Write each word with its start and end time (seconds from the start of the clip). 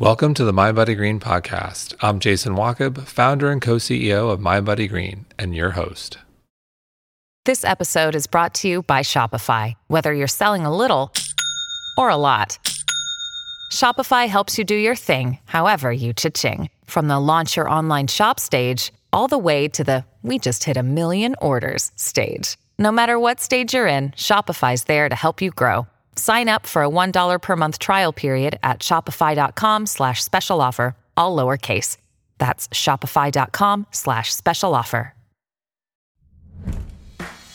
Welcome 0.00 0.32
to 0.36 0.44
the 0.44 0.52
MindBodyGreen 0.52 1.20
podcast. 1.20 1.94
I'm 2.00 2.20
Jason 2.20 2.54
Wachob, 2.54 3.06
founder 3.06 3.50
and 3.50 3.60
co 3.60 3.76
CEO 3.76 4.30
of 4.30 4.40
MindBodyGreen, 4.40 5.26
and 5.38 5.54
your 5.54 5.72
host. 5.72 6.16
This 7.44 7.66
episode 7.66 8.14
is 8.14 8.26
brought 8.26 8.54
to 8.54 8.66
you 8.66 8.80
by 8.80 9.00
Shopify. 9.00 9.74
Whether 9.88 10.14
you're 10.14 10.26
selling 10.26 10.64
a 10.64 10.74
little 10.74 11.12
or 11.98 12.08
a 12.08 12.16
lot, 12.16 12.58
Shopify 13.70 14.26
helps 14.26 14.56
you 14.56 14.64
do 14.64 14.74
your 14.74 14.96
thing, 14.96 15.38
however 15.44 15.92
you 15.92 16.14
cha-ching. 16.14 16.70
From 16.86 17.08
the 17.08 17.20
launch 17.20 17.58
your 17.58 17.68
online 17.68 18.06
shop 18.06 18.40
stage, 18.40 18.94
all 19.12 19.28
the 19.28 19.36
way 19.36 19.68
to 19.68 19.84
the 19.84 20.06
we 20.22 20.38
just 20.38 20.64
hit 20.64 20.78
a 20.78 20.82
million 20.82 21.34
orders 21.42 21.92
stage. 21.96 22.56
No 22.78 22.90
matter 22.90 23.18
what 23.18 23.38
stage 23.38 23.74
you're 23.74 23.86
in, 23.86 24.12
Shopify's 24.12 24.84
there 24.84 25.10
to 25.10 25.14
help 25.14 25.42
you 25.42 25.50
grow. 25.50 25.86
Sign 26.20 26.50
up 26.50 26.66
for 26.66 26.82
a 26.82 26.88
$1 26.88 27.40
per 27.40 27.56
month 27.56 27.78
trial 27.78 28.12
period 28.12 28.58
at 28.62 28.80
shopify.com 28.80 29.86
slash 29.86 30.22
special 30.22 30.60
offer, 30.60 30.94
all 31.16 31.34
lowercase. 31.34 31.96
That's 32.36 32.68
shopify.com 32.68 33.86
slash 33.90 34.30
special 34.34 34.74
offer. 34.74 35.14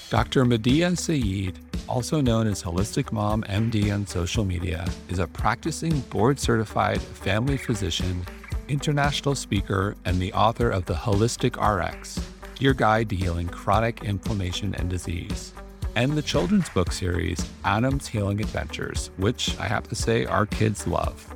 Dr. 0.09 0.45
Madiha 0.45 0.97
Saeed, 0.97 1.59
also 1.87 2.21
known 2.21 2.47
as 2.47 2.63
Holistic 2.63 3.11
Mom 3.11 3.43
MD 3.43 3.93
on 3.93 4.07
social 4.07 4.43
media, 4.43 4.87
is 5.09 5.20
a 5.20 5.27
practicing 5.27 5.99
board 6.09 6.39
certified 6.39 6.99
family 6.99 7.57
physician, 7.57 8.25
international 8.67 9.35
speaker, 9.35 9.95
and 10.05 10.20
the 10.20 10.34
author 10.34 10.71
of 10.71 10.85
The 10.85 10.95
Holistic 10.95 11.53
RX, 11.61 12.20
your 12.59 12.73
guide 12.73 13.11
to 13.11 13.15
healing 13.15 13.47
chronic 13.47 14.03
inflammation 14.03 14.73
and 14.73 14.89
disease 14.89 15.53
and 15.95 16.13
the 16.13 16.22
children's 16.22 16.70
book 16.70 16.91
series, 16.91 17.49
Adam's 17.63 18.08
Healing 18.08 18.41
Adventures, 18.41 19.12
which 19.17 19.58
I 19.59 19.67
have 19.67 19.88
to 19.88 19.95
say 19.95 20.26
our 20.26 20.45
kids 20.45 20.85
love. 20.85 21.34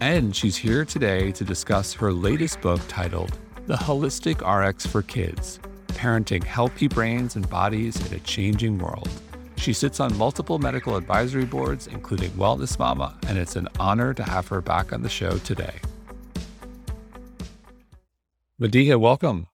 And 0.00 0.34
she's 0.34 0.56
here 0.56 0.84
today 0.84 1.30
to 1.32 1.44
discuss 1.44 1.94
her 1.94 2.12
latest 2.12 2.60
book 2.60 2.80
titled 2.88 3.38
The 3.66 3.76
Holistic 3.76 4.40
RX 4.42 4.86
for 4.86 5.02
Kids 5.02 5.60
Parenting 5.88 6.42
Healthy 6.42 6.88
Brains 6.88 7.36
and 7.36 7.48
Bodies 7.48 7.94
in 8.06 8.16
a 8.16 8.20
Changing 8.20 8.78
World. 8.78 9.08
She 9.56 9.72
sits 9.72 10.00
on 10.00 10.16
multiple 10.18 10.58
medical 10.58 10.96
advisory 10.96 11.44
boards, 11.44 11.86
including 11.86 12.30
Wellness 12.30 12.76
Mama, 12.78 13.16
and 13.28 13.38
it's 13.38 13.54
an 13.54 13.68
honor 13.78 14.12
to 14.14 14.24
have 14.24 14.48
her 14.48 14.60
back 14.60 14.92
on 14.92 15.02
the 15.02 15.08
show 15.08 15.38
today. 15.38 15.78
Madiha, 18.60 18.98
welcome. 18.98 19.46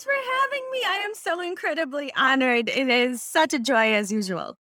Much 0.00 0.04
for 0.04 0.30
having 0.42 0.64
me. 0.72 0.82
I 0.86 1.02
am 1.04 1.14
so 1.14 1.40
incredibly 1.40 2.12
honored. 2.14 2.68
It 2.68 2.88
is 2.88 3.22
such 3.22 3.52
a 3.52 3.58
joy 3.58 3.92
as 3.92 4.10
usual. 4.10 4.56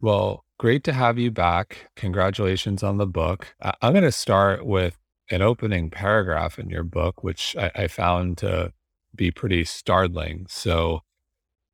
Well, 0.00 0.44
great 0.58 0.84
to 0.84 0.92
have 0.92 1.18
you 1.18 1.30
back. 1.30 1.90
Congratulations 1.96 2.82
on 2.82 2.98
the 2.98 3.06
book. 3.06 3.54
I'm 3.60 3.92
going 3.92 4.04
to 4.04 4.12
start 4.12 4.64
with 4.64 4.96
an 5.30 5.42
opening 5.42 5.90
paragraph 5.90 6.58
in 6.58 6.70
your 6.70 6.84
book, 6.84 7.24
which 7.24 7.56
I, 7.56 7.70
I 7.74 7.86
found 7.88 8.38
to 8.38 8.72
be 9.14 9.30
pretty 9.30 9.64
startling. 9.64 10.46
So 10.48 11.00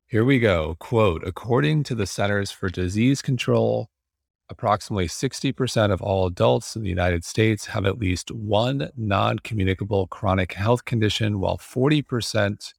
here 0.07 0.25
we 0.25 0.39
go. 0.39 0.75
Quote 0.79 1.23
According 1.23 1.83
to 1.83 1.95
the 1.95 2.07
Centers 2.07 2.51
for 2.51 2.69
Disease 2.69 3.21
Control, 3.21 3.89
approximately 4.49 5.07
60% 5.07 5.91
of 5.91 6.01
all 6.01 6.25
adults 6.25 6.75
in 6.75 6.81
the 6.81 6.89
United 6.89 7.25
States 7.25 7.67
have 7.67 7.85
at 7.85 7.99
least 7.99 8.31
one 8.31 8.89
non 8.95 9.39
communicable 9.39 10.07
chronic 10.07 10.53
health 10.53 10.85
condition, 10.85 11.39
while 11.39 11.57
40% 11.57 12.73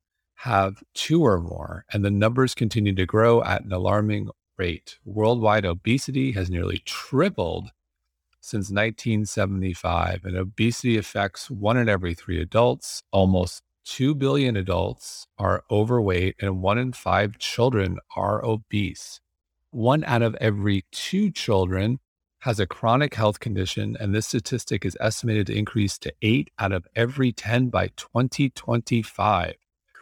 have 0.44 0.82
two 0.94 1.24
or 1.24 1.40
more. 1.40 1.84
And 1.92 2.04
the 2.04 2.10
numbers 2.10 2.54
continue 2.54 2.94
to 2.94 3.06
grow 3.06 3.42
at 3.42 3.64
an 3.64 3.72
alarming 3.72 4.30
rate. 4.58 4.98
Worldwide 5.04 5.66
obesity 5.66 6.32
has 6.32 6.50
nearly 6.50 6.78
tripled 6.86 7.70
since 8.40 8.70
1975, 8.70 10.24
and 10.24 10.36
obesity 10.36 10.98
affects 10.98 11.50
one 11.50 11.76
in 11.78 11.88
every 11.88 12.14
three 12.14 12.40
adults. 12.40 13.02
Almost 13.12 13.62
2 13.86 14.14
billion 14.14 14.56
adults 14.56 15.26
are 15.38 15.64
overweight, 15.70 16.36
and 16.40 16.62
one 16.62 16.78
in 16.78 16.92
five 16.92 17.38
children 17.38 17.98
are 18.16 18.44
obese 18.44 19.20
one 19.74 20.04
out 20.04 20.22
of 20.22 20.36
every 20.36 20.84
two 20.92 21.30
children 21.30 21.98
has 22.40 22.60
a 22.60 22.66
chronic 22.66 23.14
health 23.14 23.40
condition, 23.40 23.96
and 23.98 24.14
this 24.14 24.28
statistic 24.28 24.84
is 24.84 24.96
estimated 25.00 25.48
to 25.48 25.56
increase 25.56 25.98
to 25.98 26.12
eight 26.22 26.50
out 26.58 26.72
of 26.72 26.86
every 26.94 27.32
10 27.32 27.70
by 27.70 27.88
2025. 27.96 29.54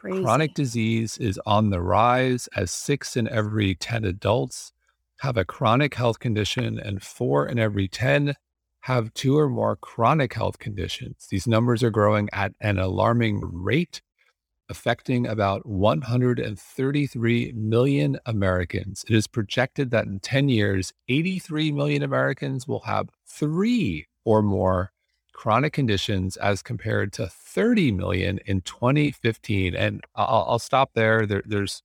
Crazy. 0.03 0.21
Chronic 0.25 0.55
disease 0.55 1.17
is 1.19 1.39
on 1.47 1.71
the 1.71 1.81
rise 1.81 2.49
as 2.57 2.73
six 2.73 3.17
in 3.17 3.29
every 3.29 3.77
10 3.77 4.05
adults 4.05 4.73
have 5.21 5.37
a 5.37 5.45
chronic 5.45 5.95
health 5.95 6.19
condition, 6.19 6.81
and 6.81 7.01
four 7.01 7.47
in 7.47 7.61
every 7.61 7.87
10 7.87 8.35
have 8.81 9.15
two 9.15 9.39
or 9.39 9.49
more 9.49 9.77
chronic 9.77 10.35
health 10.35 10.59
conditions. 10.59 11.29
These 11.31 11.47
numbers 11.47 11.85
are 11.85 11.91
growing 11.91 12.29
at 12.33 12.53
an 12.61 12.81
alarming 12.81 13.43
rate 13.45 14.03
affecting 14.69 15.25
about 15.29 15.65
133 15.65 17.53
million 17.55 18.19
Americans. 18.27 19.05
It 19.09 19.15
is 19.15 19.29
projected 19.29 19.93
that 19.93 20.07
in 20.07 20.19
10 20.19 20.49
years, 20.49 20.93
83 21.09 21.71
million 21.71 22.03
Americans 22.03 22.67
will 22.67 22.81
have 22.81 23.09
three 23.25 24.09
or 24.25 24.43
more 24.43 24.91
chronic 25.33 25.73
conditions 25.73 26.37
as 26.37 26.63
compared 26.63 27.13
to 27.15 27.27
30 27.27 27.93
million 27.93 28.39
in 28.47 28.61
2015. 28.63 29.75
And 29.75 30.03
I'll, 30.15 30.47
I'll 30.49 30.59
stop 30.59 30.91
there. 30.95 31.27
there. 31.27 31.43
There's 31.45 31.83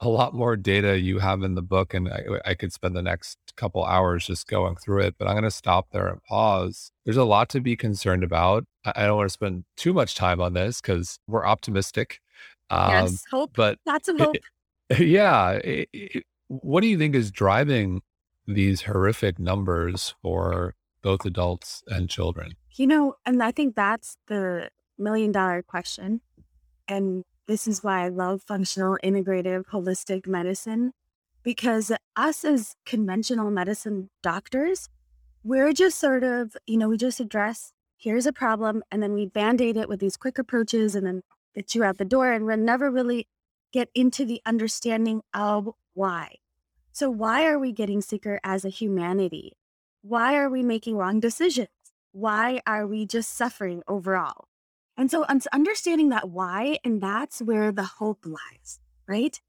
a 0.00 0.08
lot 0.08 0.32
more 0.32 0.56
data 0.56 0.98
you 0.98 1.18
have 1.18 1.42
in 1.42 1.54
the 1.54 1.62
book, 1.62 1.92
and 1.92 2.08
I, 2.08 2.22
I 2.44 2.54
could 2.54 2.72
spend 2.72 2.94
the 2.94 3.02
next 3.02 3.38
couple 3.56 3.84
hours 3.84 4.26
just 4.26 4.46
going 4.46 4.76
through 4.76 5.02
it, 5.02 5.16
but 5.18 5.26
I'm 5.26 5.34
going 5.34 5.42
to 5.42 5.50
stop 5.50 5.88
there 5.90 6.06
and 6.06 6.22
pause. 6.22 6.92
There's 7.04 7.16
a 7.16 7.24
lot 7.24 7.48
to 7.50 7.60
be 7.60 7.76
concerned 7.76 8.22
about. 8.22 8.64
I 8.84 9.06
don't 9.06 9.16
want 9.16 9.28
to 9.28 9.32
spend 9.32 9.64
too 9.76 9.92
much 9.92 10.14
time 10.14 10.40
on 10.40 10.54
this 10.54 10.80
because 10.80 11.18
we're 11.26 11.44
optimistic. 11.44 12.20
Um, 12.70 12.90
yes, 12.90 13.24
hope. 13.30 13.52
But 13.54 13.78
lots 13.86 14.08
of 14.08 14.18
hope. 14.18 14.36
It, 14.90 15.00
yeah. 15.08 15.52
It, 15.52 15.88
it, 15.92 16.24
what 16.46 16.80
do 16.80 16.86
you 16.86 16.96
think 16.96 17.14
is 17.14 17.30
driving 17.30 18.02
these 18.46 18.82
horrific 18.82 19.38
numbers 19.38 20.14
for 20.22 20.74
both 21.02 21.26
adults 21.26 21.82
and 21.88 22.08
children? 22.08 22.52
You 22.78 22.86
know, 22.86 23.16
and 23.26 23.42
I 23.42 23.50
think 23.50 23.74
that's 23.74 24.16
the 24.28 24.70
million 24.96 25.32
dollar 25.32 25.62
question. 25.62 26.20
And 26.86 27.24
this 27.48 27.66
is 27.66 27.82
why 27.82 28.04
I 28.04 28.08
love 28.08 28.42
functional, 28.46 28.96
integrative, 29.02 29.64
holistic 29.66 30.26
medicine 30.28 30.92
because 31.42 31.90
us 32.14 32.44
as 32.44 32.76
conventional 32.86 33.50
medicine 33.50 34.10
doctors, 34.22 34.88
we're 35.42 35.72
just 35.72 35.98
sort 35.98 36.22
of, 36.22 36.56
you 36.66 36.76
know, 36.78 36.88
we 36.88 36.96
just 36.96 37.18
address 37.18 37.72
here's 37.96 38.26
a 38.26 38.32
problem 38.32 38.84
and 38.92 39.02
then 39.02 39.12
we 39.12 39.26
band-aid 39.26 39.76
it 39.76 39.88
with 39.88 39.98
these 39.98 40.16
quick 40.16 40.38
approaches 40.38 40.94
and 40.94 41.04
then 41.04 41.22
get 41.56 41.74
you 41.74 41.82
out 41.82 41.98
the 41.98 42.04
door 42.04 42.30
and 42.30 42.46
we'll 42.46 42.56
never 42.56 42.92
really 42.92 43.26
get 43.72 43.88
into 43.92 44.24
the 44.24 44.40
understanding 44.46 45.20
of 45.34 45.68
why. 45.94 46.36
So 46.92 47.10
why 47.10 47.44
are 47.46 47.58
we 47.58 47.72
getting 47.72 48.00
sicker 48.00 48.38
as 48.44 48.64
a 48.64 48.68
humanity? 48.68 49.56
Why 50.02 50.36
are 50.36 50.48
we 50.48 50.62
making 50.62 50.96
wrong 50.96 51.18
decisions? 51.18 51.68
Why 52.12 52.60
are 52.66 52.86
we 52.86 53.06
just 53.06 53.36
suffering 53.36 53.82
overall? 53.86 54.48
And 54.96 55.10
so 55.10 55.24
understanding 55.52 56.08
that 56.08 56.30
why, 56.30 56.78
and 56.84 57.00
that's 57.00 57.40
where 57.40 57.70
the 57.70 57.84
hope 57.84 58.26
lies, 58.26 58.80
right? 59.06 59.40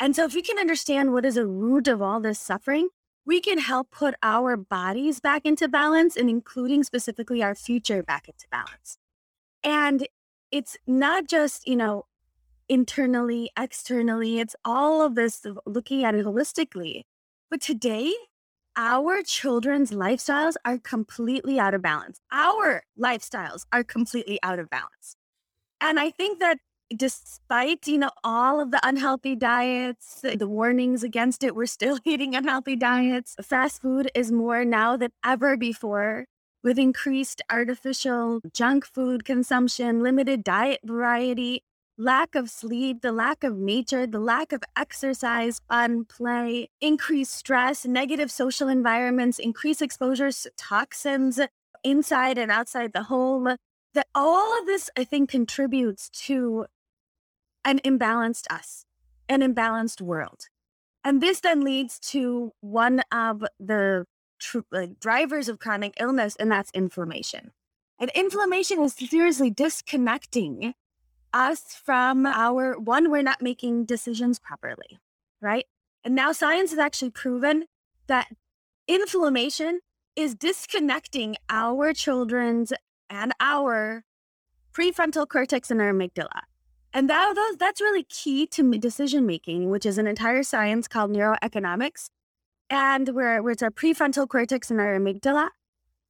And 0.00 0.16
so 0.16 0.24
if 0.24 0.34
we 0.34 0.42
can 0.42 0.58
understand 0.58 1.12
what 1.12 1.24
is 1.24 1.36
a 1.36 1.46
root 1.46 1.88
of 1.88 2.02
all 2.02 2.20
this 2.20 2.40
suffering, 2.40 2.88
we 3.24 3.40
can 3.40 3.58
help 3.58 3.90
put 3.90 4.14
our 4.22 4.56
bodies 4.56 5.20
back 5.20 5.46
into 5.46 5.68
balance 5.68 6.16
and 6.16 6.28
including 6.28 6.84
specifically 6.84 7.42
our 7.42 7.54
future 7.54 8.02
back 8.02 8.28
into 8.28 8.46
balance. 8.50 8.98
And 9.62 10.06
it's 10.50 10.76
not 10.86 11.28
just, 11.28 11.66
you 11.66 11.76
know, 11.76 12.06
internally, 12.68 13.50
externally, 13.58 14.38
it's 14.38 14.56
all 14.64 15.02
of 15.02 15.14
this 15.14 15.44
looking 15.66 16.04
at 16.04 16.14
it 16.14 16.24
holistically. 16.24 17.02
But 17.50 17.60
today, 17.60 18.12
our 18.76 19.22
children's 19.22 19.90
lifestyles 19.90 20.54
are 20.64 20.78
completely 20.78 21.58
out 21.58 21.74
of 21.74 21.82
balance. 21.82 22.20
Our 22.30 22.82
lifestyles 22.98 23.64
are 23.72 23.82
completely 23.82 24.38
out 24.42 24.58
of 24.58 24.68
balance. 24.68 25.16
And 25.80 25.98
I 25.98 26.10
think 26.10 26.40
that 26.40 26.58
despite, 26.94 27.86
you 27.86 27.98
know, 27.98 28.10
all 28.22 28.60
of 28.60 28.70
the 28.70 28.80
unhealthy 28.82 29.34
diets, 29.34 30.20
the 30.22 30.48
warnings 30.48 31.02
against 31.02 31.42
it, 31.42 31.54
we're 31.54 31.66
still 31.66 31.98
eating 32.04 32.34
unhealthy 32.34 32.76
diets. 32.76 33.34
Fast 33.42 33.82
food 33.82 34.10
is 34.14 34.30
more 34.30 34.64
now 34.64 34.96
than 34.96 35.10
ever 35.24 35.56
before 35.56 36.26
with 36.62 36.78
increased 36.78 37.40
artificial 37.50 38.40
junk 38.52 38.84
food 38.84 39.24
consumption, 39.24 40.02
limited 40.02 40.42
diet 40.42 40.80
variety, 40.84 41.62
lack 41.98 42.34
of 42.34 42.50
sleep, 42.50 43.00
the 43.00 43.12
lack 43.12 43.42
of 43.44 43.56
nature, 43.56 44.06
the 44.06 44.20
lack 44.20 44.52
of 44.52 44.62
exercise, 44.76 45.60
fun, 45.68 46.04
play, 46.04 46.68
increased 46.80 47.34
stress, 47.34 47.84
negative 47.86 48.30
social 48.30 48.68
environments, 48.68 49.38
increased 49.38 49.82
exposures 49.82 50.42
to 50.42 50.50
toxins 50.56 51.40
inside 51.82 52.38
and 52.38 52.50
outside 52.50 52.92
the 52.92 53.04
home. 53.04 53.56
That 53.94 54.08
all 54.14 54.58
of 54.58 54.66
this, 54.66 54.90
I 54.96 55.04
think, 55.04 55.30
contributes 55.30 56.10
to 56.26 56.66
an 57.64 57.78
imbalanced 57.78 58.44
us, 58.50 58.84
an 59.28 59.40
imbalanced 59.40 60.02
world. 60.02 60.48
And 61.02 61.22
this 61.22 61.40
then 61.40 61.62
leads 61.62 61.98
to 62.10 62.52
one 62.60 63.02
of 63.10 63.44
the 63.58 64.06
tr- 64.38 64.58
like 64.70 65.00
drivers 65.00 65.48
of 65.48 65.58
chronic 65.58 65.94
illness, 65.98 66.36
and 66.36 66.50
that's 66.50 66.70
inflammation. 66.72 67.52
And 67.98 68.10
inflammation 68.14 68.82
is 68.82 68.92
seriously 68.92 69.50
disconnecting 69.50 70.74
us 71.36 71.60
from 71.84 72.24
our 72.24 72.78
one, 72.78 73.10
we're 73.10 73.22
not 73.22 73.42
making 73.42 73.84
decisions 73.84 74.38
properly, 74.38 74.98
right? 75.42 75.66
And 76.02 76.14
now 76.14 76.32
science 76.32 76.70
has 76.70 76.78
actually 76.78 77.10
proven 77.10 77.66
that 78.06 78.28
inflammation 78.88 79.80
is 80.16 80.34
disconnecting 80.34 81.36
our 81.50 81.92
children's 81.92 82.72
and 83.10 83.32
our 83.38 84.04
prefrontal 84.72 85.28
cortex 85.28 85.70
and 85.70 85.80
our 85.80 85.92
amygdala. 85.92 86.40
And 86.94 87.10
that, 87.10 87.56
that's 87.58 87.82
really 87.82 88.04
key 88.04 88.46
to 88.46 88.78
decision 88.78 89.26
making, 89.26 89.68
which 89.68 89.84
is 89.84 89.98
an 89.98 90.06
entire 90.06 90.42
science 90.42 90.88
called 90.88 91.10
neuroeconomics. 91.10 92.08
And 92.70 93.10
where, 93.10 93.42
where 93.42 93.52
it's 93.52 93.62
our 93.62 93.70
prefrontal 93.70 94.26
cortex 94.26 94.70
and 94.70 94.80
our 94.80 94.98
amygdala. 94.98 95.50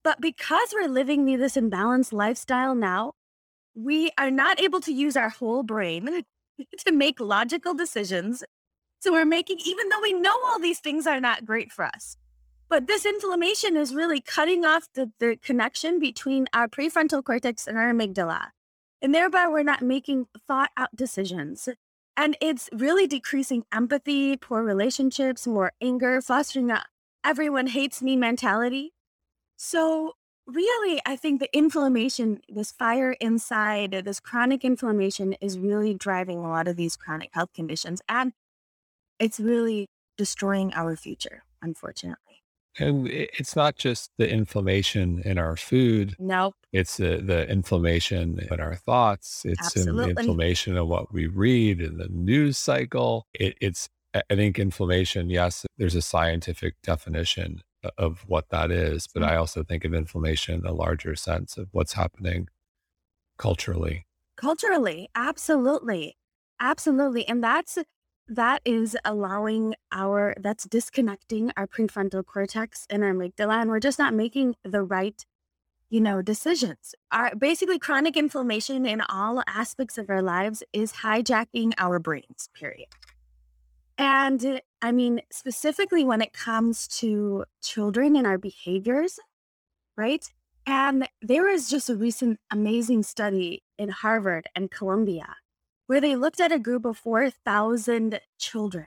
But 0.05 0.21
because 0.21 0.73
we're 0.73 0.89
living 0.89 1.25
this 1.37 1.57
imbalanced 1.57 2.13
lifestyle 2.13 2.75
now, 2.77 3.13
we 3.77 4.11
are 4.19 4.31
not 4.31 4.61
able 4.61 4.81
to 4.81 4.93
use 4.93 5.17
our 5.17 5.29
whole 5.29 5.63
brain 5.63 6.23
to 6.87 6.93
make 6.93 7.21
logical 7.21 7.75
decisions. 7.75 8.43
So 9.01 9.13
we're 9.13 9.27
making, 9.27 9.59
even 9.65 9.91
though 9.91 10.01
we 10.01 10.15
know 10.15 10.35
all 10.47 10.59
these 10.59 10.81
things 10.81 11.07
are 11.07 11.21
not 11.21 11.45
great 11.45 11.71
for 11.71 11.85
us, 11.85 12.17
but 12.69 12.87
this 12.87 13.07
inflammation 13.07 13.77
is 13.77 13.95
really 13.95 14.21
cutting 14.21 14.65
off 14.65 14.89
the, 14.95 15.13
the 15.21 15.37
connection 15.37 16.01
between 16.01 16.47
our 16.53 16.67
prefrontal 16.67 17.23
cortex 17.23 17.67
and 17.67 17.79
our 17.79 17.93
amygdala. 17.93 18.49
And 19.03 19.15
thereby, 19.15 19.47
we're 19.47 19.63
not 19.63 19.83
making 19.83 20.27
thought 20.49 20.71
out 20.77 20.97
decisions. 20.97 21.69
And 22.17 22.37
it's 22.41 22.71
really 22.73 23.07
decreasing 23.07 23.65
empathy, 23.71 24.39
poor 24.39 24.63
relationships, 24.65 25.47
more 25.47 25.73
anger, 25.83 26.23
fostering 26.23 26.71
a 26.71 26.85
everyone 27.23 27.67
hates 27.67 28.01
me 28.01 28.17
mentality. 28.17 28.95
So, 29.57 30.15
really, 30.47 31.01
I 31.05 31.17
think 31.17 31.41
the 31.41 31.57
inflammation, 31.57 32.41
this 32.49 32.73
fire 32.73 33.13
inside, 33.21 34.03
this 34.05 34.21
chronic 34.21 34.65
inflammation 34.65 35.35
is 35.35 35.59
really 35.59 35.95
driving 35.95 36.39
a 36.39 36.49
lot 36.49 36.69
of 36.69 36.77
these 36.77 36.97
chronic 36.97 37.31
health 37.33 37.53
conditions. 37.55 38.01
And 38.09 38.33
it's 39.19 39.41
really 39.41 39.87
destroying 40.17 40.73
our 40.75 40.97
future, 40.97 41.43
unfortunately. 41.63 42.43
And 42.79 43.09
it's 43.09 43.57
not 43.57 43.77
just 43.77 44.11
the 44.19 44.29
inflammation 44.31 45.23
in 45.25 45.39
our 45.39 45.57
food. 45.57 46.15
Nope. 46.19 46.55
It's 46.73 46.99
the, 46.99 47.23
the 47.25 47.49
inflammation 47.49 48.39
in 48.51 48.61
our 48.61 48.75
thoughts. 48.75 49.47
It's 49.47 49.75
in 49.77 49.97
the 49.97 50.11
inflammation 50.11 50.77
of 50.77 50.87
what 50.87 51.11
we 51.11 51.27
read 51.27 51.81
in 51.81 51.97
the 51.97 52.09
news 52.09 52.59
cycle. 52.59 53.27
It, 53.33 53.57
it's, 53.63 53.89
I 54.15 54.35
think, 54.35 54.59
inflammation. 54.59 55.31
Yes, 55.31 55.65
there's 55.79 55.95
a 55.95 56.03
scientific 56.03 56.75
definition 56.83 57.63
of 57.97 58.25
what 58.27 58.51
that 58.51 58.71
is, 58.71 59.07
but 59.07 59.23
mm-hmm. 59.23 59.33
I 59.33 59.37
also 59.37 59.63
think 59.63 59.85
of 59.85 59.95
inflammation 59.95 60.61
in 60.61 60.67
a 60.67 60.73
larger 60.73 61.15
sense 61.17 61.57
of 61.57 61.69
what's 61.73 61.95
happening 61.95 62.49
culturally. 63.39 64.07
Culturally, 64.37 65.09
absolutely. 65.15 66.17
Absolutely. 66.61 67.27
And 67.29 67.43
that's 67.43 67.79
that 68.29 68.61
is 68.65 68.97
allowing 69.05 69.75
our 69.93 70.35
that's 70.41 70.65
disconnecting 70.65 71.53
our 71.57 71.67
prefrontal 71.67 72.25
cortex 72.25 72.87
and 72.91 73.05
our 73.05 73.13
amygdala 73.13 73.61
and 73.61 73.71
we're 73.71 73.81
just 73.81 73.99
not 73.99 74.13
making 74.13 74.57
the 74.65 74.83
right 74.83 75.25
you 75.91 76.01
know 76.01 76.21
decisions 76.21 76.93
our 77.13 77.35
basically 77.37 77.79
chronic 77.79 78.17
inflammation 78.17 78.85
in 78.85 79.01
all 79.03 79.43
aspects 79.47 79.97
of 79.97 80.11
our 80.11 80.23
lives 80.23 80.65
is 80.73 80.93
hijacking 80.93 81.73
our 81.79 82.01
brains 82.01 82.49
period 82.53 82.89
and 83.99 84.45
uh, 84.45 84.61
i 84.83 84.93
mean 84.93 85.21
specifically 85.31 86.05
when 86.05 86.21
it 86.21 86.33
comes 86.33 86.87
to 86.87 87.45
children 87.63 88.17
and 88.17 88.27
our 88.27 88.39
behaviors 88.39 89.19
right 89.97 90.33
and 90.67 91.09
there 91.23 91.45
was 91.45 91.71
just 91.71 91.89
a 91.89 91.97
recent 91.97 92.39
amazing 92.51 93.03
study 93.03 93.63
in 93.79 93.89
harvard 93.89 94.49
and 94.55 94.71
columbia 94.71 95.37
where 95.87 96.01
they 96.01 96.17
looked 96.17 96.41
at 96.41 96.53
a 96.53 96.59
group 96.59 96.85
of 96.85 96.97
4,000 96.99 98.21
children. 98.39 98.87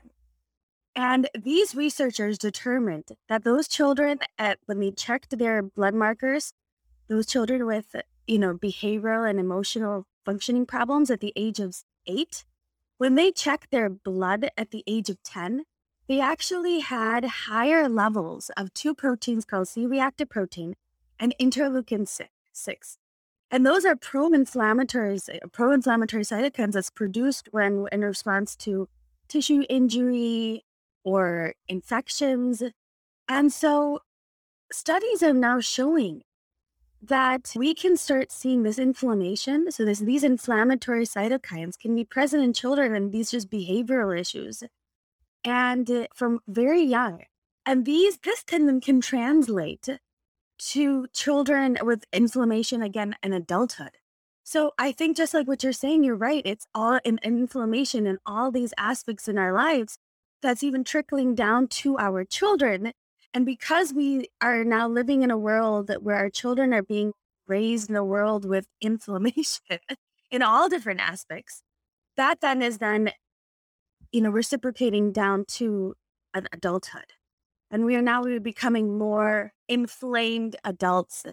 And 0.95 1.29
these 1.33 1.75
researchers 1.75 2.38
determined 2.38 3.09
that 3.29 3.44
those 3.44 3.67
children, 3.67 4.19
at, 4.38 4.59
when 4.65 4.79
they 4.79 4.91
checked 4.91 5.38
their 5.38 5.62
blood 5.62 5.94
markers, 5.94 6.53
those 7.07 7.25
children 7.25 7.65
with, 7.65 7.95
you 8.27 8.38
know, 8.38 8.53
behavioral 8.53 9.29
and 9.29 9.39
emotional 9.39 10.05
functioning 10.25 10.65
problems 10.65 11.09
at 11.09 11.21
the 11.21 11.31
age 11.35 11.59
of 11.59 11.83
eight, 12.05 12.44
when 13.00 13.16
they 13.16 13.31
checked 13.31 13.72
their 13.72 13.90
blood 13.90 14.51
at 14.57 14.72
the 14.72 14.84
age 14.86 15.10
of 15.10 15.24
10, 15.24 15.63
they 16.10 16.19
actually 16.19 16.80
had 16.81 17.24
higher 17.24 17.88
levels 17.88 18.51
of 18.57 18.74
two 18.74 18.94
proteins 18.94 19.46
called 19.46 19.69
C 19.69 19.86
reactive 19.86 20.30
protein 20.30 20.75
and 21.18 21.34
interleukin 21.40 22.07
6. 22.51 22.98
And 23.50 23.66
those 23.66 23.86
are 23.86 23.96
pro-inflammatory, 23.96 25.18
uh, 25.34 25.48
pro-inflammatory 25.51 26.24
cytokines 26.24 26.74
that's 26.74 26.90
produced 26.90 27.48
when 27.51 27.88
in 27.90 28.01
response 28.01 28.56
to 28.57 28.90
tissue 29.30 29.63
injury 29.69 30.66
or 31.06 31.54
infections. 31.69 32.62
And 33.30 33.54
so 33.54 34.00
studies 34.74 35.24
are 35.24 35.34
now 35.34 35.62
showing 35.62 36.24
that 37.01 37.54
we 37.56 37.74
can 37.74 37.96
start 37.96 38.31
seeing 38.31 38.63
this 38.63 38.80
inflammation. 38.80 39.72
So 39.72 39.86
this, 39.86 40.00
these 40.00 40.24
inflammatory 40.24 41.06
cytokines 41.06 41.80
can 41.80 41.96
be 41.96 42.04
present 42.04 42.44
in 42.44 42.54
children 42.54 42.94
and 42.94 43.12
these 43.12 43.31
just 43.31 43.50
behavioral 43.50 44.18
issues. 44.19 44.63
And 45.44 45.90
uh, 45.90 46.07
from 46.13 46.42
very 46.48 46.84
young. 46.84 47.24
And 47.66 47.86
these, 47.86 48.18
this 48.18 48.44
can, 48.44 48.81
can 48.81 49.00
translate 49.00 49.88
to 50.60 51.07
children 51.13 51.78
with 51.81 52.04
inflammation 52.12 52.81
again 52.81 53.16
in 53.24 53.31
adulthood. 53.31 53.92
So 54.44 54.72
I 54.78 54.92
think 54.92 55.16
just 55.16 55.34
like 55.34 55.48
what 55.48 55.63
you're 55.63 55.72
saying, 55.72 56.04
you're 56.04 56.16
right. 56.16 56.42
It's 56.44 56.66
all 56.74 57.00
in 57.06 57.19
inflammation 57.24 58.07
and 58.07 58.18
all 58.25 58.51
these 58.51 58.74
aspects 58.78 59.28
in 59.28 59.38
our 59.38 59.54
lives 59.54 59.98
that's 60.42 60.63
even 60.63 60.84
trickling 60.84 61.36
down 61.36 61.68
to 61.68 61.98
our 61.98 62.25
children. 62.25 62.94
And 63.33 63.45
because 63.45 63.93
we 63.93 64.27
are 64.41 64.63
now 64.63 64.87
living 64.87 65.21
in 65.21 65.31
a 65.31 65.37
world 65.37 65.91
where 66.01 66.15
our 66.15 66.29
children 66.29 66.73
are 66.73 66.81
being 66.81 67.13
raised 67.47 67.89
in 67.89 67.95
a 67.95 68.03
world 68.03 68.45
with 68.45 68.65
inflammation 68.81 69.79
in 70.31 70.41
all 70.41 70.69
different 70.69 70.99
aspects, 70.99 71.61
that 72.17 72.41
then 72.41 72.61
is 72.61 72.79
then, 72.79 73.11
you 74.11 74.21
know, 74.21 74.29
reciprocating 74.29 75.11
down 75.11 75.45
to 75.45 75.95
an 76.33 76.47
adulthood. 76.51 77.13
And 77.71 77.85
we 77.85 77.95
are 77.95 78.01
now 78.01 78.23
we 78.23 78.35
are 78.35 78.39
becoming 78.39 78.97
more 78.97 79.53
inflamed 79.67 80.55
adults, 80.63 81.23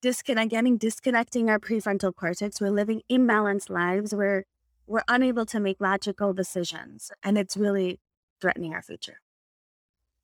disconnect, 0.00 0.50
getting 0.50 0.78
disconnecting 0.78 1.50
our 1.50 1.58
prefrontal 1.58 2.14
cortex. 2.14 2.60
We're 2.60 2.70
living 2.70 3.02
imbalanced 3.10 3.70
lives. 3.70 4.14
We're 4.14 4.44
we're 4.86 5.02
unable 5.08 5.46
to 5.46 5.60
make 5.60 5.80
logical 5.80 6.32
decisions, 6.32 7.10
and 7.24 7.36
it's 7.36 7.56
really 7.56 7.98
threatening 8.40 8.72
our 8.72 8.82
future. 8.82 9.18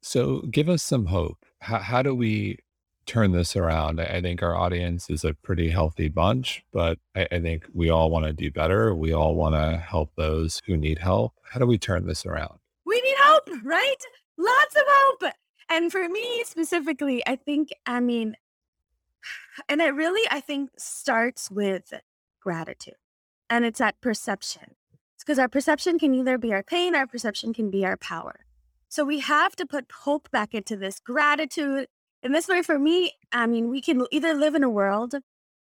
So, 0.03 0.43
give 0.51 0.69
us 0.69 0.83
some 0.83 1.07
hope. 1.07 1.45
How, 1.61 1.79
how 1.79 2.03
do 2.03 2.15
we 2.15 2.59
turn 3.07 3.33
this 3.33 3.57
around? 3.57 4.01
I 4.01 4.21
think 4.21 4.43
our 4.43 4.55
audience 4.57 5.09
is 5.11 5.25
a 5.25 5.35
pretty 5.35 5.71
healthy 5.71 6.09
bunch, 6.09 6.65
but 6.73 6.99
I, 7.15 7.27
I 7.33 7.41
think 7.41 7.67
we 7.73 7.91
all 7.91 8.11
want 8.11 8.27
to 8.27 8.33
do 8.33 8.51
better. 8.51 8.95
We 8.95 9.13
all 9.13 9.35
want 9.35 9.55
to 9.55 9.79
help 9.79 10.13
those 10.17 10.61
who 10.67 10.77
need 10.77 10.99
help. 10.99 11.35
How 11.43 11.61
do 11.61 11.67
we 11.67 11.79
turn 11.79 12.07
this 12.07 12.27
around? 12.27 12.59
We 12.85 13.01
need 13.01 13.17
hope, 13.19 13.49
right? 13.65 13.97
Lots 14.39 14.77
of 14.77 14.83
hope. 14.87 15.33
And 15.69 15.91
for 15.91 16.09
me 16.09 16.45
specifically, 16.45 17.23
I 17.27 17.37
think, 17.37 17.71
I 17.87 18.01
mean, 18.01 18.37
and 19.69 19.81
it 19.81 19.95
really, 19.95 20.27
I 20.31 20.41
think, 20.41 20.71
starts 20.79 21.51
with 21.51 21.93
gratitude. 22.41 22.95
And 23.49 23.65
it's 23.65 23.79
that 23.79 24.01
perception. 24.01 24.75
Because 25.19 25.39
our 25.41 25.49
perception 25.49 25.99
can 25.99 26.15
either 26.15 26.39
be 26.39 26.53
our 26.53 26.63
pain, 26.63 26.95
our 26.95 27.07
perception 27.07 27.53
can 27.53 27.69
be 27.69 27.85
our 27.85 27.97
power. 27.97 28.46
So 28.89 29.05
we 29.05 29.21
have 29.21 29.57
to 29.57 29.67
put 29.67 29.91
hope 30.03 30.31
back 30.31 30.55
into 30.55 30.77
this 30.77 31.01
gratitude. 31.01 31.87
And 32.23 32.35
this 32.35 32.49
way, 32.49 32.63
for 32.63 32.79
me, 32.79 33.13
I 33.33 33.47
mean, 33.47 33.69
we 33.69 33.81
can 33.81 34.07
either 34.11 34.35
live 34.35 34.55
in 34.55 34.63
a 34.63 34.71
world 34.71 35.15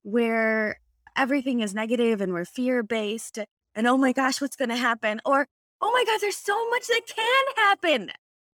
where 0.03 0.79
everything 1.15 1.61
is 1.61 1.73
negative 1.73 2.21
and 2.21 2.33
we're 2.33 2.45
fear 2.45 2.83
based 2.83 3.39
and 3.75 3.87
oh 3.87 3.97
my 3.97 4.13
gosh, 4.13 4.39
what's 4.39 4.55
going 4.55 4.69
to 4.69 4.75
happen? 4.75 5.19
Or 5.25 5.47
oh 5.81 5.91
my 5.91 6.03
God, 6.05 6.19
there's 6.21 6.37
so 6.37 6.69
much 6.69 6.87
that 6.87 7.01
can 7.07 7.45
happen. 7.55 8.11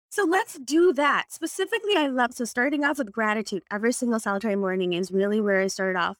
So 0.09 0.23
let's 0.23 0.57
do 0.57 0.91
that. 0.93 1.25
Specifically, 1.29 1.95
I 1.95 2.07
love 2.07 2.33
so 2.33 2.45
starting 2.45 2.83
off 2.83 2.97
with 2.97 3.11
gratitude 3.11 3.63
every 3.71 3.93
single 3.93 4.19
solitary 4.19 4.55
morning 4.55 4.93
is 4.93 5.11
really 5.11 5.39
where 5.39 5.61
I 5.61 5.67
start 5.67 5.95
off 5.95 6.17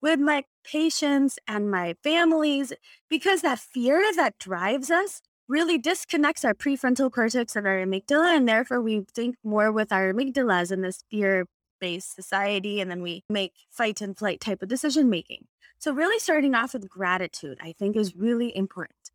with 0.00 0.20
my 0.20 0.44
patients 0.64 1.38
and 1.46 1.70
my 1.70 1.96
families 2.02 2.72
because 3.10 3.42
that 3.42 3.58
fear 3.58 4.02
that 4.14 4.38
drives 4.38 4.90
us 4.90 5.20
really 5.48 5.78
disconnects 5.78 6.44
our 6.44 6.54
prefrontal 6.54 7.10
cortex 7.10 7.56
and 7.56 7.66
our 7.66 7.78
amygdala. 7.78 8.36
And 8.36 8.48
therefore, 8.48 8.80
we 8.80 9.04
think 9.14 9.36
more 9.44 9.70
with 9.72 9.92
our 9.92 10.12
amygdalas 10.12 10.72
in 10.72 10.82
this 10.82 11.02
fear 11.10 11.46
based 11.80 12.14
society. 12.14 12.80
And 12.80 12.90
then 12.90 13.02
we 13.02 13.22
make 13.28 13.52
fight 13.70 14.00
and 14.00 14.16
flight 14.16 14.40
type 14.40 14.62
of 14.62 14.68
decision 14.68 15.10
making. 15.10 15.46
So, 15.78 15.92
really 15.92 16.18
starting 16.18 16.54
off 16.54 16.72
with 16.72 16.88
gratitude, 16.88 17.58
I 17.62 17.72
think, 17.72 17.96
is 17.96 18.16
really 18.16 18.56
important 18.56 19.10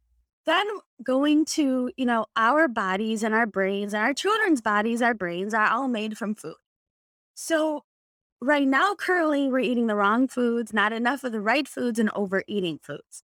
then 0.45 0.65
going 1.03 1.45
to, 1.45 1.91
you 1.97 2.05
know, 2.05 2.25
our 2.35 2.67
bodies 2.67 3.23
and 3.23 3.33
our 3.33 3.45
brains 3.45 3.93
and 3.93 4.03
our 4.03 4.13
children's 4.13 4.61
bodies, 4.61 5.01
our 5.01 5.13
brains 5.13 5.53
are 5.53 5.67
all 5.67 5.88
made 5.88 6.17
from 6.17 6.35
food. 6.35 6.55
So, 7.35 7.83
right 8.41 8.67
now, 8.67 8.95
currently, 8.95 9.47
we're 9.50 9.59
eating 9.59 9.88
the 9.88 9.95
wrong 9.95 10.27
foods, 10.27 10.73
not 10.73 10.93
enough 10.93 11.23
of 11.23 11.31
the 11.31 11.41
right 11.41 11.67
foods, 11.67 12.00
and 12.00 12.09
overeating 12.15 12.79
foods. 12.81 13.23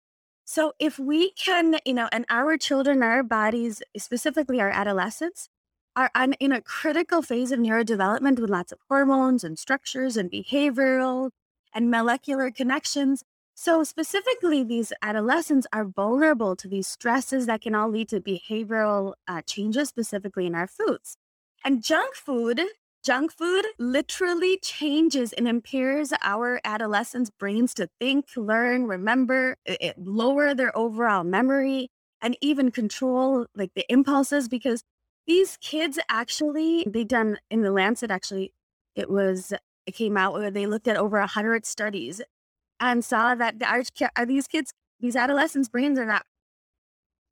So, 0.48 0.74
if 0.78 0.96
we 0.96 1.32
can, 1.32 1.80
you 1.84 1.92
know, 1.92 2.08
and 2.12 2.24
our 2.30 2.56
children, 2.56 3.02
our 3.02 3.24
bodies, 3.24 3.82
specifically 3.96 4.60
our 4.60 4.70
adolescents, 4.70 5.48
are 5.96 6.08
on, 6.14 6.34
in 6.34 6.52
a 6.52 6.62
critical 6.62 7.20
phase 7.20 7.50
of 7.50 7.58
neurodevelopment 7.58 8.38
with 8.38 8.48
lots 8.48 8.70
of 8.70 8.78
hormones 8.88 9.42
and 9.42 9.58
structures 9.58 10.16
and 10.16 10.30
behavioral 10.30 11.30
and 11.74 11.90
molecular 11.90 12.52
connections. 12.52 13.24
So, 13.56 13.82
specifically, 13.82 14.62
these 14.62 14.92
adolescents 15.02 15.66
are 15.72 15.84
vulnerable 15.84 16.54
to 16.56 16.68
these 16.68 16.86
stresses 16.86 17.46
that 17.46 17.62
can 17.62 17.74
all 17.74 17.90
lead 17.90 18.08
to 18.10 18.20
behavioral 18.20 19.14
uh, 19.26 19.42
changes, 19.42 19.88
specifically 19.88 20.46
in 20.46 20.54
our 20.54 20.68
foods. 20.68 21.16
And 21.64 21.82
junk 21.82 22.14
food, 22.14 22.60
junk 23.06 23.30
food 23.30 23.64
literally 23.78 24.58
changes 24.58 25.32
and 25.34 25.46
impairs 25.46 26.12
our 26.22 26.60
adolescents' 26.64 27.30
brains 27.30 27.72
to 27.72 27.88
think, 28.00 28.26
learn, 28.36 28.84
remember, 28.88 29.56
it, 29.64 29.78
it 29.80 29.98
lower 30.04 30.54
their 30.54 30.76
overall 30.76 31.22
memory, 31.22 31.88
and 32.20 32.36
even 32.40 32.72
control 32.72 33.46
like 33.54 33.70
the 33.76 33.86
impulses 33.88 34.48
because 34.48 34.82
these 35.24 35.56
kids 35.58 36.00
actually, 36.08 36.84
they 36.84 37.04
done 37.04 37.38
in 37.48 37.62
the 37.62 37.70
Lancet, 37.70 38.10
actually, 38.10 38.52
it 38.96 39.08
was, 39.08 39.52
it 39.86 39.92
came 39.92 40.16
out 40.16 40.32
where 40.32 40.50
they 40.50 40.66
looked 40.66 40.88
at 40.88 40.96
over 40.96 41.20
100 41.20 41.64
studies 41.64 42.20
and 42.80 43.04
saw 43.04 43.36
that 43.36 43.60
the, 43.60 43.66
our, 43.66 43.84
are 44.00 44.10
uh, 44.16 44.24
these 44.24 44.48
kids, 44.48 44.72
these 44.98 45.14
adolescents' 45.14 45.68
brains 45.68 45.96
are 45.96 46.06
not 46.06 46.24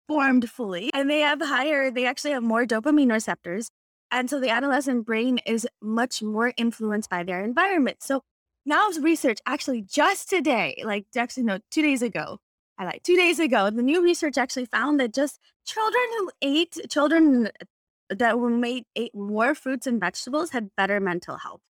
formed 0.07 0.49
fully 0.49 0.93
and 0.95 1.11
they 1.11 1.21
have 1.21 1.41
higher, 1.41 1.91
they 1.91 2.07
actually 2.07 2.31
have 2.31 2.45
more 2.45 2.65
dopamine 2.65 3.11
receptors. 3.11 3.71
And 4.15 4.31
so 4.31 4.39
the 4.39 4.49
adolescent 4.49 5.05
brain 5.07 5.39
is 5.45 5.67
much 5.83 6.23
more 6.23 6.53
influenced 6.57 7.11
by 7.11 7.25
their 7.25 7.43
environment. 7.43 7.97
So 8.01 8.23
now 8.65 8.89
research 9.01 9.41
actually 9.45 9.83
just 9.83 10.31
today, 10.31 10.81
like 10.85 11.07
actually, 11.17 11.43
no, 11.43 11.59
two 11.73 11.83
days 11.83 12.01
ago, 12.01 12.39
I 12.79 12.85
like 12.85 13.03
two 13.03 13.17
days 13.17 13.41
ago, 13.41 13.71
the 13.71 13.83
new 13.83 14.05
research 14.05 14.39
actually 14.39 14.67
found 14.67 15.01
that 15.01 15.13
just 15.13 15.41
children 15.67 16.05
who 16.17 16.31
ate, 16.43 16.79
children 16.89 17.49
that 18.09 18.39
were 18.39 18.51
made 18.51 18.85
ate 18.95 19.17
more 19.17 19.53
fruits 19.53 19.85
and 19.85 19.99
vegetables 19.99 20.51
had 20.51 20.71
better 20.77 21.01
mental 21.01 21.39
health. 21.39 21.63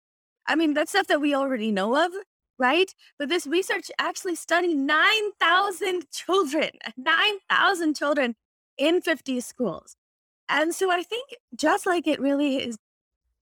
I 0.46 0.54
mean, 0.54 0.74
that's 0.74 0.90
stuff 0.90 1.06
that 1.06 1.22
we 1.22 1.34
already 1.34 1.72
know 1.72 2.04
of, 2.04 2.12
right? 2.58 2.94
But 3.18 3.30
this 3.30 3.46
research 3.46 3.90
actually 3.98 4.34
studied 4.34 4.76
9,000 4.76 6.10
children, 6.10 6.72
9,000 6.98 7.96
children 7.96 8.36
in 8.76 9.00
50 9.00 9.40
schools. 9.40 9.96
And 10.48 10.74
so 10.74 10.90
I 10.90 11.02
think 11.02 11.36
just 11.54 11.86
like 11.86 12.06
it 12.06 12.20
really 12.20 12.56
is 12.56 12.76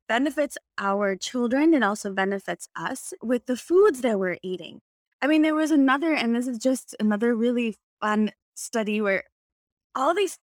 benefits 0.08 0.58
our 0.78 1.16
children, 1.16 1.74
it 1.74 1.82
also 1.82 2.12
benefits 2.12 2.68
us 2.76 3.14
with 3.22 3.46
the 3.46 3.56
foods 3.56 4.02
that 4.02 4.18
we're 4.18 4.36
eating. 4.42 4.80
I 5.22 5.26
mean, 5.26 5.42
there 5.42 5.54
was 5.54 5.70
another, 5.70 6.12
and 6.12 6.34
this 6.34 6.46
is 6.46 6.58
just 6.58 6.94
another 7.00 7.34
really 7.34 7.76
fun 8.00 8.32
study 8.54 9.00
where 9.00 9.24
all 9.94 10.14
these, 10.14 10.38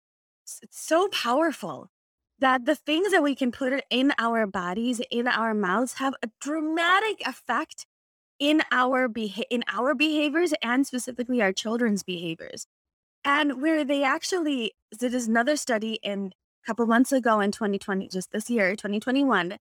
it's 0.63 0.81
so 0.81 1.09
powerful 1.09 1.91
that 2.39 2.65
the 2.65 2.77
things 2.77 3.11
that 3.11 3.23
we 3.23 3.35
can 3.35 3.51
put 3.51 3.85
in 3.91 4.13
our 4.19 4.47
bodies, 4.47 5.01
in 5.11 5.27
our 5.27 5.53
mouths, 5.53 5.95
have 5.95 6.15
a 6.23 6.29
dramatic 6.41 7.21
effect 7.27 7.87
in 8.39 8.63
our 8.71 9.09
beha- 9.09 9.53
in 9.53 9.65
our 9.69 9.95
behaviors 9.95 10.55
and 10.63 10.87
specifically 10.87 11.43
our 11.43 11.53
children's 11.53 12.05
behaviors. 12.05 12.67
And 13.25 13.61
where 13.61 13.85
they 13.85 14.05
actually 14.05 14.73
did 14.97 15.13
another 15.15 15.57
study 15.57 15.99
in 16.03 16.33
couple 16.69 16.87
months 16.87 17.13
ago 17.13 17.41
in 17.41 17.51
2020, 17.51 18.09
just 18.09 18.31
this 18.31 18.51
year, 18.51 18.77
2021, 18.77 19.57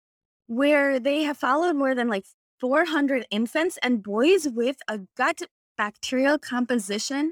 where 0.47 0.99
they 0.99 1.23
have 1.23 1.37
followed 1.37 1.73
more 1.73 1.95
than 1.95 2.09
like 2.09 2.25
400 2.59 3.25
infants 3.31 3.79
and 3.81 4.03
boys 4.03 4.49
with 4.49 4.77
a 4.89 4.99
gut 5.15 5.43
bacterial 5.77 6.37
composition 6.37 7.31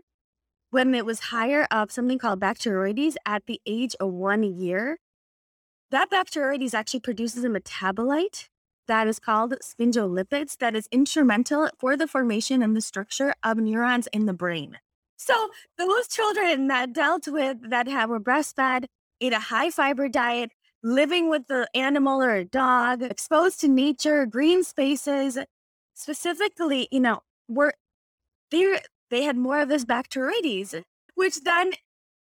when 0.70 0.96
it 0.96 1.06
was 1.06 1.20
higher 1.32 1.68
of 1.72 1.92
something 1.92 2.18
called 2.18 2.40
Bacteroides 2.40 3.16
at 3.26 3.48
the 3.48 3.60
age 3.66 3.96
of 4.00 4.14
one 4.14 4.44
year. 4.44 4.98
That 5.92 6.10
Bacteroides 6.10 6.74
actually 6.74 7.02
produces 7.02 7.44
a 7.44 7.50
metabolite 7.50 8.48
that 8.88 9.08
is 9.08 9.20
called 9.20 9.56
sphingolipids 9.62 10.58
that 10.60 10.74
is 10.74 10.88
instrumental 10.90 11.70
for 11.78 11.98
the 11.98 12.08
formation 12.08 12.64
and 12.64 12.78
the 12.78 12.82
structure 12.82 13.34
of 13.44 13.58
neurons 13.58 14.08
in 14.14 14.26
the 14.26 14.34
brain. 14.34 14.78
So 15.18 15.50
those 15.78 16.08
children 16.08 16.68
that 16.68 16.94
dealt 16.94 17.28
with 17.28 17.70
that 17.70 17.88
have 17.90 18.10
were 18.10 18.22
breastfed, 18.22 18.86
ate 19.26 19.34
a 19.34 19.40
high 19.40 19.70
fiber 19.70 20.10
diet, 20.10 20.52
living 20.84 21.30
with 21.30 21.48
the 21.48 21.68
animal 21.74 22.22
or 22.22 22.36
a 22.36 22.46
dog, 22.46 23.02
exposed 23.02 23.60
to 23.62 23.68
nature, 23.68 24.26
green 24.26 24.64
spaces, 24.64 25.38
specifically, 25.94 26.88
you 26.92 27.00
know, 27.00 27.22
were 27.48 27.74
they 28.52 28.80
they 29.10 29.24
had 29.24 29.38
more 29.38 29.60
of 29.60 29.70
this 29.70 29.86
bacteroides, 29.86 30.84
which 31.16 31.44
then 31.44 31.72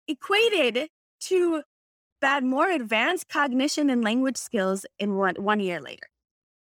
equated 0.06 0.88
to 1.20 1.62
bad 2.20 2.44
more 2.44 2.70
advanced 2.70 3.28
cognition 3.28 3.90
and 3.90 4.02
language 4.02 4.36
skills 4.36 4.86
in 4.98 5.16
one, 5.16 5.34
one 5.36 5.60
year 5.60 5.80
later. 5.80 6.06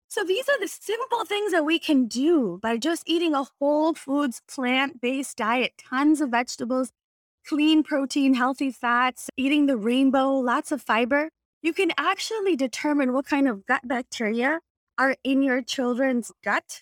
So 0.09 0.25
these 0.25 0.49
are 0.49 0.61
the 0.61 0.69
simple 0.69 1.25
things 1.25 1.53
that 1.53 1.65
we 1.65 1.79
can 1.79 2.07
do 2.07 2.59
by 2.63 2.77
just 2.77 3.03
eating 3.07 3.35
a 3.35 3.47
whole 3.59 3.95
foods, 3.95 4.43
plant 4.47 5.01
based 5.01 5.37
diet, 5.39 5.73
tons 5.79 6.21
of 6.21 6.31
vegetables, 6.31 6.93
clean 7.47 7.83
protein, 7.83 8.35
healthy 8.35 8.71
fats, 8.71 9.29
eating 9.37 9.67
the 9.67 9.77
rainbow, 9.77 10.31
lots 10.31 10.73
of 10.73 10.83
fiber. 10.83 11.29
You 11.63 11.73
can 11.73 11.93
actually 11.97 12.57
determine 12.57 13.13
what 13.13 13.27
kind 13.27 13.49
of 13.49 13.67
gut 13.67 13.87
bacteria 13.87 14.61
are 14.99 15.17
in 15.25 15.43
your 15.43 15.63
children's 15.63 16.33
gut 16.45 16.81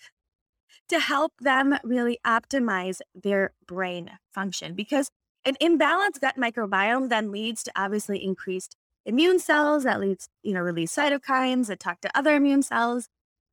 to 0.89 0.99
help 0.99 1.33
them 1.39 1.77
really 1.83 2.19
optimize 2.25 2.99
their 3.15 3.53
brain 3.65 4.11
function 4.33 4.73
because 4.75 5.09
an 5.45 5.55
imbalanced 5.61 6.19
gut 6.19 6.35
microbiome 6.37 7.09
then 7.09 7.31
leads 7.31 7.63
to 7.63 7.71
obviously 7.75 8.23
increased 8.23 8.75
immune 9.05 9.39
cells 9.39 9.83
that 9.83 9.99
leads, 9.99 10.27
you 10.43 10.53
know, 10.53 10.59
release 10.59 10.93
cytokines 10.93 11.67
that 11.67 11.79
talk 11.79 12.01
to 12.01 12.17
other 12.17 12.35
immune 12.35 12.61
cells, 12.61 13.07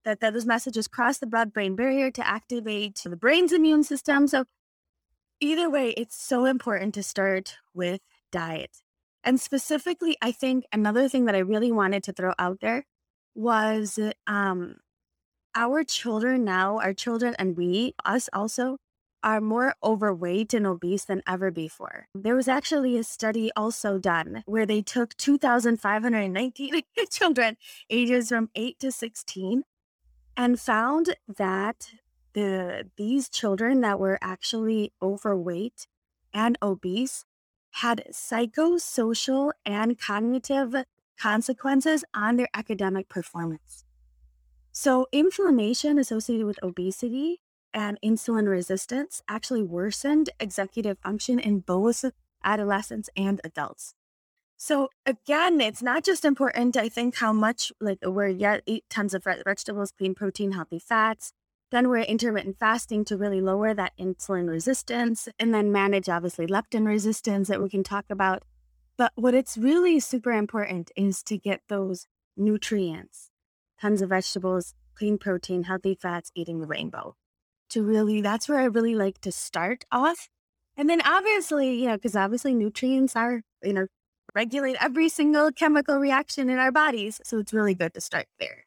that, 0.04 0.20
that 0.20 0.32
those 0.32 0.44
messages 0.46 0.88
cross 0.88 1.18
the 1.18 1.26
blood 1.26 1.52
brain 1.52 1.76
barrier 1.76 2.10
to 2.10 2.26
activate 2.26 3.00
the 3.04 3.16
brain's 3.16 3.52
immune 3.52 3.84
system. 3.84 4.26
So 4.26 4.44
either 5.40 5.70
way, 5.70 5.90
it's 5.90 6.20
so 6.20 6.44
important 6.44 6.94
to 6.94 7.02
start 7.02 7.56
with 7.74 8.00
diet. 8.30 8.78
And 9.24 9.40
specifically, 9.40 10.16
I 10.22 10.32
think 10.32 10.64
another 10.72 11.08
thing 11.08 11.24
that 11.26 11.34
I 11.34 11.40
really 11.40 11.72
wanted 11.72 12.02
to 12.04 12.12
throw 12.12 12.32
out 12.38 12.60
there 12.60 12.86
was 13.34 13.98
um, 14.26 14.76
our 15.54 15.84
children 15.84 16.44
now, 16.44 16.78
our 16.78 16.94
children 16.94 17.34
and 17.38 17.56
we, 17.56 17.94
us 18.04 18.28
also, 18.32 18.78
are 19.22 19.40
more 19.40 19.74
overweight 19.82 20.54
and 20.54 20.66
obese 20.66 21.04
than 21.04 21.22
ever 21.26 21.50
before. 21.50 22.06
There 22.14 22.36
was 22.36 22.48
actually 22.48 22.96
a 22.96 23.04
study 23.04 23.50
also 23.56 23.98
done 23.98 24.42
where 24.46 24.66
they 24.66 24.82
took 24.82 25.16
2,519 25.16 26.82
children 27.10 27.56
ages 27.90 28.28
from 28.28 28.50
8 28.54 28.78
to 28.78 28.92
16 28.92 29.64
and 30.36 30.60
found 30.60 31.16
that 31.36 31.90
the 32.38 32.90
these 32.96 33.28
children 33.28 33.80
that 33.80 33.98
were 33.98 34.18
actually 34.22 34.92
overweight 35.02 35.86
and 36.32 36.56
obese 36.62 37.24
had 37.82 38.04
psychosocial 38.12 39.52
and 39.64 39.98
cognitive 39.98 40.74
consequences 41.20 42.04
on 42.14 42.36
their 42.36 42.48
academic 42.54 43.08
performance. 43.08 43.84
So, 44.72 45.06
inflammation 45.12 45.98
associated 45.98 46.46
with 46.46 46.62
obesity 46.62 47.40
and 47.74 47.98
insulin 48.04 48.48
resistance 48.48 49.22
actually 49.28 49.62
worsened 49.62 50.30
executive 50.40 50.98
function 50.98 51.38
in 51.38 51.60
both 51.60 52.04
adolescents 52.44 53.10
and 53.16 53.40
adults. 53.44 53.94
So 54.56 54.88
again, 55.06 55.60
it's 55.60 55.82
not 55.82 56.04
just 56.04 56.24
important, 56.24 56.76
I 56.76 56.88
think, 56.88 57.16
how 57.16 57.32
much 57.32 57.72
like 57.80 57.98
we're 58.02 58.28
yet 58.28 58.62
eat 58.66 58.84
tons 58.90 59.14
of 59.14 59.24
vegetables, 59.24 59.92
clean 59.92 60.14
protein, 60.14 60.52
healthy 60.52 60.80
fats. 60.80 61.32
Then 61.70 61.88
we're 61.88 61.98
intermittent 61.98 62.58
fasting 62.58 63.04
to 63.06 63.16
really 63.16 63.40
lower 63.40 63.74
that 63.74 63.92
insulin 63.98 64.48
resistance 64.48 65.28
and 65.38 65.52
then 65.52 65.70
manage 65.70 66.08
obviously 66.08 66.46
leptin 66.46 66.86
resistance 66.86 67.48
that 67.48 67.62
we 67.62 67.68
can 67.68 67.82
talk 67.82 68.06
about. 68.08 68.44
But 68.96 69.12
what 69.14 69.34
it's 69.34 69.58
really 69.58 70.00
super 70.00 70.32
important 70.32 70.90
is 70.96 71.22
to 71.24 71.36
get 71.36 71.60
those 71.68 72.06
nutrients, 72.36 73.30
tons 73.80 74.02
of 74.02 74.08
vegetables, 74.08 74.74
clean 74.94 75.18
protein, 75.18 75.64
healthy 75.64 75.94
fats, 75.94 76.32
eating 76.34 76.60
the 76.60 76.66
rainbow 76.66 77.14
to 77.70 77.82
really, 77.82 78.20
that's 78.20 78.48
where 78.48 78.58
I 78.58 78.64
really 78.64 78.94
like 78.94 79.20
to 79.20 79.32
start 79.32 79.84
off. 79.92 80.28
And 80.76 80.88
then 80.88 81.02
obviously, 81.04 81.74
you 81.74 81.88
know, 81.88 81.96
because 81.96 82.16
obviously 82.16 82.54
nutrients 82.54 83.14
are, 83.14 83.42
you 83.62 83.72
know, 83.72 83.86
regulate 84.34 84.76
every 84.80 85.08
single 85.08 85.50
chemical 85.52 85.98
reaction 85.98 86.48
in 86.48 86.58
our 86.58 86.72
bodies. 86.72 87.20
So 87.24 87.38
it's 87.38 87.52
really 87.52 87.74
good 87.74 87.94
to 87.94 88.00
start 88.00 88.26
there. 88.38 88.64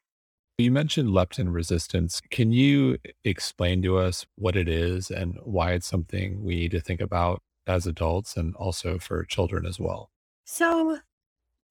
You 0.58 0.70
mentioned 0.70 1.08
leptin 1.08 1.52
resistance. 1.52 2.20
Can 2.30 2.52
you 2.52 2.98
explain 3.24 3.82
to 3.82 3.98
us 3.98 4.26
what 4.36 4.54
it 4.54 4.68
is 4.68 5.10
and 5.10 5.38
why 5.42 5.72
it's 5.72 5.86
something 5.86 6.44
we 6.44 6.56
need 6.56 6.70
to 6.72 6.80
think 6.80 7.00
about 7.00 7.42
as 7.66 7.86
adults 7.86 8.36
and 8.36 8.54
also 8.56 8.98
for 8.98 9.24
children 9.24 9.66
as 9.66 9.80
well? 9.80 10.10
So, 10.44 10.98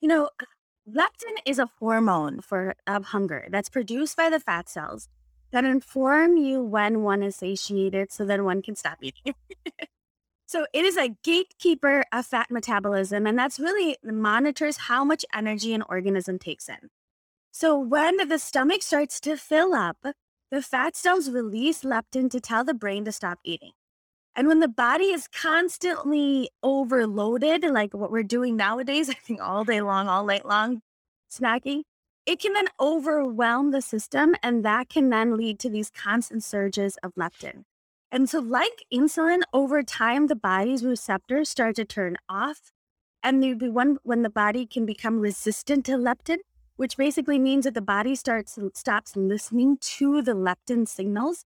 you 0.01 0.07
know, 0.07 0.29
leptin 0.89 1.37
is 1.45 1.59
a 1.59 1.69
hormone 1.79 2.41
for 2.41 2.75
of 2.87 3.05
hunger 3.05 3.47
that's 3.51 3.69
produced 3.69 4.17
by 4.17 4.29
the 4.29 4.39
fat 4.39 4.67
cells 4.67 5.07
that 5.51 5.63
inform 5.63 6.37
you 6.37 6.63
when 6.63 7.03
one 7.03 7.21
is 7.21 7.35
satiated 7.35 8.11
so 8.11 8.25
that 8.25 8.43
one 8.43 8.61
can 8.61 8.75
stop 8.75 8.97
eating. 9.01 9.35
so 10.47 10.65
it 10.73 10.85
is 10.85 10.97
a 10.97 11.15
gatekeeper 11.23 12.03
of 12.11 12.25
fat 12.25 12.49
metabolism, 12.49 13.27
and 13.27 13.37
that's 13.37 13.59
really 13.59 13.97
monitors 14.03 14.77
how 14.77 15.03
much 15.03 15.25
energy 15.33 15.73
an 15.73 15.83
organism 15.87 16.39
takes 16.39 16.67
in. 16.67 16.89
So 17.51 17.77
when 17.77 18.27
the 18.29 18.39
stomach 18.39 18.81
starts 18.81 19.19
to 19.21 19.35
fill 19.35 19.73
up, 19.73 19.97
the 20.51 20.61
fat 20.61 20.95
cells 20.95 21.29
release 21.29 21.83
leptin 21.83 22.29
to 22.31 22.39
tell 22.39 22.63
the 22.63 22.73
brain 22.73 23.03
to 23.05 23.11
stop 23.11 23.39
eating. 23.43 23.71
And 24.35 24.47
when 24.47 24.59
the 24.59 24.69
body 24.69 25.05
is 25.05 25.27
constantly 25.27 26.49
overloaded, 26.63 27.63
like 27.65 27.93
what 27.93 28.11
we're 28.11 28.23
doing 28.23 28.55
nowadays, 28.55 29.09
I 29.11 29.13
think 29.13 29.41
all 29.41 29.65
day 29.65 29.81
long, 29.81 30.07
all 30.07 30.25
night 30.25 30.45
long, 30.45 30.81
snacking, 31.29 31.83
it 32.25 32.39
can 32.39 32.53
then 32.53 32.67
overwhelm 32.79 33.71
the 33.71 33.81
system 33.81 34.35
and 34.41 34.63
that 34.63 34.89
can 34.89 35.09
then 35.09 35.35
lead 35.35 35.59
to 35.59 35.69
these 35.69 35.89
constant 35.89 36.43
surges 36.43 36.97
of 37.03 37.13
leptin. 37.15 37.63
And 38.11 38.29
so, 38.29 38.39
like 38.39 38.85
insulin, 38.93 39.41
over 39.53 39.83
time, 39.83 40.27
the 40.27 40.35
body's 40.35 40.85
receptors 40.85 41.49
start 41.49 41.77
to 41.77 41.85
turn 41.85 42.17
off. 42.27 42.71
And 43.23 43.41
there 43.41 43.55
be 43.55 43.69
one 43.69 43.97
when 44.03 44.21
the 44.21 44.29
body 44.29 44.65
can 44.65 44.85
become 44.85 45.19
resistant 45.19 45.85
to 45.85 45.93
leptin, 45.93 46.39
which 46.81 46.97
basically 46.97 47.37
means 47.37 47.65
that 47.65 47.75
the 47.75 47.87
body 47.95 48.15
starts 48.15 48.57
stops 48.73 49.15
listening 49.15 49.77
to 49.79 50.19
the 50.23 50.31
leptin 50.31 50.87
signals. 50.87 51.45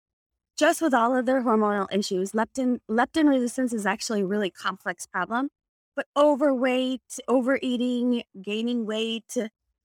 Just 0.56 0.80
with 0.80 0.94
all 0.94 1.16
of 1.16 1.26
their 1.26 1.42
hormonal 1.42 1.88
issues, 1.90 2.30
leptin 2.30 2.78
leptin 2.88 3.28
resistance 3.28 3.72
is 3.72 3.84
actually 3.84 4.20
a 4.20 4.26
really 4.26 4.48
complex 4.48 5.08
problem. 5.08 5.48
But 5.96 6.06
overweight, 6.16 7.18
overeating, 7.26 8.22
gaining 8.40 8.86
weight, 8.86 9.36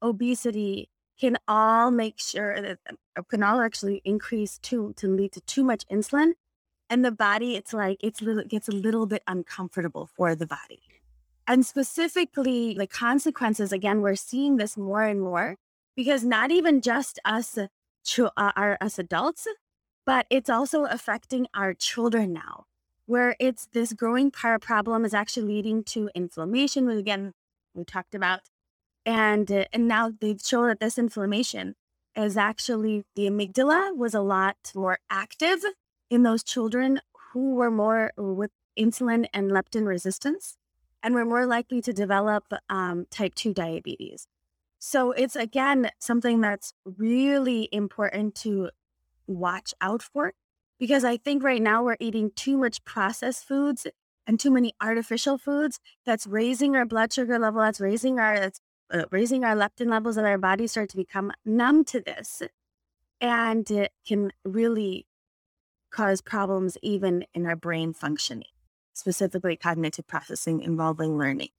obesity 0.03 0.87
can 1.19 1.35
all 1.47 1.89
make 1.89 2.19
sure 2.19 2.61
that 2.61 2.77
uh, 2.87 3.23
can 3.27 3.41
all 3.41 3.59
actually 3.59 4.03
increase 4.05 4.59
too 4.59 4.93
to 4.97 5.07
lead 5.07 5.31
to 5.31 5.41
too 5.41 5.63
much 5.63 5.83
insulin 5.91 6.33
and 6.91 7.03
the 7.03 7.11
body 7.11 7.55
it's 7.55 7.73
like 7.73 7.97
it's 8.01 8.21
little, 8.21 8.43
gets 8.43 8.67
a 8.67 8.71
little 8.71 9.07
bit 9.07 9.23
uncomfortable 9.25 10.07
for 10.15 10.35
the 10.35 10.45
body 10.45 10.81
and 11.49 11.65
specifically 11.65 12.75
the 12.75 12.87
consequences 12.87 13.73
again 13.73 14.01
we're 14.01 14.15
seeing 14.15 14.57
this 14.57 14.77
more 14.77 15.03
and 15.03 15.19
more 15.19 15.55
because 15.95 16.23
not 16.23 16.51
even 16.51 16.79
just 16.79 17.19
us 17.25 17.57
uh, 17.57 17.67
uh 18.37 18.51
our 18.55 18.77
us 18.79 18.99
adults 18.99 19.47
but 20.05 20.25
it's 20.29 20.49
also 20.49 20.85
affecting 20.85 21.47
our 21.53 21.73
children 21.73 22.31
now 22.31 22.65
where 23.07 23.35
it's 23.39 23.67
this 23.73 23.91
growing 23.93 24.29
power 24.29 24.59
problem 24.59 25.03
is 25.03 25.13
actually 25.13 25.47
leading 25.47 25.83
to 25.83 26.09
inflammation 26.15 26.85
which 26.85 26.99
again 26.99 27.33
we 27.73 27.83
talked 27.83 28.15
about 28.15 28.41
and 29.05 29.51
uh, 29.51 29.65
and 29.73 29.87
now 29.87 30.11
they've 30.21 30.41
shown 30.41 30.67
that 30.67 30.79
this 30.79 30.97
inflammation 30.97 31.75
is 32.15 32.37
actually 32.37 33.03
the 33.15 33.27
amygdala 33.27 33.95
was 33.97 34.13
a 34.13 34.21
lot 34.21 34.71
more 34.75 34.99
active 35.09 35.59
in 36.09 36.23
those 36.23 36.43
children 36.43 37.01
who 37.33 37.55
were 37.55 37.71
more 37.71 38.11
with 38.17 38.51
insulin 38.77 39.25
and 39.33 39.51
leptin 39.51 39.85
resistance 39.85 40.55
and 41.01 41.13
we're 41.13 41.25
more 41.25 41.45
likely 41.45 41.81
to 41.81 41.93
develop 41.93 42.45
um, 42.69 43.05
type 43.09 43.35
2 43.35 43.53
diabetes. 43.53 44.27
So 44.79 45.11
it's 45.11 45.35
again 45.35 45.89
something 45.99 46.41
that's 46.41 46.73
really 46.85 47.67
important 47.71 48.35
to 48.35 48.69
watch 49.27 49.73
out 49.79 50.01
for 50.01 50.33
because 50.79 51.03
i 51.03 51.15
think 51.15 51.43
right 51.43 51.61
now 51.61 51.83
we're 51.83 51.97
eating 51.99 52.31
too 52.35 52.57
much 52.57 52.83
processed 52.83 53.45
foods 53.47 53.85
and 54.25 54.39
too 54.39 54.49
many 54.49 54.73
artificial 54.81 55.37
foods 55.37 55.79
that's 56.05 56.25
raising 56.25 56.75
our 56.75 56.85
blood 56.85 57.13
sugar 57.13 57.37
level 57.37 57.61
that's 57.61 57.79
raising 57.79 58.19
our 58.19 58.39
that's 58.39 58.59
uh, 58.91 59.03
raising 59.11 59.43
our 59.43 59.55
leptin 59.55 59.87
levels 59.87 60.17
and 60.17 60.25
our 60.25 60.37
body 60.37 60.65
start 60.65 60.89
to 60.89 60.97
become 60.97 61.31
numb 61.45 61.85
to 61.85 62.01
this 62.01 62.41
and 63.21 63.69
it 63.69 63.91
can 64.07 64.31
really 64.43 65.05
cause 65.91 66.21
problems 66.21 66.77
even 66.81 67.23
in 67.33 67.45
our 67.45 67.55
brain 67.55 67.93
functioning 67.93 68.47
specifically 68.99 69.55
cognitive 69.55 70.07
processing 70.07 70.61
involving 70.61 71.17
learning 71.17 71.49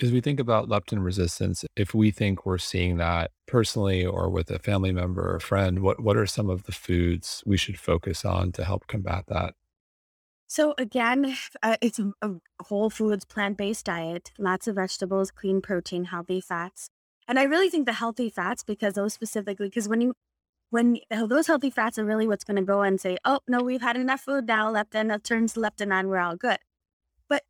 as 0.00 0.12
we 0.12 0.20
think 0.20 0.38
about 0.38 0.68
leptin 0.68 1.02
resistance 1.04 1.64
if 1.76 1.94
we 1.94 2.10
think 2.10 2.46
we're 2.46 2.58
seeing 2.58 2.96
that 2.98 3.30
personally 3.46 4.04
or 4.04 4.28
with 4.30 4.50
a 4.50 4.58
family 4.58 4.92
member 4.92 5.34
or 5.34 5.40
friend 5.40 5.80
what 5.80 6.00
what 6.00 6.16
are 6.16 6.26
some 6.26 6.50
of 6.50 6.64
the 6.64 6.72
foods 6.72 7.42
we 7.46 7.56
should 7.56 7.78
focus 7.78 8.24
on 8.24 8.52
to 8.52 8.64
help 8.64 8.86
combat 8.86 9.24
that 9.28 9.54
so 10.52 10.74
again, 10.76 11.34
uh, 11.62 11.76
it's 11.80 11.98
a, 11.98 12.12
a 12.20 12.32
whole 12.64 12.90
foods, 12.90 13.24
plant-based 13.24 13.86
diet, 13.86 14.32
lots 14.38 14.68
of 14.68 14.74
vegetables, 14.74 15.30
clean 15.30 15.62
protein, 15.62 16.04
healthy 16.04 16.42
fats. 16.42 16.90
And 17.26 17.38
I 17.38 17.44
really 17.44 17.70
think 17.70 17.86
the 17.86 17.94
healthy 17.94 18.28
fats, 18.28 18.62
because 18.62 18.92
those 18.92 19.14
specifically, 19.14 19.68
because 19.68 19.88
when 19.88 20.02
you, 20.02 20.12
when 20.72 20.96
uh, 21.10 21.26
those 21.26 21.46
healthy 21.48 21.68
fats 21.68 21.98
are 21.98 22.04
really 22.04 22.26
what's 22.26 22.44
going 22.44 22.56
to 22.56 22.62
go 22.62 22.80
and 22.80 22.98
say, 22.98 23.18
oh, 23.26 23.40
no, 23.46 23.60
we've 23.60 23.82
had 23.82 23.94
enough 23.94 24.22
food 24.22 24.46
now, 24.46 24.72
leptin, 24.72 25.14
it 25.14 25.22
turns 25.22 25.52
leptin 25.52 25.92
on, 25.92 26.08
we're 26.08 26.18
all 26.18 26.34
good. 26.34 26.56
But 27.28 27.42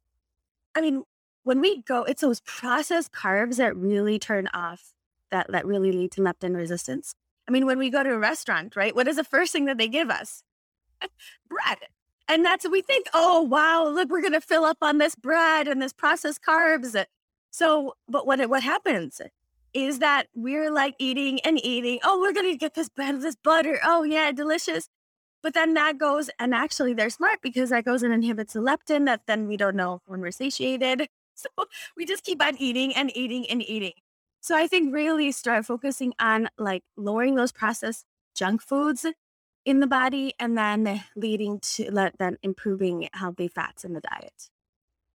I 0.75 0.81
mean, 0.81 1.05
when 1.45 1.61
we 1.61 1.83
go, 1.83 2.03
it's 2.03 2.23
those 2.23 2.41
processed 2.41 3.13
carbs 3.13 3.59
that 3.59 3.77
really 3.77 4.19
turn 4.19 4.49
off, 4.53 4.93
that, 5.31 5.47
that 5.53 5.65
really 5.65 5.93
lead 5.93 6.11
to 6.13 6.21
leptin 6.21 6.57
resistance. 6.57 7.15
I 7.49 7.53
mean, 7.53 7.65
when 7.65 7.79
we 7.79 7.91
go 7.91 8.03
to 8.03 8.13
a 8.13 8.19
restaurant, 8.19 8.75
right, 8.75 8.95
what 8.95 9.07
is 9.07 9.17
the 9.17 9.25
first 9.25 9.53
thing 9.53 9.67
that 9.67 9.79
they 9.79 9.87
give 9.89 10.11
us? 10.11 10.43
Bread. 11.49 11.79
And 12.27 12.45
that's 12.45 12.69
we 12.69 12.83
think. 12.83 13.07
Oh, 13.15 13.43
wow, 13.43 13.87
look, 13.87 14.11
we're 14.11 14.21
going 14.21 14.33
to 14.33 14.41
fill 14.41 14.65
up 14.65 14.79
on 14.83 14.99
this 14.99 15.15
bread 15.15 15.69
and 15.69 15.81
this 15.81 15.93
processed 15.93 16.41
carbs. 16.43 17.05
So, 17.53 17.95
but 18.09 18.27
what 18.27 18.49
what 18.49 18.65
happens 18.65 19.21
is 19.75 20.01
that 20.01 20.29
we're 20.35 20.71
like 20.71 20.95
eating 20.99 21.41
and 21.41 21.65
eating. 21.65 21.99
Oh, 22.05 22.21
we're 22.21 22.33
going 22.33 22.51
to 22.51 22.59
get 22.59 22.75
this 22.75 22.89
bread, 22.89 23.21
this 23.21 23.37
butter. 23.37 23.81
Oh, 23.85 24.03
yeah, 24.03 24.33
delicious. 24.33 24.89
But 25.43 25.55
then 25.55 25.75
that 25.75 25.99
goes, 25.99 26.31
and 26.39 26.55
actually 26.55 26.95
they're 26.95 27.11
smart 27.11 27.41
because 27.43 27.71
that 27.71 27.85
goes 27.85 28.03
and 28.03 28.15
inhibits 28.15 28.53
the 28.53 28.61
leptin 28.61 29.07
that 29.07 29.23
then 29.27 29.49
we 29.49 29.57
don't 29.57 29.77
know 29.77 30.01
when 30.07 30.21
we're 30.21 30.31
satiated. 30.31 31.09
So 31.35 31.49
we 31.97 32.05
just 32.05 32.25
keep 32.25 32.45
on 32.45 32.59
eating 32.59 32.95
and 32.95 33.11
eating 33.17 33.47
and 33.49 33.63
eating. 33.63 33.95
So 34.43 34.55
I 34.55 34.67
think 34.67 34.93
really 34.93 35.33
start 35.33 35.65
focusing 35.65 36.13
on 36.21 36.51
like 36.59 36.83
lowering 36.95 37.37
those 37.37 37.53
processed 37.53 38.05
junk 38.37 38.61
foods 38.61 39.07
in 39.65 39.81
the 39.81 39.87
body 39.87 40.35
and 40.39 40.57
then 40.59 41.05
leading 41.17 41.59
to 41.61 41.91
let 41.91 42.19
then 42.19 42.37
improving 42.43 43.09
healthy 43.15 43.49
fats 43.49 43.83
in 43.83 43.95
the 43.95 44.01
diet. 44.01 44.51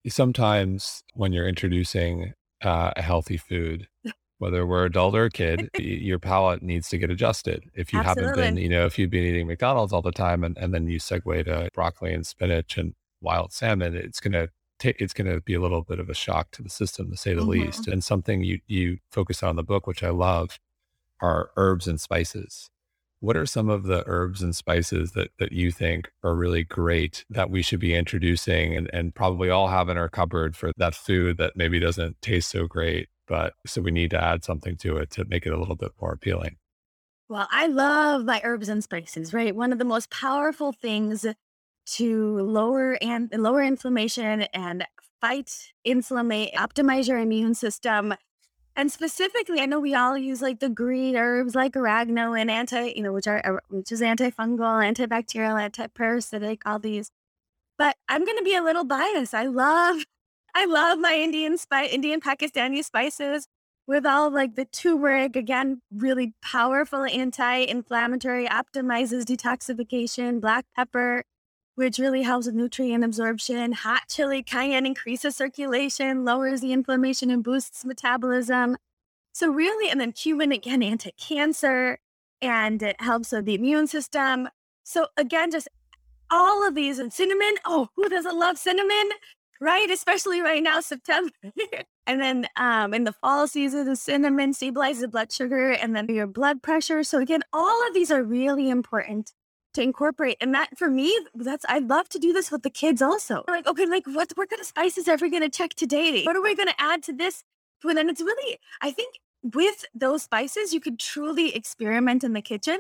Sometimes 0.08 1.04
when 1.14 1.34
you're 1.34 1.48
introducing 1.48 2.34
uh, 2.64 2.92
a 2.96 3.02
healthy 3.02 3.38
food, 3.38 3.88
whether 4.40 4.66
we're 4.66 4.86
adult 4.86 5.16
or 5.16 5.26
a 5.26 5.30
kid, 5.30 5.70
your 5.80 6.20
palate 6.20 6.62
needs 6.62 6.90
to 6.90 6.98
get 6.98 7.10
adjusted. 7.10 7.64
If 7.74 7.92
you 7.94 8.00
Absolutely. 8.00 8.28
haven't 8.28 8.56
been, 8.56 8.64
you 8.64 8.70
know, 8.70 8.86
if 8.86 9.00
you've 9.00 9.10
been 9.10 9.24
eating 9.24 9.48
McDonald's 9.48 9.94
all 9.94 10.02
the 10.02 10.12
time 10.12 10.44
and, 10.44 10.58
and 10.58 10.74
then 10.74 10.88
you 10.88 11.00
segue 11.00 11.46
to 11.46 11.70
broccoli 11.74 12.14
and 12.14 12.26
spinach 12.26 12.78
and 12.78 12.94
wild 13.22 13.52
salmon, 13.52 13.96
it's 13.96 14.20
gonna 14.20 14.50
take 14.80 15.02
it's 15.02 15.14
gonna 15.14 15.42
be 15.42 15.54
a 15.54 15.62
little 15.62 15.84
bit 15.84 16.00
of 16.00 16.10
a 16.10 16.14
shock 16.14 16.52
to 16.52 16.62
the 16.62 16.70
system 16.70 17.10
to 17.10 17.18
say 17.18 17.34
the 17.34 17.42
mm-hmm. 17.42 17.50
least. 17.50 17.88
And 17.88 18.04
something 18.04 18.44
you 18.44 18.60
you 18.68 18.98
focus 19.12 19.42
on 19.44 19.52
in 19.52 19.56
the 19.56 19.64
book, 19.64 19.88
which 19.88 20.04
I 20.04 20.10
love, 20.10 20.60
are 21.22 21.50
herbs 21.58 21.88
and 21.88 22.00
spices. 22.00 22.70
What 23.20 23.36
are 23.36 23.48
some 23.48 23.68
of 23.68 23.84
the 23.84 24.04
herbs 24.06 24.44
and 24.44 24.56
spices 24.56 25.14
that, 25.14 25.30
that 25.40 25.52
you 25.52 25.72
think 25.72 26.12
are 26.24 26.36
really 26.36 26.64
great 26.64 27.26
that 27.32 27.50
we 27.50 27.64
should 27.64 27.80
be 27.80 27.96
introducing 27.96 28.76
and, 28.78 28.88
and 28.94 29.16
probably 29.16 29.50
all 29.50 29.70
have 29.70 29.90
in 29.90 29.98
our 29.98 30.08
cupboard 30.08 30.56
for 30.56 30.72
that 30.78 30.94
food 30.94 31.38
that 31.38 31.56
maybe 31.56 31.80
doesn't 31.80 32.22
taste 32.22 32.52
so 32.52 32.68
great, 32.68 33.10
but 33.28 33.54
so 33.66 33.82
we 33.82 33.92
need 33.92 34.12
to 34.12 34.24
add 34.24 34.44
something 34.44 34.76
to 34.78 34.98
it 34.98 35.12
to 35.12 35.26
make 35.26 35.46
it 35.46 35.54
a 35.54 35.60
little 35.60 35.76
bit 35.76 35.92
more 36.02 36.14
appealing? 36.14 36.58
Well, 37.30 37.48
I 37.52 37.68
love 37.68 38.24
my 38.24 38.42
herbs 38.44 38.70
and 38.70 38.84
spices, 38.84 39.34
right? 39.34 39.56
One 39.56 39.74
of 39.74 39.80
the 39.80 39.86
most 39.86 40.10
powerful 40.10 40.72
things 40.72 41.26
to 41.88 42.40
lower 42.40 42.98
and 43.02 43.30
lower 43.32 43.62
inflammation 43.62 44.44
and 44.54 44.86
fight 45.20 45.74
inflammation, 45.84 46.58
optimize 46.58 47.08
your 47.08 47.20
immune 47.20 47.54
system, 47.54 48.14
and 48.78 48.92
specifically, 48.92 49.60
I 49.60 49.66
know 49.66 49.80
we 49.80 49.96
all 49.96 50.16
use 50.16 50.40
like 50.40 50.60
the 50.60 50.70
green 50.70 51.16
herbs 51.16 51.56
like 51.56 51.76
oregano 51.76 52.34
and 52.34 52.52
anti, 52.52 52.94
you 52.96 53.02
know, 53.02 53.12
which 53.12 53.26
are 53.26 53.42
uh, 53.44 53.58
which 53.70 53.92
is 53.92 54.02
antifungal, 54.02 54.60
antibacterial, 54.60 55.58
antiparasitic, 55.58 56.60
all 56.64 56.78
these. 56.78 57.10
But 57.80 57.96
I'm 58.08 58.24
going 58.24 58.38
to 58.38 58.44
be 58.44 58.56
a 58.56 58.62
little 58.62 58.84
biased. 58.84 59.34
I 59.34 59.48
love, 59.48 60.06
I 60.58 60.66
love 60.66 60.98
my 60.98 61.14
Indian 61.14 61.56
spice, 61.60 61.92
Indian 61.92 62.20
Pakistani 62.20 62.84
spices 62.84 63.48
with 63.86 64.08
all 64.08 64.32
like 64.32 64.56
the 64.56 64.66
turmeric. 64.66 65.36
Again, 65.36 65.84
really 65.96 66.34
powerful 66.42 67.06
anti-inflammatory, 67.06 68.48
optimizes 68.48 69.24
detoxification. 69.24 70.42
Black 70.42 70.66
pepper, 70.76 71.26
which 71.76 72.00
really 72.00 72.24
helps 72.24 72.48
with 72.48 72.56
nutrient 72.56 73.04
absorption. 73.04 73.74
Hot 73.74 74.06
chili 74.10 74.42
cayenne 74.42 74.88
increases 74.88 75.36
circulation, 75.36 76.26
lowers 76.26 76.62
the 76.62 76.74
inflammation, 76.74 77.30
and 77.30 77.44
boosts 77.44 77.86
metabolism. 77.86 78.78
So, 79.34 79.52
really, 79.52 79.92
and 79.92 80.02
then 80.02 80.12
cumin 80.12 80.52
again, 80.52 80.82
anti 80.82 81.12
cancer, 81.20 82.00
and 82.42 82.82
it 82.82 83.00
helps 83.00 83.32
with 83.32 83.46
the 83.46 83.54
immune 83.54 83.86
system. 83.86 84.50
So, 84.84 85.06
again, 85.18 85.52
just 85.52 85.68
all 86.32 86.68
of 86.68 86.74
these 86.74 86.98
and 86.98 87.14
cinnamon. 87.14 87.58
Oh, 87.64 87.90
who 87.96 88.10
doesn't 88.10 88.40
love 88.40 88.58
cinnamon? 88.58 89.12
Right? 89.60 89.90
Especially 89.90 90.42
right 90.42 90.64
now, 90.64 90.80
September. 90.80 91.32
and 92.08 92.22
then 92.22 92.48
um, 92.56 92.94
in 92.94 93.04
the 93.04 93.14
fall 93.14 93.48
season, 93.48 93.86
the 93.86 93.96
cinnamon 93.96 94.54
stabilizes 94.54 95.10
blood 95.10 95.32
sugar 95.32 95.72
and 95.72 95.96
then 95.96 96.08
your 96.08 96.28
blood 96.28 96.62
pressure. 96.62 97.04
So 97.04 97.20
again, 97.20 97.42
all 97.54 97.88
of 97.88 97.94
these 97.94 98.12
are 98.12 98.24
really 98.24 98.70
important 98.70 99.34
to 99.74 99.82
incorporate. 99.82 100.38
And 100.42 100.54
that 100.54 100.78
for 100.78 100.90
me, 100.90 101.18
that's 101.36 101.66
I 101.70 101.80
love 101.80 102.10
to 102.10 102.20
do 102.20 102.34
this 102.34 102.52
with 102.52 102.64
the 102.64 102.70
kids 102.70 103.02
also. 103.02 103.44
Like, 103.48 103.68
okay, 103.68 103.86
like 103.86 104.08
what 104.08 104.32
what 104.36 104.50
kind 104.50 104.60
of 104.60 104.66
spices 104.66 105.08
are 105.08 105.18
we 105.22 105.30
gonna 105.30 105.50
check 105.50 105.76
today? 105.76 106.24
What 106.24 106.36
are 106.36 106.42
we 106.42 106.56
gonna 106.56 106.74
add 106.80 107.04
to 107.04 107.14
this? 107.14 107.44
But 107.84 107.96
then 107.96 108.10
it's 108.10 108.22
really, 108.22 108.58
I 108.82 108.92
think 108.92 109.20
with 109.44 109.86
those 109.94 110.24
spices, 110.24 110.74
you 110.74 110.80
could 110.80 111.00
truly 111.00 111.56
experiment 111.56 112.24
in 112.24 112.34
the 112.34 112.42
kitchen. 112.42 112.80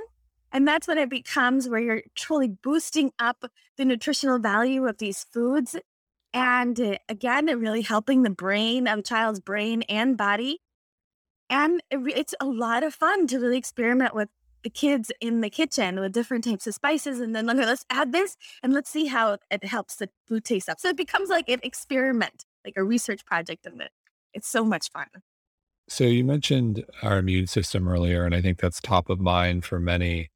And 0.52 0.68
that's 0.68 0.88
when 0.88 0.98
it 0.98 1.10
becomes 1.10 1.68
where 1.68 1.80
you're 1.80 2.04
truly 2.16 2.48
boosting 2.48 3.12
up 3.20 3.44
the 3.78 3.86
nutritional 3.86 4.40
value 4.40 4.88
of 4.88 4.98
these 4.98 5.24
foods. 5.24 5.76
And 6.34 6.80
uh, 6.80 6.98
again, 7.10 7.46
really 7.60 7.82
helping 7.82 8.24
the 8.24 8.30
brain 8.30 8.88
of 8.88 9.04
child's 9.04 9.40
brain 9.40 9.84
and 9.84 10.18
body. 10.18 10.60
And 11.50 11.82
it, 11.90 12.00
it's 12.16 12.36
a 12.40 12.46
lot 12.46 12.84
of 12.84 12.94
fun 12.94 13.28
to 13.28 13.40
really 13.40 13.58
experiment 13.58 14.14
with 14.14 14.30
the 14.64 14.70
kids 14.70 15.12
in 15.22 15.42
the 15.42 15.50
kitchen 15.50 16.00
with 16.00 16.12
different 16.12 16.44
types 16.44 16.68
of 16.68 16.74
spices. 16.74 17.20
And 17.20 17.36
then 17.36 17.46
let's 17.46 17.86
add 17.90 18.12
this 18.12 18.36
and 18.62 18.74
let's 18.74 18.90
see 18.90 19.06
how 19.06 19.38
it 19.50 19.64
helps 19.64 19.96
the 19.96 20.10
food 20.28 20.44
taste 20.44 20.68
up. 20.68 20.80
So 20.80 20.90
it 20.90 20.98
becomes 20.98 21.30
like 21.30 21.48
an 21.50 21.60
experiment, 21.64 22.46
like 22.66 22.74
a 22.76 22.84
research 22.84 23.26
project 23.26 23.66
in 23.66 23.80
it. 23.80 23.92
It's 24.34 24.48
so 24.48 24.66
much 24.66 24.92
fun. 24.92 25.08
So 25.90 26.04
you 26.04 26.26
mentioned 26.26 26.86
our 27.02 27.18
immune 27.18 27.48
system 27.48 27.88
earlier, 27.88 28.26
and 28.26 28.36
I 28.36 28.42
think 28.42 28.60
that's 28.60 28.82
top 28.82 29.10
of 29.10 29.22
mind 29.22 29.64
for 29.64 29.80
many. 29.80 30.32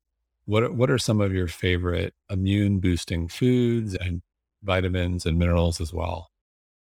What 0.46 0.74
what 0.74 0.90
are 0.90 0.98
some 0.98 1.20
of 1.20 1.34
your 1.34 1.48
favorite 1.48 2.14
immune 2.30 2.80
boosting 2.80 3.28
foods 3.28 3.96
and 3.96 4.22
vitamins 4.64 5.26
and 5.26 5.38
minerals 5.38 5.82
as 5.82 5.94
well? 5.94 6.30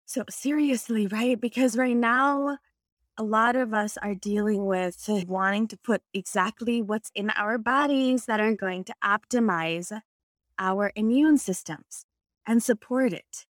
So 0.05 0.23
seriously, 0.29 1.07
right? 1.07 1.39
Because 1.39 1.77
right 1.77 1.95
now 1.95 2.57
a 3.17 3.23
lot 3.23 3.55
of 3.55 3.73
us 3.73 3.97
are 3.97 4.15
dealing 4.15 4.65
with 4.65 5.05
wanting 5.27 5.67
to 5.67 5.77
put 5.77 6.01
exactly 6.13 6.81
what's 6.81 7.11
in 7.13 7.29
our 7.31 7.57
bodies 7.57 8.25
that 8.25 8.39
are 8.39 8.55
going 8.55 8.83
to 8.85 8.95
optimize 9.03 10.01
our 10.57 10.91
immune 10.95 11.37
systems 11.37 12.05
and 12.45 12.63
support 12.63 13.13
it. 13.13 13.45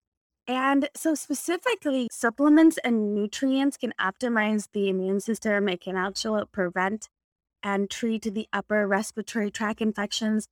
And 0.47 0.89
so, 0.97 1.15
specifically, 1.15 2.09
supplements 2.11 2.79
and 2.83 3.15
nutrients 3.15 3.77
can 3.77 3.93
optimize 4.01 4.69
the 4.73 4.89
immune 4.89 5.21
system. 5.21 5.69
It 5.69 5.81
can 5.81 5.97
actually 5.97 6.45
prevent 6.51 7.09
and 7.63 7.89
treat 7.89 8.23
the 8.23 8.49
upper 8.53 8.87
respiratory 8.89 9.51
tract 9.51 9.81
infections. 9.81 10.47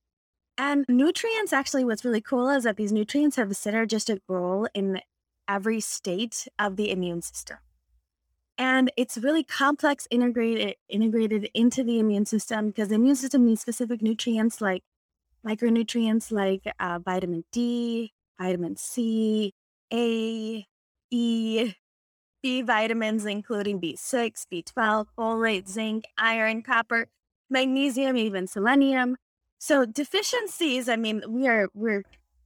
And 0.59 0.85
nutrients, 0.89 1.53
actually, 1.53 1.85
what's 1.85 2.03
really 2.03 2.21
cool 2.21 2.49
is 2.49 2.65
that 2.65 2.75
these 2.75 2.91
nutrients 2.91 3.37
have 3.37 3.49
a 3.49 3.53
synergistic 3.53 4.19
role 4.27 4.67
in 4.73 4.99
every 5.47 5.79
state 5.79 6.47
of 6.59 6.75
the 6.75 6.91
immune 6.91 7.21
system 7.21 7.57
and 8.59 8.91
it's 8.97 9.17
really 9.17 9.43
complex 9.43 10.05
integrated 10.11 10.75
integrated 10.89 11.49
into 11.53 11.83
the 11.83 11.97
immune 11.97 12.25
system 12.25 12.67
because 12.67 12.89
the 12.89 12.95
immune 12.95 13.15
system 13.15 13.45
needs 13.45 13.61
specific 13.61 14.01
nutrients 14.01 14.59
like 14.61 14.83
micronutrients 15.47 16.31
like 16.31 16.61
uh, 16.79 16.99
vitamin 16.99 17.45
D, 17.53 18.11
vitamin 18.39 18.75
C, 18.75 19.53
A, 19.91 20.67
E, 21.09 21.73
B 22.43 22.61
vitamins 22.61 23.25
including 23.25 23.79
B6, 23.79 24.45
B12, 24.51 25.05
folate, 25.17 25.69
zinc, 25.69 26.03
iron, 26.17 26.61
copper, 26.61 27.07
magnesium, 27.49 28.17
even 28.17 28.45
selenium. 28.45 29.15
So 29.59 29.85
deficiencies, 29.85 30.87
I 30.87 30.95
mean, 30.95 31.21
we 31.27 31.47
are 31.47 31.67
we're 31.73 32.03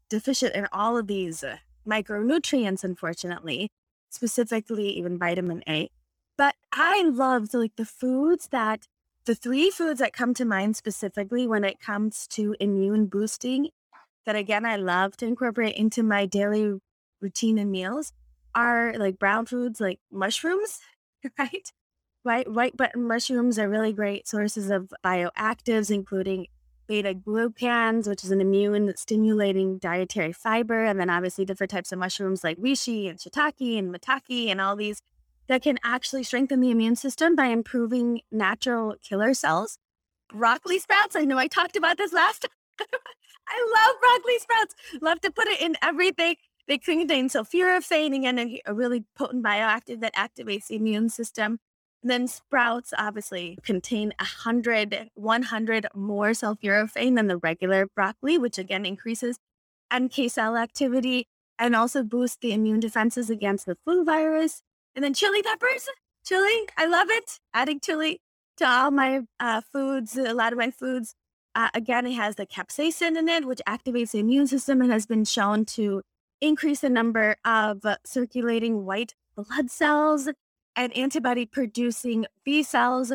deficient 0.09 0.55
in 0.55 0.67
all 0.73 0.97
of 0.97 1.07
these 1.07 1.43
uh, 1.43 1.57
micronutrients, 1.87 2.83
unfortunately, 2.83 3.69
specifically 4.09 4.89
even 4.89 5.19
vitamin 5.19 5.63
A. 5.67 5.89
But 6.37 6.55
I 6.71 7.03
love 7.03 7.53
like 7.53 7.75
the 7.75 7.85
foods 7.85 8.47
that 8.47 8.87
the 9.25 9.35
three 9.35 9.69
foods 9.69 9.99
that 9.99 10.11
come 10.13 10.33
to 10.33 10.43
mind 10.43 10.75
specifically 10.75 11.47
when 11.47 11.63
it 11.63 11.79
comes 11.79 12.27
to 12.29 12.55
immune 12.59 13.05
boosting 13.05 13.69
that 14.25 14.35
again 14.35 14.65
I 14.65 14.75
love 14.77 15.15
to 15.17 15.27
incorporate 15.27 15.75
into 15.75 16.01
my 16.03 16.25
daily 16.25 16.79
routine 17.21 17.57
and 17.57 17.71
meals 17.71 18.11
are 18.55 18.93
like 18.97 19.19
brown 19.19 19.45
foods 19.45 19.79
like 19.79 19.99
mushrooms, 20.11 20.79
right? 21.39 21.71
White 22.23 22.51
white 22.51 22.75
button 22.75 23.07
mushrooms 23.07 23.59
are 23.59 23.69
really 23.69 23.93
great 23.93 24.27
sources 24.27 24.69
of 24.71 24.91
bioactives, 25.05 25.91
including 25.91 26.47
beta 26.93 27.15
glucans, 27.15 28.07
which 28.07 28.23
is 28.23 28.29
an 28.29 28.39
immune 28.39 28.93
stimulating 28.95 29.79
dietary 29.79 30.31
fiber, 30.31 30.85
and 30.85 30.99
then 30.99 31.09
obviously 31.09 31.43
different 31.43 31.71
types 31.71 31.91
of 31.91 31.97
mushrooms 31.97 32.43
like 32.43 32.55
reishi 32.59 33.09
and 33.09 33.17
shiitake 33.17 33.79
and 33.79 33.91
maitake 33.91 34.47
and 34.47 34.61
all 34.61 34.75
these 34.75 35.01
that 35.47 35.63
can 35.63 35.79
actually 35.83 36.21
strengthen 36.21 36.59
the 36.59 36.69
immune 36.69 36.95
system 36.95 37.35
by 37.35 37.47
improving 37.47 38.21
natural 38.31 38.93
killer 39.01 39.33
cells. 39.33 39.79
Broccoli 40.31 40.77
sprouts, 40.77 41.15
I 41.15 41.25
know 41.25 41.39
I 41.39 41.47
talked 41.47 41.75
about 41.75 41.97
this 41.97 42.13
last 42.13 42.43
time. 42.43 42.87
I 43.47 43.71
love 43.75 43.95
broccoli 43.99 44.37
sprouts. 44.37 44.75
Love 45.01 45.19
to 45.21 45.31
put 45.31 45.47
it 45.47 45.61
in 45.61 45.75
everything. 45.81 46.35
They 46.67 46.77
contain 46.77 47.27
sulforaphane, 47.27 48.15
again, 48.15 48.59
a 48.67 48.73
really 48.75 49.05
potent 49.15 49.43
bioactive 49.43 49.99
that 50.01 50.13
activates 50.13 50.67
the 50.67 50.75
immune 50.75 51.09
system. 51.09 51.59
And 52.03 52.11
then 52.11 52.27
sprouts 52.27 52.93
obviously 52.97 53.57
contain 53.63 54.13
100, 54.19 55.09
100 55.15 55.87
more 55.95 56.31
sulforaphane 56.31 57.15
than 57.15 57.27
the 57.27 57.37
regular 57.37 57.87
broccoli, 57.95 58.37
which 58.37 58.57
again 58.57 58.85
increases 58.85 59.39
NK 59.93 60.29
cell 60.29 60.57
activity 60.57 61.27
and 61.57 61.75
also 61.75 62.03
boosts 62.03 62.37
the 62.41 62.51
immune 62.51 62.81
defenses 62.81 63.29
against 63.29 63.65
the 63.65 63.77
flu 63.85 64.03
virus. 64.03 64.61
And 64.95 65.03
then 65.03 65.13
chili 65.13 65.41
peppers, 65.41 65.87
chili, 66.25 66.67
I 66.77 66.85
love 66.85 67.07
it. 67.09 67.39
Adding 67.53 67.79
chili 67.79 68.19
to 68.57 68.67
all 68.67 68.91
my 68.91 69.21
uh, 69.39 69.61
foods, 69.61 70.17
a 70.17 70.33
lot 70.33 70.51
of 70.51 70.59
my 70.59 70.71
foods. 70.71 71.15
Uh, 71.55 71.69
again, 71.73 72.05
it 72.05 72.13
has 72.13 72.35
the 72.35 72.45
capsaicin 72.45 73.17
in 73.17 73.29
it, 73.29 73.45
which 73.45 73.61
activates 73.67 74.11
the 74.11 74.19
immune 74.19 74.47
system 74.47 74.81
and 74.81 74.91
has 74.91 75.05
been 75.05 75.23
shown 75.23 75.63
to 75.63 76.01
increase 76.41 76.81
the 76.81 76.89
number 76.89 77.37
of 77.45 77.85
circulating 78.03 78.83
white 78.85 79.13
blood 79.35 79.71
cells 79.71 80.27
and 80.75 80.95
antibody 80.97 81.45
producing 81.45 82.25
B 82.43 82.63
cells. 82.63 83.13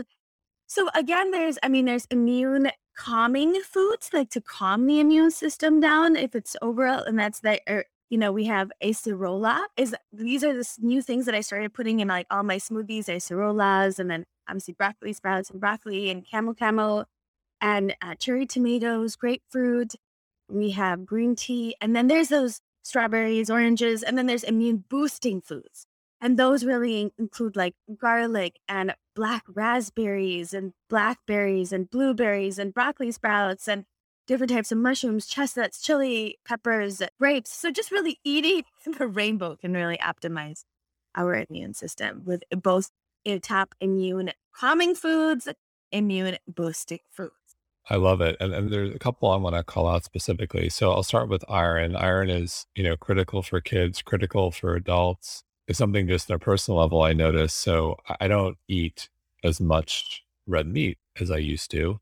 So 0.66 0.88
again, 0.94 1.31
there's, 1.31 1.59
I 1.62 1.68
mean, 1.68 1.87
there's 1.87 2.07
immune 2.11 2.71
calming 2.97 3.61
foods 3.62 4.11
like 4.12 4.31
to 4.31 4.40
calm 4.40 4.87
the 4.87 5.01
immune 5.01 5.31
system 5.31 5.81
down 5.81 6.16
if 6.16 6.35
it's 6.35 6.57
over, 6.61 6.87
and 6.87 7.18
that's 7.18 7.40
the 7.40 7.61
er, 7.68 7.85
you 8.11 8.18
know, 8.18 8.33
we 8.33 8.44
have 8.47 8.71
acerola. 8.83 9.64
Is 9.77 9.94
these 10.12 10.44
are 10.44 10.53
the 10.53 10.68
new 10.81 11.03
things 11.03 11.27
that 11.27 11.35
I 11.35 11.40
started 11.40 11.73
putting 11.75 12.01
in 12.01 12.09
like 12.09 12.27
all 12.31 12.42
my 12.42 12.57
smoothies, 12.57 13.07
acerolas, 13.07 13.99
and 13.99 14.11
then 14.11 14.25
obviously 14.49 14.75
broccoli 14.75 15.12
sprouts 15.12 15.51
and 15.51 15.61
broccoli 15.61 16.11
and 16.11 16.27
camu 16.27 16.57
camu 16.57 17.05
and 17.61 17.94
uh, 18.03 18.14
cherry 18.14 18.47
tomatoes, 18.47 19.16
grapefruit. 19.16 19.94
We 20.49 20.71
have 20.71 21.07
green 21.07 21.37
tea, 21.37 21.77
and 21.81 21.94
then 21.94 22.09
there's 22.09 22.29
those 22.29 22.61
strawberries, 22.83 23.51
oranges, 23.51 24.03
and 24.03 24.16
then 24.16 24.27
there's 24.27 24.44
immune 24.44 24.85
boosting 24.88 25.40
foods. 25.40 25.87
And 26.20 26.38
those 26.38 26.64
really 26.64 27.12
include 27.18 27.57
like 27.57 27.74
garlic 27.96 28.59
and 28.68 28.94
black 29.14 29.44
raspberries 29.48 30.52
and 30.52 30.72
blackberries 30.88 31.72
and 31.72 31.88
blueberries 31.88 32.59
and 32.59 32.74
broccoli 32.74 33.12
sprouts 33.12 33.68
and 33.68 33.85
different 34.26 34.50
types 34.50 34.72
of 34.72 34.78
mushrooms, 34.78 35.26
chestnuts, 35.26 35.81
chili, 35.81 36.38
peppers, 36.46 37.02
grapes. 37.18 37.52
So 37.52 37.70
just 37.70 37.90
really 37.90 38.18
eating 38.24 38.64
the 38.98 39.07
rainbow 39.07 39.57
can 39.57 39.72
really 39.72 39.98
optimize 39.98 40.64
our 41.14 41.44
immune 41.48 41.74
system 41.74 42.22
with 42.24 42.42
both 42.50 42.90
top 43.42 43.74
immune 43.81 44.33
calming 44.54 44.94
foods, 44.94 45.48
immune 45.92 46.38
boosting 46.46 47.00
foods. 47.11 47.33
I 47.90 47.96
love 47.96 48.20
it. 48.20 48.37
And, 48.40 48.52
and 48.52 48.70
there's 48.70 48.94
a 48.94 48.98
couple 48.98 49.31
I 49.31 49.37
want 49.37 49.57
to 49.57 49.64
call 49.64 49.88
out 49.88 50.04
specifically. 50.04 50.68
So 50.68 50.92
I'll 50.92 51.02
start 51.02 51.28
with 51.28 51.44
iron. 51.48 51.96
Iron 51.96 52.28
is, 52.28 52.66
you 52.74 52.83
know, 52.83 52.96
critical 52.96 53.42
for 53.42 53.61
kids, 53.61 54.02
critical 54.02 54.50
for 54.50 54.74
adults. 54.74 55.42
It's 55.68 55.78
something 55.78 56.09
just 56.09 56.31
on 56.31 56.37
a 56.37 56.38
personal 56.38 56.81
level 56.81 57.02
I 57.02 57.12
notice. 57.12 57.52
So 57.54 57.98
I 58.20 58.26
don't 58.26 58.57
eat 58.66 59.09
as 59.44 59.61
much 59.61 60.24
red 60.46 60.66
meat 60.66 60.98
as 61.20 61.31
I 61.31 61.37
used 61.37 61.70
to. 61.72 62.00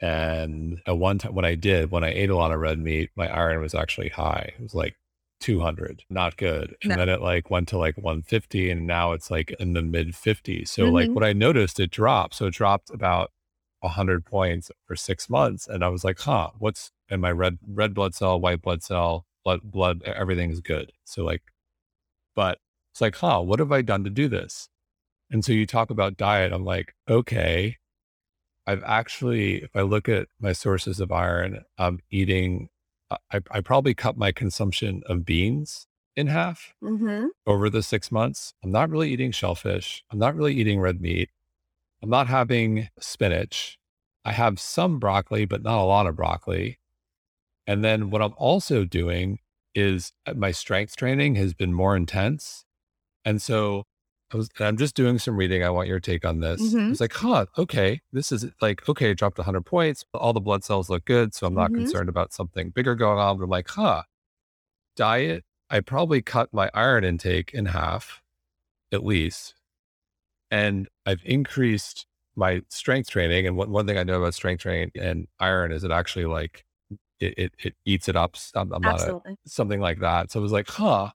And 0.00 0.80
at 0.86 0.98
one 0.98 1.18
time, 1.18 1.34
when 1.34 1.44
I 1.44 1.54
did, 1.54 1.90
when 1.90 2.04
I 2.04 2.10
ate 2.10 2.30
a 2.30 2.36
lot 2.36 2.52
of 2.52 2.60
red 2.60 2.78
meat, 2.78 3.10
my 3.16 3.28
iron 3.28 3.60
was 3.60 3.74
actually 3.74 4.10
high. 4.10 4.52
It 4.58 4.62
was 4.62 4.74
like 4.74 4.94
200, 5.40 6.04
not 6.10 6.36
good. 6.36 6.76
And 6.82 6.90
no. 6.90 6.96
then 6.96 7.08
it 7.08 7.22
like 7.22 7.50
went 7.50 7.68
to 7.68 7.78
like 7.78 7.96
150, 7.96 8.70
and 8.70 8.86
now 8.86 9.12
it's 9.12 9.30
like 9.30 9.54
in 9.58 9.72
the 9.72 9.82
mid 9.82 10.08
50s. 10.08 10.68
So, 10.68 10.84
mm-hmm. 10.84 10.94
like, 10.94 11.10
what 11.10 11.24
I 11.24 11.32
noticed, 11.32 11.80
it 11.80 11.90
dropped. 11.90 12.34
So, 12.34 12.46
it 12.46 12.54
dropped 12.54 12.90
about 12.90 13.32
100 13.80 14.24
points 14.24 14.70
for 14.86 14.96
six 14.96 15.30
months. 15.30 15.66
And 15.66 15.84
I 15.84 15.88
was 15.88 16.04
like, 16.04 16.18
huh, 16.20 16.50
what's 16.58 16.90
in 17.08 17.20
my 17.20 17.30
red, 17.32 17.58
red 17.66 17.94
blood 17.94 18.14
cell, 18.14 18.38
white 18.40 18.62
blood 18.62 18.82
cell, 18.82 19.26
blood, 19.44 19.60
blood, 19.62 20.02
everything's 20.04 20.60
good. 20.60 20.92
So, 21.04 21.24
like, 21.24 21.42
but 22.34 22.58
it's 22.96 23.02
like, 23.02 23.16
huh, 23.16 23.42
what 23.42 23.58
have 23.58 23.72
I 23.72 23.82
done 23.82 24.04
to 24.04 24.10
do 24.10 24.26
this? 24.26 24.70
And 25.30 25.44
so 25.44 25.52
you 25.52 25.66
talk 25.66 25.90
about 25.90 26.16
diet. 26.16 26.50
I'm 26.50 26.64
like, 26.64 26.94
okay, 27.06 27.76
I've 28.66 28.82
actually, 28.84 29.56
if 29.62 29.76
I 29.76 29.82
look 29.82 30.08
at 30.08 30.28
my 30.40 30.54
sources 30.54 30.98
of 30.98 31.12
iron, 31.12 31.60
I'm 31.76 31.98
eating, 32.10 32.70
I, 33.30 33.40
I 33.50 33.60
probably 33.60 33.92
cut 33.92 34.16
my 34.16 34.32
consumption 34.32 35.02
of 35.04 35.26
beans 35.26 35.86
in 36.16 36.28
half 36.28 36.72
Mm-hmm. 36.82 37.26
over 37.46 37.68
the 37.68 37.82
six 37.82 38.10
months. 38.10 38.54
I'm 38.64 38.72
not 38.72 38.88
really 38.88 39.10
eating 39.10 39.30
shellfish. 39.30 40.02
I'm 40.10 40.18
not 40.18 40.34
really 40.34 40.54
eating 40.54 40.80
red 40.80 40.98
meat. 40.98 41.28
I'm 42.02 42.08
not 42.08 42.28
having 42.28 42.88
spinach. 42.98 43.78
I 44.24 44.32
have 44.32 44.58
some 44.58 44.98
broccoli, 44.98 45.44
but 45.44 45.62
not 45.62 45.78
a 45.78 45.84
lot 45.84 46.06
of 46.06 46.16
broccoli. 46.16 46.78
And 47.66 47.84
then 47.84 48.08
what 48.08 48.22
I'm 48.22 48.34
also 48.38 48.86
doing 48.86 49.40
is 49.74 50.12
uh, 50.24 50.32
my 50.32 50.50
strength 50.50 50.96
training 50.96 51.34
has 51.34 51.52
been 51.52 51.74
more 51.74 51.94
intense. 51.94 52.62
And 53.26 53.42
so 53.42 53.84
I 54.32 54.38
was, 54.38 54.50
and 54.58 54.68
I'm 54.68 54.78
just 54.78 54.96
doing 54.96 55.18
some 55.20 55.36
reading. 55.36 55.64
I 55.64 55.70
want 55.70 55.88
your 55.88 56.00
take 56.00 56.24
on 56.26 56.40
this. 56.40 56.62
Mhm. 56.62 56.92
It's 56.92 57.00
like, 57.02 57.14
huh, 57.14 57.46
okay, 57.58 58.00
this 58.12 58.32
is 58.32 58.46
like, 58.62 58.88
okay, 58.88 59.14
dropped 59.14 59.38
100 59.38 59.66
points. 59.66 60.04
All 60.14 60.32
the 60.34 60.40
blood 60.40 60.64
cells 60.64 60.90
look 60.90 61.04
good. 61.06 61.34
So 61.34 61.46
I'm 61.48 61.54
not 61.54 61.72
Mhm. 61.72 61.76
concerned 61.76 62.10
about 62.10 62.32
something 62.34 62.70
bigger 62.70 62.96
going 62.96 63.18
on. 63.20 63.38
But 63.38 63.44
I'm 63.46 63.50
like, 63.50 63.68
huh, 63.68 64.04
diet, 64.96 65.44
I 65.70 65.80
probably 65.80 66.22
cut 66.22 66.52
my 66.54 66.70
iron 66.74 67.04
intake 67.04 67.54
in 67.54 67.66
half 67.66 68.22
at 68.92 69.04
least. 69.04 69.54
And 70.50 70.88
I've 71.06 71.22
increased 71.24 72.06
my 72.36 72.62
strength 72.70 73.10
training. 73.10 73.46
And 73.46 73.56
one, 73.56 73.70
one 73.70 73.86
thing 73.86 73.98
I 73.98 74.04
know 74.04 74.20
about 74.22 74.34
strength 74.34 74.62
training 74.62 74.92
and 74.96 75.28
iron 75.40 75.72
is 75.72 75.84
it 75.84 75.90
actually 75.90 76.26
like, 76.26 76.64
it, 77.20 77.34
it, 77.38 77.54
it 77.64 77.74
eats 77.86 78.08
it 78.08 78.16
up. 78.16 78.36
I'm, 78.56 78.72
I'm 78.72 78.84
not 78.84 79.00
a, 79.00 79.16
something 79.46 79.80
like 79.80 80.00
that. 80.00 80.30
So 80.32 80.40
I 80.40 80.44
was 80.44 80.52
like, 80.52 80.68
huh, 80.68 81.10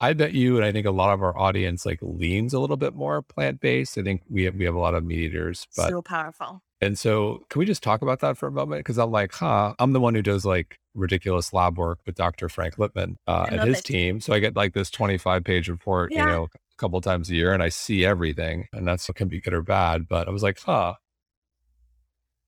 I 0.00 0.12
bet 0.12 0.34
you, 0.34 0.56
and 0.56 0.64
I 0.64 0.72
think 0.72 0.86
a 0.86 0.90
lot 0.90 1.14
of 1.14 1.22
our 1.22 1.36
audience 1.36 1.86
like 1.86 1.98
leans 2.02 2.52
a 2.52 2.60
little 2.60 2.76
bit 2.76 2.94
more 2.94 3.22
plant 3.22 3.60
based. 3.60 3.96
I 3.96 4.02
think 4.02 4.22
we 4.28 4.44
have, 4.44 4.54
we 4.54 4.64
have 4.64 4.74
a 4.74 4.78
lot 4.78 4.94
of 4.94 5.04
meat 5.04 5.20
eaters, 5.20 5.66
but, 5.76 5.88
so 5.88 6.02
powerful. 6.02 6.62
and 6.80 6.98
so 6.98 7.44
can 7.48 7.58
we 7.58 7.64
just 7.64 7.82
talk 7.82 8.02
about 8.02 8.20
that 8.20 8.36
for 8.36 8.46
a 8.46 8.52
moment? 8.52 8.84
Cause 8.84 8.98
I'm 8.98 9.10
like, 9.10 9.32
huh, 9.32 9.74
I'm 9.78 9.92
the 9.92 10.00
one 10.00 10.14
who 10.14 10.22
does 10.22 10.44
like 10.44 10.78
ridiculous 10.94 11.52
lab 11.52 11.78
work 11.78 12.00
with 12.06 12.14
Dr. 12.14 12.48
Frank 12.48 12.76
Lipman 12.76 13.16
uh, 13.26 13.46
and 13.50 13.62
his 13.62 13.78
it. 13.78 13.84
team. 13.84 14.20
So 14.20 14.32
I 14.32 14.38
get 14.38 14.56
like 14.56 14.74
this 14.74 14.90
25 14.90 15.44
page 15.44 15.68
report, 15.68 16.12
you 16.12 16.24
know, 16.24 16.44
a 16.44 16.76
couple 16.76 17.00
times 17.00 17.30
a 17.30 17.34
year 17.34 17.52
and 17.52 17.62
I 17.62 17.68
see 17.70 18.04
everything 18.04 18.68
and 18.72 18.86
that's 18.86 19.08
what 19.08 19.16
can 19.16 19.28
be 19.28 19.40
good 19.40 19.54
or 19.54 19.62
bad. 19.62 20.08
But 20.08 20.28
I 20.28 20.30
was 20.30 20.42
like, 20.42 20.58
huh, 20.60 20.94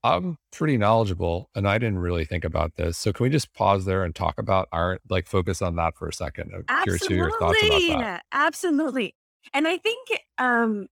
I'm 0.04 0.36
pretty 0.52 0.76
knowledgeable 0.76 1.50
and 1.54 1.68
I 1.68 1.78
didn't 1.78 1.98
really 1.98 2.24
think 2.24 2.44
about 2.44 2.76
this. 2.76 2.96
So 2.96 3.12
can 3.12 3.24
we 3.24 3.30
just 3.30 3.52
pause 3.52 3.84
there 3.84 4.04
and 4.04 4.14
talk 4.14 4.38
about 4.38 4.68
our 4.72 4.98
like 5.10 5.26
focus 5.26 5.60
on 5.60 5.76
that 5.76 5.96
for 5.96 6.08
a 6.08 6.12
second? 6.12 6.52
I'm 6.68 6.82
curious 6.84 7.06
to 7.06 7.14
your 7.14 7.30
thoughts 7.38 7.58
about 7.62 7.72
Absolutely. 7.72 7.96
that. 7.96 8.24
Absolutely. 8.32 9.14
And 9.52 9.66
I 9.66 9.76
think 9.78 10.08
um 10.38 10.86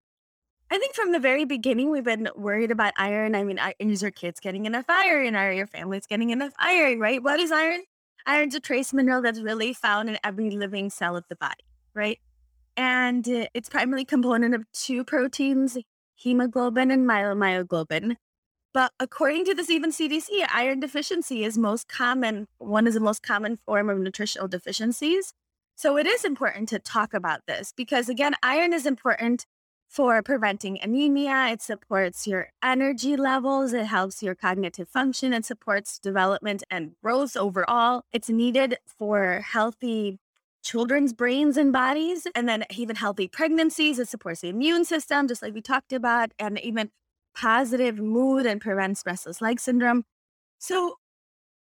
I 0.70 0.78
think 0.78 0.94
from 0.94 1.12
the 1.12 1.20
very 1.20 1.44
beginning 1.44 1.90
we've 1.90 2.02
been 2.02 2.28
worried 2.34 2.72
about 2.72 2.92
iron. 2.96 3.36
I 3.36 3.44
mean, 3.44 3.58
I- 3.60 3.74
is 3.78 4.02
your 4.02 4.10
kids 4.10 4.40
getting 4.40 4.66
enough 4.66 4.86
iron? 4.88 5.36
Are 5.36 5.52
your 5.52 5.68
families 5.68 6.06
getting 6.08 6.30
enough 6.30 6.52
iron, 6.58 6.98
right? 6.98 7.22
What 7.22 7.38
is 7.38 7.52
iron? 7.52 7.82
Iron's 8.26 8.56
a 8.56 8.60
trace 8.60 8.92
mineral 8.92 9.22
that's 9.22 9.40
really 9.40 9.72
found 9.72 10.08
in 10.08 10.18
every 10.24 10.50
living 10.50 10.90
cell 10.90 11.16
of 11.16 11.24
the 11.28 11.36
body, 11.36 11.62
right? 11.94 12.18
And 12.76 13.26
uh, 13.28 13.46
it's 13.54 13.68
primarily 13.68 14.04
component 14.04 14.54
of 14.56 14.64
two 14.72 15.04
proteins, 15.04 15.78
hemoglobin 16.16 16.90
and 16.90 17.08
myomyoglobin. 17.08 18.16
But 18.76 18.92
according 19.00 19.46
to 19.46 19.54
this 19.54 19.70
even 19.70 19.90
CDC, 19.90 20.28
iron 20.52 20.80
deficiency 20.80 21.44
is 21.44 21.56
most 21.56 21.88
common, 21.88 22.46
one 22.58 22.86
is 22.86 22.92
the 22.92 23.00
most 23.00 23.22
common 23.22 23.56
form 23.64 23.88
of 23.88 23.98
nutritional 23.98 24.48
deficiencies. 24.48 25.32
So 25.76 25.96
it 25.96 26.06
is 26.06 26.26
important 26.26 26.68
to 26.68 26.78
talk 26.78 27.14
about 27.14 27.40
this 27.48 27.72
because, 27.74 28.10
again, 28.10 28.34
iron 28.42 28.74
is 28.74 28.84
important 28.84 29.46
for 29.88 30.22
preventing 30.22 30.78
anemia. 30.82 31.48
It 31.52 31.62
supports 31.62 32.26
your 32.26 32.50
energy 32.62 33.16
levels. 33.16 33.72
It 33.72 33.86
helps 33.86 34.22
your 34.22 34.34
cognitive 34.34 34.90
function. 34.90 35.32
It 35.32 35.46
supports 35.46 35.98
development 35.98 36.62
and 36.70 36.96
growth 37.02 37.34
overall. 37.34 38.02
It's 38.12 38.28
needed 38.28 38.76
for 38.84 39.40
healthy 39.40 40.18
children's 40.62 41.14
brains 41.14 41.56
and 41.56 41.72
bodies, 41.72 42.26
and 42.34 42.46
then 42.46 42.64
even 42.76 42.96
healthy 42.96 43.26
pregnancies. 43.26 43.98
It 43.98 44.08
supports 44.08 44.42
the 44.42 44.50
immune 44.50 44.84
system, 44.84 45.28
just 45.28 45.40
like 45.40 45.54
we 45.54 45.62
talked 45.62 45.94
about, 45.94 46.32
and 46.38 46.58
even 46.58 46.90
positive 47.36 47.98
mood 47.98 48.46
and 48.46 48.60
prevents 48.60 49.02
restless 49.06 49.40
leg 49.40 49.60
syndrome. 49.60 50.04
So 50.58 50.96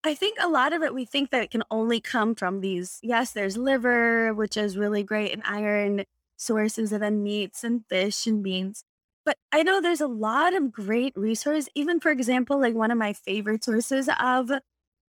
I 0.04 0.14
think 0.16 0.38
a 0.40 0.50
lot 0.50 0.74
of 0.74 0.84
it, 0.84 0.94
we 0.94 1.06
think 1.06 1.32
that 1.32 1.44
it 1.44 1.52
can 1.52 1.64
only 1.72 2.02
come 2.02 2.36
from 2.36 2.60
these. 2.62 3.00
Yes, 3.02 3.32
there's 3.32 3.58
liver, 3.58 4.34
which 4.34 4.58
is 4.58 4.78
really 4.78 5.04
great 5.04 5.32
in 5.32 5.42
iron 5.44 6.04
sources, 6.38 6.92
and 6.92 7.02
then 7.02 7.24
meats 7.24 7.64
and 7.64 7.86
fish 7.88 8.28
and 8.28 8.44
beans. 8.44 8.84
But 9.26 9.38
I 9.54 9.64
know 9.64 9.80
there's 9.80 10.02
a 10.02 10.08
lot 10.08 10.54
of 10.54 10.74
great 10.74 11.14
resources. 11.16 11.70
Even, 11.76 12.02
for 12.02 12.12
example, 12.12 12.60
like 12.60 12.76
one 12.76 12.92
of 12.92 12.98
my 12.98 13.14
favorite 13.14 13.64
sources 13.64 14.10
of 14.20 14.52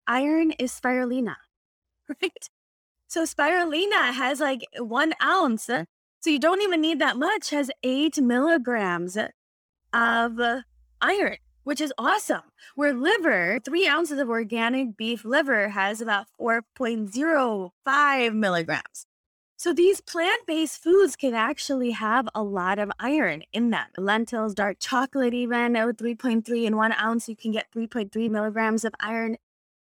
iron 0.06 0.52
is 0.52 0.72
spirulina, 0.72 1.36
right? 2.22 2.48
So 3.08 3.24
spirulina 3.24 4.12
has 4.12 4.40
like 4.40 4.62
one 4.78 5.14
ounce. 5.22 5.66
So 5.66 6.30
you 6.30 6.38
don't 6.38 6.62
even 6.62 6.80
need 6.80 7.00
that 7.00 7.16
much, 7.16 7.50
has 7.50 7.70
eight 7.82 8.18
milligrams 8.20 9.18
of 9.94 10.38
uh, 10.40 10.62
iron, 11.00 11.38
which 11.62 11.80
is 11.80 11.94
awesome. 11.96 12.42
Where 12.74 12.92
liver, 12.92 13.61
three 13.64 13.87
ounces 13.87 14.18
of 14.18 14.28
organic 14.28 14.96
beef 14.96 15.24
liver 15.24 15.70
has 15.70 16.00
about 16.00 16.26
4.05 16.40 18.35
milligrams. 18.35 19.07
So 19.57 19.72
these 19.72 20.00
plant-based 20.00 20.83
foods 20.83 21.16
can 21.16 21.33
actually 21.33 21.92
have 21.92 22.28
a 22.35 22.42
lot 22.42 22.78
of 22.78 22.90
iron 22.98 23.44
in 23.52 23.70
them. 23.70 23.87
Lentils, 23.96 24.52
dark 24.54 24.78
chocolate, 24.80 25.33
even 25.33 25.72
with 25.72 25.96
3.3 25.96 26.64
in 26.64 26.76
one 26.76 26.92
ounce, 26.92 27.28
you 27.28 27.37
can 27.37 27.52
get 27.52 27.70
3.3 27.74 28.28
milligrams 28.28 28.85
of 28.85 28.92
iron. 29.00 29.37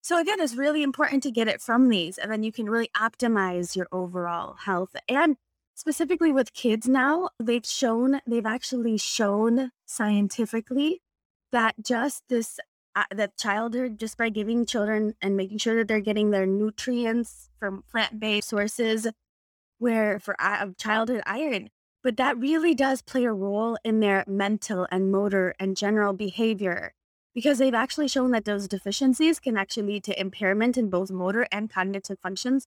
So 0.03 0.19
again, 0.21 0.41
it's 0.41 0.55
really 0.55 0.83
important 0.83 1.23
to 1.23 1.31
get 1.31 1.47
it 1.47 1.61
from 1.61 1.89
these, 1.89 2.19
and 2.19 2.33
then 2.33 2.43
you 2.43 2.53
can 2.53 2.69
really 2.69 2.91
optimize 2.97 3.77
your 3.77 3.87
overall 3.93 4.55
health. 4.55 4.97
And 5.09 5.37
specifically 5.75 6.33
with 6.33 6.53
kids 6.53 6.89
now, 6.89 7.31
they've 7.39 7.67
shown, 7.67 8.21
they've 8.27 8.47
actually 8.47 8.99
shown 8.99 9.71
scientifically 9.87 11.01
that 11.53 11.75
just 11.83 12.25
this, 12.29 12.59
uh, 12.95 13.05
that 13.15 13.37
childhood, 13.37 13.99
just 13.99 14.17
by 14.17 14.29
giving 14.29 14.67
children 14.67 15.15
and 15.23 15.37
making 15.37 15.59
sure 15.59 15.77
that 15.77 15.89
they're 15.89 16.01
getting 16.01 16.31
their 16.31 16.47
nutrients 16.47 17.51
from 17.59 17.85
plant-based 17.91 18.49
sources, 18.49 19.07
where 19.79 20.19
for 20.19 20.37
of 20.41 20.77
childhood 20.77 21.23
iron, 21.27 21.71
but 22.03 22.17
that 22.17 22.39
really 22.39 22.75
does 22.75 23.03
play 23.03 23.25
a 23.25 23.33
role 23.33 23.77
in 23.85 24.01
their 24.01 24.25
mental 24.27 24.87
and 24.91 25.11
motor 25.11 25.55
and 25.59 25.77
general 25.77 26.13
behavior 26.13 26.93
because 27.35 27.59
they've 27.59 27.75
actually 27.75 28.09
shown 28.09 28.31
that 28.33 28.45
those 28.45 28.69
deficiencies 28.69 29.39
can 29.39 29.57
actually 29.57 29.85
lead 29.85 30.05
to 30.05 30.21
impairment 30.21 30.77
in 30.77 30.91
both 30.91 31.11
motor 31.11 31.47
and 31.53 31.71
cognitive 31.71 32.19
functions 32.23 32.67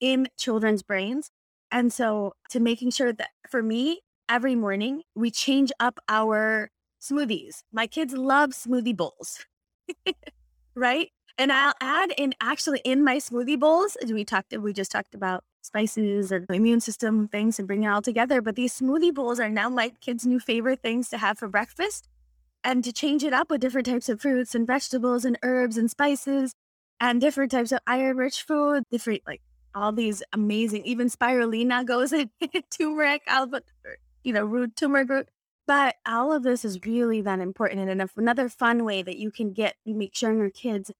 in 0.00 0.28
children's 0.38 0.82
brains. 0.82 1.30
And 1.74 1.92
so, 1.92 2.34
to 2.50 2.60
making 2.60 2.92
sure 2.92 3.12
that 3.12 3.30
for 3.50 3.60
me, 3.60 4.02
every 4.28 4.54
morning 4.54 5.02
we 5.16 5.32
change 5.32 5.72
up 5.80 5.98
our 6.08 6.70
smoothies. 7.02 7.64
My 7.72 7.88
kids 7.88 8.14
love 8.14 8.50
smoothie 8.50 8.96
bowls, 8.96 9.44
right? 10.76 11.10
And 11.36 11.50
I'll 11.50 11.74
add 11.80 12.12
in 12.16 12.32
actually 12.40 12.80
in 12.84 13.02
my 13.02 13.16
smoothie 13.16 13.58
bowls, 13.58 13.96
we 14.08 14.24
talked, 14.24 14.56
we 14.56 14.72
just 14.72 14.92
talked 14.92 15.16
about 15.16 15.42
spices 15.62 16.30
or 16.30 16.46
immune 16.48 16.80
system 16.80 17.26
things 17.26 17.58
and 17.58 17.66
bring 17.66 17.82
it 17.82 17.88
all 17.88 18.02
together. 18.02 18.40
But 18.40 18.54
these 18.54 18.78
smoothie 18.78 19.12
bowls 19.12 19.40
are 19.40 19.50
now 19.50 19.68
my 19.68 19.90
kids' 20.00 20.24
new 20.24 20.38
favorite 20.38 20.80
things 20.80 21.08
to 21.08 21.18
have 21.18 21.38
for 21.38 21.48
breakfast 21.48 22.08
and 22.62 22.84
to 22.84 22.92
change 22.92 23.24
it 23.24 23.32
up 23.32 23.50
with 23.50 23.60
different 23.60 23.86
types 23.86 24.08
of 24.08 24.20
fruits 24.20 24.54
and 24.54 24.64
vegetables 24.64 25.24
and 25.24 25.36
herbs 25.42 25.76
and 25.76 25.90
spices 25.90 26.52
and 27.00 27.20
different 27.20 27.50
types 27.50 27.72
of 27.72 27.80
iron 27.84 28.16
rich 28.16 28.44
food, 28.44 28.84
different 28.92 29.22
like 29.26 29.42
all 29.74 29.92
these 29.92 30.22
amazing, 30.32 30.84
even 30.84 31.08
spirulina 31.08 31.84
goes 31.84 32.12
in 32.12 32.30
turmeric, 32.70 33.22
I'll 33.26 33.52
er, 33.54 33.60
you 34.22 34.32
know, 34.32 34.44
root 34.44 34.76
turmeric 34.76 35.08
root. 35.08 35.28
But 35.66 35.96
all 36.06 36.32
of 36.32 36.42
this 36.42 36.64
is 36.64 36.84
really 36.84 37.22
that 37.22 37.40
important. 37.40 37.80
And 37.80 37.90
enough, 37.90 38.12
another 38.16 38.48
fun 38.48 38.84
way 38.84 39.02
that 39.02 39.16
you 39.16 39.30
can 39.30 39.52
get, 39.52 39.76
make 39.86 40.14
sure 40.14 40.34
your 40.34 40.50
kids 40.50 40.90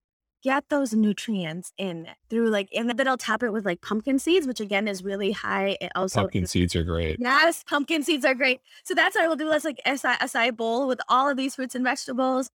get 0.42 0.68
those 0.68 0.92
nutrients 0.92 1.72
in 1.78 2.06
through 2.28 2.48
like, 2.50 2.68
and 2.74 2.90
then 2.90 3.08
I'll 3.08 3.16
top 3.16 3.42
it 3.42 3.52
with 3.52 3.64
like 3.64 3.80
pumpkin 3.80 4.18
seeds, 4.18 4.46
which 4.46 4.60
again 4.60 4.88
is 4.88 5.02
really 5.02 5.32
high. 5.32 5.76
It 5.80 5.92
also 5.94 6.20
Pumpkin 6.20 6.46
seeds 6.46 6.76
are 6.76 6.82
great. 6.82 7.18
Yes, 7.18 7.64
pumpkin 7.64 8.02
seeds 8.02 8.24
are 8.24 8.34
great. 8.34 8.60
So 8.84 8.94
that's 8.94 9.16
what 9.16 9.24
I 9.24 9.28
will 9.28 9.36
do. 9.36 9.48
Let's 9.48 9.64
like 9.64 9.80
a 9.86 10.28
side 10.28 10.56
bowl 10.56 10.86
with 10.86 11.00
all 11.08 11.28
of 11.28 11.36
these 11.36 11.54
fruits 11.56 11.74
and 11.74 11.84
vegetables, 11.84 12.50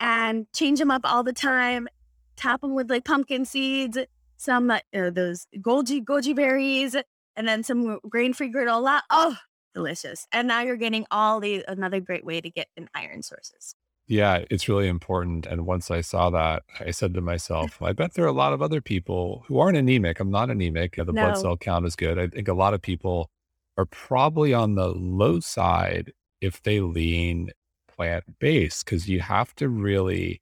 and 0.00 0.46
change 0.52 0.78
them 0.80 0.90
up 0.90 1.02
all 1.04 1.22
the 1.22 1.32
time. 1.32 1.88
Top 2.36 2.60
them 2.60 2.74
with 2.74 2.90
like 2.90 3.04
pumpkin 3.04 3.44
seeds, 3.44 3.98
some 4.38 4.70
uh, 4.70 4.80
those 4.92 5.46
goji 5.58 6.02
goji 6.02 6.34
berries, 6.34 6.96
and 7.36 7.46
then 7.46 7.62
some 7.62 7.98
grain 8.08 8.32
free 8.32 8.50
granola. 8.50 9.02
Oh, 9.10 9.36
delicious! 9.74 10.26
And 10.32 10.48
now 10.48 10.62
you're 10.62 10.76
getting 10.76 11.06
all 11.10 11.40
the 11.40 11.64
another 11.68 12.00
great 12.00 12.24
way 12.24 12.40
to 12.40 12.50
get 12.50 12.68
in 12.76 12.88
iron 12.94 13.22
sources. 13.22 13.74
Yeah, 14.06 14.44
it's 14.50 14.70
really 14.70 14.88
important. 14.88 15.44
And 15.44 15.66
once 15.66 15.90
I 15.90 16.00
saw 16.00 16.30
that, 16.30 16.62
I 16.80 16.92
said 16.92 17.12
to 17.14 17.20
myself, 17.32 17.82
I 17.82 17.92
bet 17.92 18.14
there 18.14 18.24
are 18.24 18.28
a 18.28 18.32
lot 18.32 18.54
of 18.54 18.62
other 18.62 18.80
people 18.80 19.44
who 19.46 19.58
aren't 19.58 19.76
anemic. 19.76 20.18
I'm 20.18 20.30
not 20.30 20.50
anemic. 20.50 20.96
The 20.96 21.12
blood 21.12 21.36
cell 21.36 21.58
count 21.58 21.84
is 21.84 21.94
good. 21.94 22.18
I 22.18 22.28
think 22.28 22.48
a 22.48 22.54
lot 22.54 22.72
of 22.72 22.80
people 22.80 23.30
are 23.76 23.86
probably 23.86 24.54
on 24.54 24.74
the 24.74 24.88
low 24.88 25.40
side 25.40 26.12
if 26.40 26.62
they 26.62 26.80
lean 26.80 27.50
plant 27.86 28.24
based 28.38 28.84
because 28.84 29.08
you 29.08 29.20
have 29.20 29.54
to 29.56 29.68
really 29.68 30.40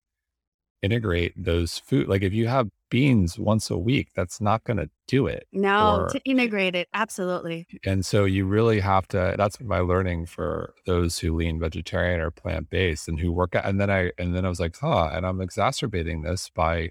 integrate 0.82 1.32
those 1.36 1.78
food. 1.78 2.08
Like 2.08 2.22
if 2.22 2.32
you 2.32 2.46
have 2.46 2.68
beans 2.90 3.38
once 3.38 3.70
a 3.70 3.78
week, 3.78 4.10
that's 4.14 4.40
not 4.40 4.64
going 4.64 4.76
to 4.76 4.88
do 5.08 5.26
it. 5.26 5.46
No, 5.52 6.02
or, 6.02 6.08
to 6.08 6.20
integrate 6.24 6.74
it. 6.74 6.88
Absolutely. 6.94 7.66
And 7.84 8.04
so 8.04 8.24
you 8.24 8.44
really 8.46 8.80
have 8.80 9.08
to, 9.08 9.34
that's 9.36 9.60
my 9.60 9.80
learning 9.80 10.26
for 10.26 10.74
those 10.86 11.18
who 11.18 11.34
lean 11.34 11.58
vegetarian 11.58 12.20
or 12.20 12.30
plant 12.30 12.70
based 12.70 13.08
and 13.08 13.18
who 13.18 13.32
work 13.32 13.54
out. 13.54 13.64
And 13.64 13.80
then 13.80 13.90
I, 13.90 14.12
and 14.18 14.34
then 14.34 14.44
I 14.44 14.48
was 14.48 14.60
like, 14.60 14.76
huh, 14.80 15.10
and 15.12 15.26
I'm 15.26 15.40
exacerbating 15.40 16.22
this 16.22 16.50
by 16.54 16.90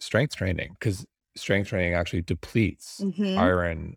strength 0.00 0.36
training 0.36 0.76
because 0.78 1.04
strength 1.34 1.68
training 1.68 1.94
actually 1.94 2.22
depletes 2.22 3.00
mm-hmm. 3.02 3.38
iron 3.38 3.96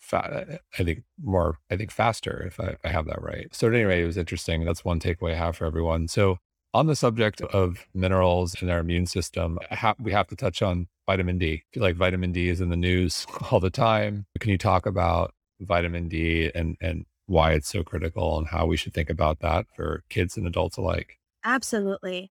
fat, 0.00 0.62
I 0.78 0.84
think 0.84 1.02
more, 1.22 1.58
I 1.70 1.76
think 1.76 1.90
faster 1.90 2.42
if 2.46 2.58
I, 2.58 2.68
if 2.68 2.80
I 2.84 2.88
have 2.88 3.06
that 3.06 3.22
right. 3.22 3.46
So 3.54 3.68
anyway, 3.68 4.02
it 4.02 4.06
was 4.06 4.16
interesting. 4.16 4.64
That's 4.64 4.84
one 4.84 5.00
takeaway 5.00 5.32
I 5.32 5.36
have 5.36 5.56
for 5.56 5.66
everyone. 5.66 6.08
So 6.08 6.38
on 6.74 6.86
the 6.86 6.96
subject 6.96 7.40
of 7.40 7.86
minerals 7.94 8.60
in 8.60 8.70
our 8.70 8.78
immune 8.78 9.06
system, 9.06 9.58
ha- 9.70 9.94
we 9.98 10.12
have 10.12 10.26
to 10.28 10.36
touch 10.36 10.62
on 10.62 10.88
vitamin 11.06 11.38
D. 11.38 11.52
I 11.52 11.62
feel 11.72 11.82
like 11.82 11.96
vitamin 11.96 12.32
D 12.32 12.48
is 12.48 12.60
in 12.60 12.68
the 12.68 12.76
news 12.76 13.26
all 13.50 13.60
the 13.60 13.70
time. 13.70 14.26
Can 14.38 14.50
you 14.50 14.58
talk 14.58 14.86
about 14.86 15.32
vitamin 15.60 16.08
D 16.08 16.50
and, 16.54 16.76
and 16.80 17.06
why 17.26 17.52
it's 17.52 17.68
so 17.68 17.82
critical 17.82 18.38
and 18.38 18.46
how 18.46 18.66
we 18.66 18.76
should 18.76 18.94
think 18.94 19.10
about 19.10 19.40
that 19.40 19.66
for 19.74 20.04
kids 20.08 20.36
and 20.36 20.46
adults 20.46 20.76
alike? 20.76 21.18
Absolutely. 21.44 22.30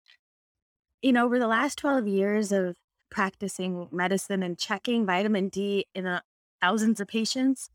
You 1.01 1.13
know, 1.13 1.25
over 1.25 1.39
the 1.39 1.47
last 1.47 1.77
12 1.77 2.07
years 2.07 2.51
of 2.51 2.75
practicing 3.09 3.87
medicine 3.91 4.43
and 4.43 4.57
checking 4.57 5.05
vitamin 5.05 5.49
D 5.49 5.85
in 5.95 6.05
a, 6.05 6.21
thousands 6.61 6.99
of 6.99 7.07
patients, 7.07 7.69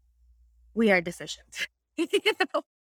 we 0.74 0.90
are 0.90 1.00
deficient. 1.00 1.68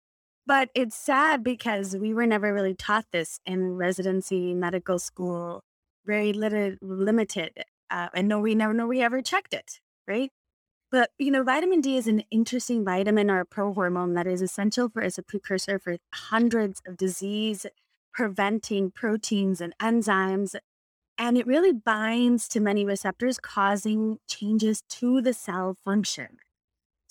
But 0.46 0.70
it's 0.74 0.96
sad 0.96 1.44
because 1.44 1.96
we 1.96 2.14
were 2.14 2.26
never 2.26 2.54
really 2.54 2.74
taught 2.74 3.06
this 3.12 3.40
in 3.46 3.76
residency, 3.76 4.54
medical 4.54 5.00
school, 5.00 5.64
very 6.06 6.34
little, 6.34 6.76
limited. 6.82 7.52
Uh, 7.90 8.10
and 8.14 8.28
no, 8.28 8.40
we 8.40 8.56
never, 8.56 8.74
no, 8.74 8.88
we 8.88 9.02
ever 9.02 9.22
checked 9.22 9.54
it, 9.54 9.80
right? 10.08 10.32
But, 10.92 11.12
you 11.18 11.32
know, 11.32 11.44
vitamin 11.44 11.80
D 11.80 11.96
is 11.96 12.08
an 12.08 12.24
interesting 12.32 12.84
vitamin 12.84 13.30
or 13.30 13.40
a 13.40 13.46
prohormone 13.46 14.16
that 14.16 14.28
is 14.28 14.42
essential 14.42 14.90
for 14.90 15.02
as 15.02 15.18
a 15.18 15.24
precursor 15.24 15.80
for 15.80 15.98
hundreds 16.14 16.82
of 16.86 16.98
disease 16.98 17.66
preventing 18.14 18.92
proteins 18.92 19.62
and 19.62 19.74
enzymes. 19.82 20.56
And 21.18 21.38
it 21.38 21.48
really 21.48 21.72
binds 21.72 22.48
to 22.50 22.60
many 22.60 22.84
receptors, 22.84 23.40
causing 23.40 24.18
changes 24.28 24.82
to 24.90 25.22
the 25.22 25.34
cell 25.34 25.78
function. 25.86 26.38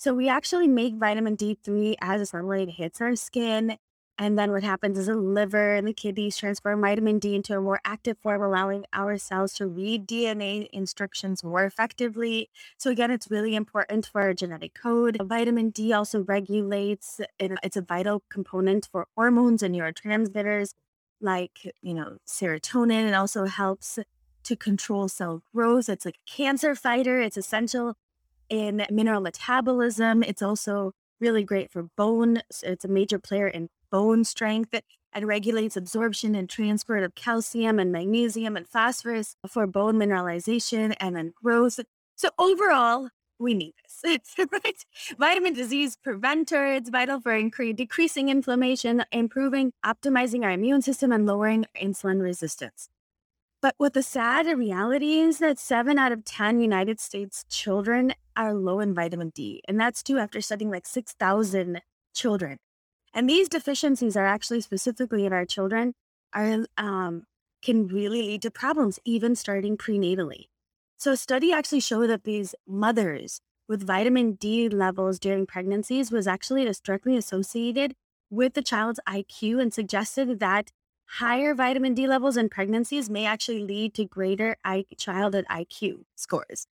So 0.01 0.15
we 0.15 0.27
actually 0.27 0.67
make 0.67 0.95
vitamin 0.95 1.37
D3 1.37 1.93
as 2.01 2.31
sunlight 2.31 2.69
hits 2.69 3.01
our 3.01 3.15
skin. 3.15 3.77
And 4.17 4.35
then 4.37 4.51
what 4.51 4.63
happens 4.63 4.97
is 4.97 5.05
the 5.05 5.15
liver 5.15 5.75
and 5.75 5.87
the 5.87 5.93
kidneys 5.93 6.37
transform 6.37 6.81
vitamin 6.81 7.19
D 7.19 7.35
into 7.35 7.55
a 7.55 7.61
more 7.61 7.79
active 7.85 8.17
form, 8.17 8.41
allowing 8.41 8.85
our 8.93 9.19
cells 9.19 9.53
to 9.53 9.67
read 9.67 10.07
DNA 10.07 10.67
instructions 10.73 11.43
more 11.43 11.65
effectively. 11.65 12.49
So 12.79 12.89
again, 12.89 13.11
it's 13.11 13.29
really 13.29 13.53
important 13.53 14.07
for 14.07 14.21
our 14.21 14.33
genetic 14.33 14.73
code. 14.73 15.17
Vitamin 15.21 15.69
D 15.69 15.93
also 15.93 16.23
regulates, 16.23 17.21
it's 17.37 17.77
a 17.77 17.81
vital 17.83 18.23
component 18.27 18.89
for 18.91 19.05
hormones 19.15 19.61
and 19.61 19.75
neurotransmitters 19.75 20.73
like, 21.21 21.71
you 21.83 21.93
know, 21.93 22.17
serotonin. 22.27 23.07
It 23.07 23.13
also 23.13 23.45
helps 23.45 23.99
to 24.45 24.55
control 24.55 25.07
cell 25.07 25.43
growth. 25.53 25.89
It's 25.89 26.05
like 26.05 26.17
a 26.27 26.31
cancer 26.31 26.73
fighter. 26.73 27.21
It's 27.21 27.37
essential 27.37 27.93
in 28.51 28.85
mineral 28.91 29.21
metabolism. 29.21 30.21
It's 30.21 30.41
also 30.43 30.91
really 31.19 31.43
great 31.43 31.71
for 31.71 31.83
bone. 31.97 32.41
It's 32.61 32.85
a 32.85 32.89
major 32.89 33.17
player 33.17 33.47
in 33.47 33.69
bone 33.89 34.23
strength 34.25 34.75
and 35.13 35.27
regulates 35.27 35.77
absorption 35.77 36.35
and 36.35 36.49
transport 36.49 37.03
of 37.03 37.15
calcium 37.15 37.79
and 37.79 37.91
magnesium 37.91 38.55
and 38.55 38.67
phosphorus 38.67 39.35
for 39.47 39.65
bone 39.65 39.95
mineralization 39.95 40.93
and 40.99 41.15
then 41.15 41.33
growth. 41.41 41.79
So 42.15 42.29
overall, 42.37 43.09
we 43.39 43.53
need 43.53 43.73
this, 43.83 43.99
It's 44.03 44.35
right? 44.51 44.85
Vitamin 45.17 45.53
disease 45.53 45.97
preventer. 45.97 46.65
It's 46.65 46.89
vital 46.89 47.19
for 47.19 47.31
incre- 47.31 47.75
decreasing 47.75 48.29
inflammation, 48.29 49.03
improving, 49.11 49.73
optimizing 49.83 50.43
our 50.43 50.51
immune 50.51 50.81
system, 50.81 51.11
and 51.11 51.25
lowering 51.25 51.65
insulin 51.81 52.21
resistance. 52.21 52.89
But 53.61 53.75
what 53.77 53.93
the 53.93 54.01
sad 54.01 54.47
reality 54.47 55.19
is 55.19 55.37
that 55.37 55.59
seven 55.59 55.99
out 55.99 56.11
of 56.11 56.25
10 56.25 56.59
United 56.59 56.99
States 56.99 57.45
children 57.47 58.13
are 58.35 58.55
low 58.55 58.79
in 58.79 58.95
vitamin 58.95 59.29
D. 59.29 59.61
And 59.67 59.79
that's 59.79 60.01
too 60.01 60.17
after 60.17 60.41
studying 60.41 60.71
like 60.71 60.87
6,000 60.87 61.81
children. 62.15 62.57
And 63.13 63.29
these 63.29 63.47
deficiencies 63.47 64.17
are 64.17 64.25
actually 64.25 64.61
specifically 64.61 65.25
in 65.25 65.33
our 65.33 65.45
children 65.45 65.93
are 66.33 66.65
um, 66.77 67.23
can 67.61 67.87
really 67.87 68.23
lead 68.23 68.41
to 68.41 68.49
problems, 68.49 68.99
even 69.05 69.35
starting 69.35 69.77
prenatally. 69.77 70.45
So 70.97 71.11
a 71.11 71.17
study 71.17 71.53
actually 71.53 71.81
showed 71.81 72.07
that 72.07 72.23
these 72.23 72.55
mothers 72.67 73.41
with 73.67 73.85
vitamin 73.85 74.33
D 74.33 74.69
levels 74.69 75.19
during 75.19 75.45
pregnancies 75.45 76.11
was 76.11 76.25
actually 76.25 76.71
directly 76.83 77.15
associated 77.15 77.93
with 78.31 78.53
the 78.53 78.63
child's 78.63 78.99
IQ 79.07 79.61
and 79.61 79.73
suggested 79.73 80.39
that 80.39 80.71
higher 81.17 81.53
vitamin 81.53 81.93
D 81.93 82.07
levels 82.07 82.37
in 82.37 82.49
pregnancies 82.49 83.09
may 83.09 83.25
actually 83.25 83.63
lead 83.63 83.93
to 83.95 84.05
greater 84.05 84.55
I- 84.63 84.85
childhood 84.97 85.45
IQ 85.49 86.05
scores. 86.15 86.67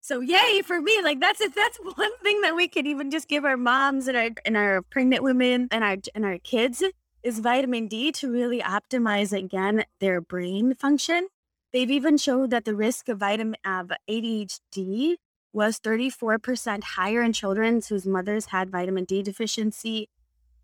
So 0.00 0.20
yay 0.20 0.62
for 0.62 0.80
me! 0.80 1.00
Like 1.02 1.20
that's 1.20 1.40
it. 1.40 1.54
That's 1.54 1.78
one 1.94 2.16
thing 2.22 2.40
that 2.42 2.54
we 2.54 2.68
could 2.68 2.86
even 2.86 3.10
just 3.10 3.28
give 3.28 3.44
our 3.44 3.56
moms 3.56 4.08
and 4.08 4.16
our 4.16 4.30
and 4.44 4.56
our 4.56 4.82
pregnant 4.82 5.22
women 5.22 5.68
and 5.70 5.84
our 5.84 5.96
and 6.14 6.24
our 6.24 6.38
kids 6.38 6.82
is 7.22 7.40
vitamin 7.40 7.88
D 7.88 8.12
to 8.12 8.30
really 8.30 8.60
optimize 8.60 9.36
again 9.36 9.84
their 10.00 10.20
brain 10.20 10.74
function. 10.74 11.28
They've 11.72 11.90
even 11.90 12.16
showed 12.16 12.50
that 12.50 12.64
the 12.64 12.74
risk 12.74 13.08
of 13.08 13.18
vitamin 13.18 13.56
of 13.64 13.92
ADHD 14.08 15.16
was 15.52 15.80
34% 15.80 16.82
higher 16.82 17.22
in 17.22 17.32
children 17.32 17.82
whose 17.86 18.06
mothers 18.06 18.46
had 18.46 18.70
vitamin 18.70 19.04
D 19.04 19.22
deficiency 19.22 20.08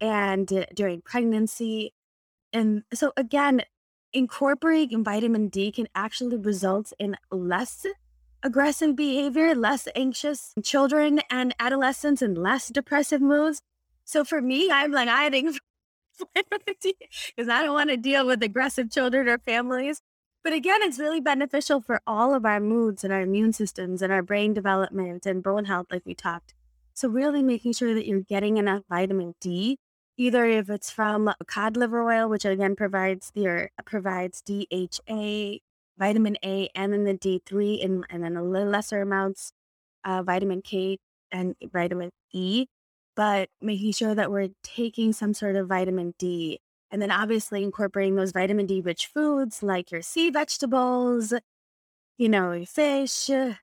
and 0.01 0.51
uh, 0.53 0.67
during 0.75 1.03
pregnancy 1.03 1.93
and 2.55 2.85
so 2.95 3.13
again, 3.17 3.63
incorporating 4.13 5.05
vitamin 5.05 5.49
D 5.49 5.73
can 5.73 5.89
actually 5.95 6.37
result 6.37 6.93
in 6.99 7.17
less 7.31 7.85
aggressive 8.43 8.95
behavior, 8.95 9.55
less 9.55 9.89
anxious 9.97 10.55
children 10.63 11.21
and 11.31 11.55
adolescents, 11.59 12.23
and 12.23 12.39
less 12.39 12.69
depressive 12.69 13.21
moods. 13.21 13.61
So 14.05 14.25
for 14.25 14.41
me, 14.41 14.71
I'm 14.71 14.93
like 14.93 15.09
D 16.81 16.95
because 17.37 17.49
I 17.49 17.63
don't 17.63 17.75
want 17.75 17.91
to 17.91 17.97
deal 17.97 18.25
with 18.25 18.43
aggressive 18.43 18.91
children 18.91 19.29
or 19.29 19.39
families. 19.39 20.01
But 20.45 20.53
again, 20.53 20.81
it's 20.83 20.99
really 20.99 21.21
beneficial 21.21 21.81
for 21.81 22.01
all 22.07 22.35
of 22.35 22.45
our 22.45 22.61
moods 22.61 23.03
and 23.03 23.13
our 23.13 23.23
immune 23.23 23.55
systems 23.55 24.03
and 24.03 24.13
our 24.13 24.23
brain 24.23 24.53
development 24.53 25.27
and 25.27 25.43
bone 25.43 25.65
health, 25.65 25.87
like 25.91 26.03
we 26.05 26.15
talked. 26.15 26.55
So 26.93 27.09
really 27.09 27.43
making 27.43 27.73
sure 27.73 27.95
that 27.95 28.07
you're 28.07 28.21
getting 28.21 28.59
enough 28.59 28.83
vitamin 28.89 29.35
D 29.41 29.79
either 30.17 30.45
if 30.45 30.71
it's 30.71 30.91
from 30.91 31.33
cod 31.47 31.77
liver 31.77 32.03
oil, 32.09 32.29
which 32.29 32.45
again 32.45 32.77
provides 32.77 33.31
the 33.35 33.69
provides 33.85 34.43
DHA, 34.43 35.59
vitamin 35.99 36.37
A, 36.45 36.69
and 36.75 36.93
then 36.93 37.05
the 37.05 37.15
D3, 37.15 37.85
and, 37.85 38.07
and 38.11 38.25
then 38.25 38.37
a 38.37 38.43
little 38.43 38.69
lesser 38.69 39.03
amounts 39.03 39.53
of 40.05 40.27
vitamin 40.27 40.63
K 40.63 40.99
and 41.33 41.55
vitamin 41.73 42.11
E, 42.33 42.67
but 43.17 43.49
making 43.61 43.93
sure 43.93 44.15
that 44.15 44.31
we're 44.31 44.51
taking 44.63 45.13
some 45.13 45.35
sort 45.35 45.57
of 45.57 45.69
vitamin 45.69 46.15
D. 46.19 46.61
And 46.91 47.03
then 47.03 47.11
obviously 47.11 47.63
incorporating 47.65 48.15
those 48.15 48.33
vitamin 48.33 48.67
D 48.67 48.81
rich 48.81 49.07
foods 49.07 49.63
like 49.63 49.91
your 49.91 50.03
sea 50.03 50.31
vegetables, 50.31 51.33
you 52.19 52.29
know, 52.29 52.65
fish, 52.65 53.29
you 53.29 53.57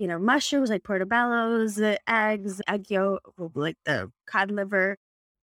know, 0.00 0.18
mushrooms 0.18 0.68
like 0.68 0.82
portobellos, 0.82 1.96
eggs, 2.06 2.60
egg 2.68 2.90
yolk, 2.90 3.22
like 3.54 3.76
the 3.86 4.10
cod 4.26 4.50
liver, 4.50 4.98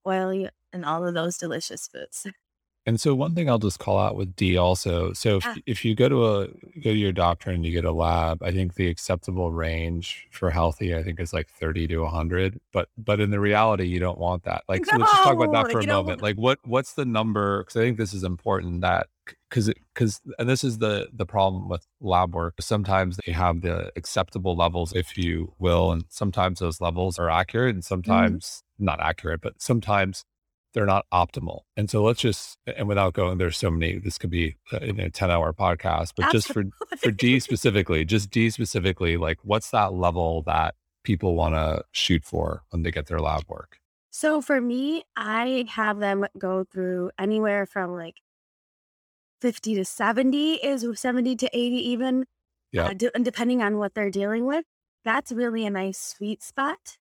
oily, 0.06 0.48
and 0.72 0.84
all 0.84 1.06
of 1.06 1.14
those 1.14 1.38
delicious 1.38 1.86
foods. 1.88 2.26
And 2.84 3.00
so 3.00 3.14
one 3.14 3.34
thing 3.34 3.48
I'll 3.48 3.58
just 3.58 3.78
call 3.78 3.98
out 3.98 4.16
with 4.16 4.34
D 4.34 4.56
also. 4.56 5.12
So 5.12 5.36
if, 5.36 5.46
if 5.66 5.84
you 5.84 5.94
go 5.94 6.08
to 6.08 6.26
a 6.26 6.46
go 6.48 6.90
to 6.90 6.94
your 6.94 7.12
doctor 7.12 7.50
and 7.50 7.64
you 7.64 7.72
get 7.72 7.84
a 7.84 7.92
lab, 7.92 8.42
I 8.42 8.50
think 8.50 8.74
the 8.74 8.88
acceptable 8.88 9.52
range 9.52 10.26
for 10.32 10.50
healthy, 10.50 10.94
I 10.94 11.04
think 11.04 11.20
is 11.20 11.32
like 11.32 11.48
30 11.48 11.86
to 11.88 11.98
100. 11.98 12.60
But 12.72 12.88
but 12.98 13.20
in 13.20 13.30
the 13.30 13.38
reality, 13.38 13.84
you 13.84 14.00
don't 14.00 14.18
want 14.18 14.44
that. 14.44 14.64
Like 14.68 14.84
so 14.84 14.96
let's 14.96 15.12
just 15.12 15.22
talk 15.22 15.36
about 15.36 15.52
that 15.52 15.70
for 15.70 15.80
a 15.80 15.86
moment. 15.86 16.22
Like 16.22 16.36
what 16.36 16.58
what's 16.64 16.94
the 16.94 17.04
number? 17.04 17.62
Because 17.62 17.76
I 17.76 17.80
think 17.80 17.98
this 17.98 18.12
is 18.12 18.24
important 18.24 18.80
that 18.80 19.06
because 19.48 19.72
because 19.94 20.20
and 20.38 20.48
this 20.48 20.64
is 20.64 20.78
the 20.78 21.08
the 21.12 21.26
problem 21.26 21.68
with 21.68 21.86
lab 22.00 22.34
work. 22.34 22.54
Sometimes 22.60 23.18
they 23.24 23.32
have 23.32 23.60
the 23.60 23.92
acceptable 23.96 24.56
levels, 24.56 24.92
if 24.92 25.16
you 25.16 25.52
will, 25.58 25.92
and 25.92 26.04
sometimes 26.08 26.58
those 26.58 26.80
levels 26.80 27.18
are 27.18 27.30
accurate, 27.30 27.74
and 27.74 27.84
mm-hmm. 27.84 27.94
sometimes 27.94 28.64
mm-hmm. 28.74 28.86
not 28.86 29.00
accurate, 29.00 29.40
but 29.40 29.60
sometimes 29.60 30.24
they're 30.72 30.86
not 30.86 31.06
optimal. 31.12 31.60
And 31.76 31.90
so 31.90 32.02
let's 32.02 32.20
just, 32.20 32.58
and 32.66 32.88
without 32.88 33.12
going, 33.14 33.38
there's 33.38 33.56
so 33.56 33.70
many, 33.70 33.98
this 33.98 34.18
could 34.18 34.30
be 34.30 34.56
in 34.80 35.00
a 35.00 35.10
10 35.10 35.30
hour 35.30 35.52
podcast, 35.52 36.12
but 36.16 36.26
Absolutely. 36.26 36.30
just 36.30 36.52
for, 36.52 36.96
for 36.96 37.10
D 37.10 37.40
specifically, 37.40 38.04
just 38.04 38.30
D 38.30 38.50
specifically, 38.50 39.16
like 39.16 39.38
what's 39.42 39.70
that 39.70 39.92
level 39.92 40.42
that 40.46 40.74
people 41.04 41.34
want 41.34 41.54
to 41.54 41.84
shoot 41.92 42.24
for 42.24 42.62
when 42.70 42.82
they 42.82 42.90
get 42.90 43.06
their 43.06 43.20
lab 43.20 43.44
work? 43.48 43.78
So 44.10 44.42
for 44.42 44.60
me, 44.60 45.04
I 45.16 45.66
have 45.70 45.98
them 45.98 46.26
go 46.38 46.64
through 46.64 47.10
anywhere 47.18 47.66
from 47.66 47.94
like 47.94 48.16
50 49.40 49.74
to 49.76 49.84
70 49.84 50.54
is 50.54 50.86
70 50.94 51.36
to 51.36 51.50
80 51.52 51.76
even. 51.90 52.24
Yeah. 52.70 52.86
Uh, 52.86 53.08
and 53.14 53.24
depending 53.24 53.62
on 53.62 53.78
what 53.78 53.94
they're 53.94 54.10
dealing 54.10 54.46
with, 54.46 54.64
that's 55.04 55.32
really 55.32 55.66
a 55.66 55.70
nice 55.70 55.98
sweet 55.98 56.42
spot. 56.42 56.98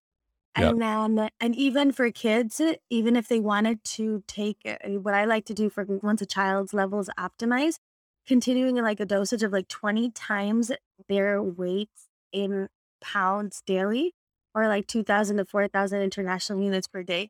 Yep. 0.58 0.76
And 0.76 0.82
then, 0.82 1.30
and 1.40 1.56
even 1.56 1.92
for 1.92 2.12
kids, 2.12 2.60
even 2.90 3.16
if 3.16 3.28
they 3.30 3.40
wanted 3.40 3.84
to 3.86 4.24
take 4.28 4.58
uh, 4.66 4.90
what 5.00 5.14
I 5.14 5.26
like 5.26 5.46
to 5.46 5.54
do 5.54 5.70
for 5.70 5.86
once 5.86 6.22
a 6.22 6.26
child's 6.26 6.74
level 6.74 7.00
is 7.00 7.10
optimized, 7.18 7.80
continuing 8.28 8.76
like 8.76 9.00
a 9.00 9.06
dosage 9.06 9.44
of 9.44 9.54
like 9.54 9.70
20 9.70 10.12
times 10.12 10.72
their 11.08 11.42
weight 11.42 11.90
in 12.34 12.68
pounds 13.02 13.62
daily 13.66 14.14
or 14.54 14.68
like 14.68 14.88
2000 14.88 15.38
to 15.38 15.46
4000 15.46 16.02
international 16.02 16.62
units 16.62 16.88
per 16.88 17.02
day. 17.04 17.30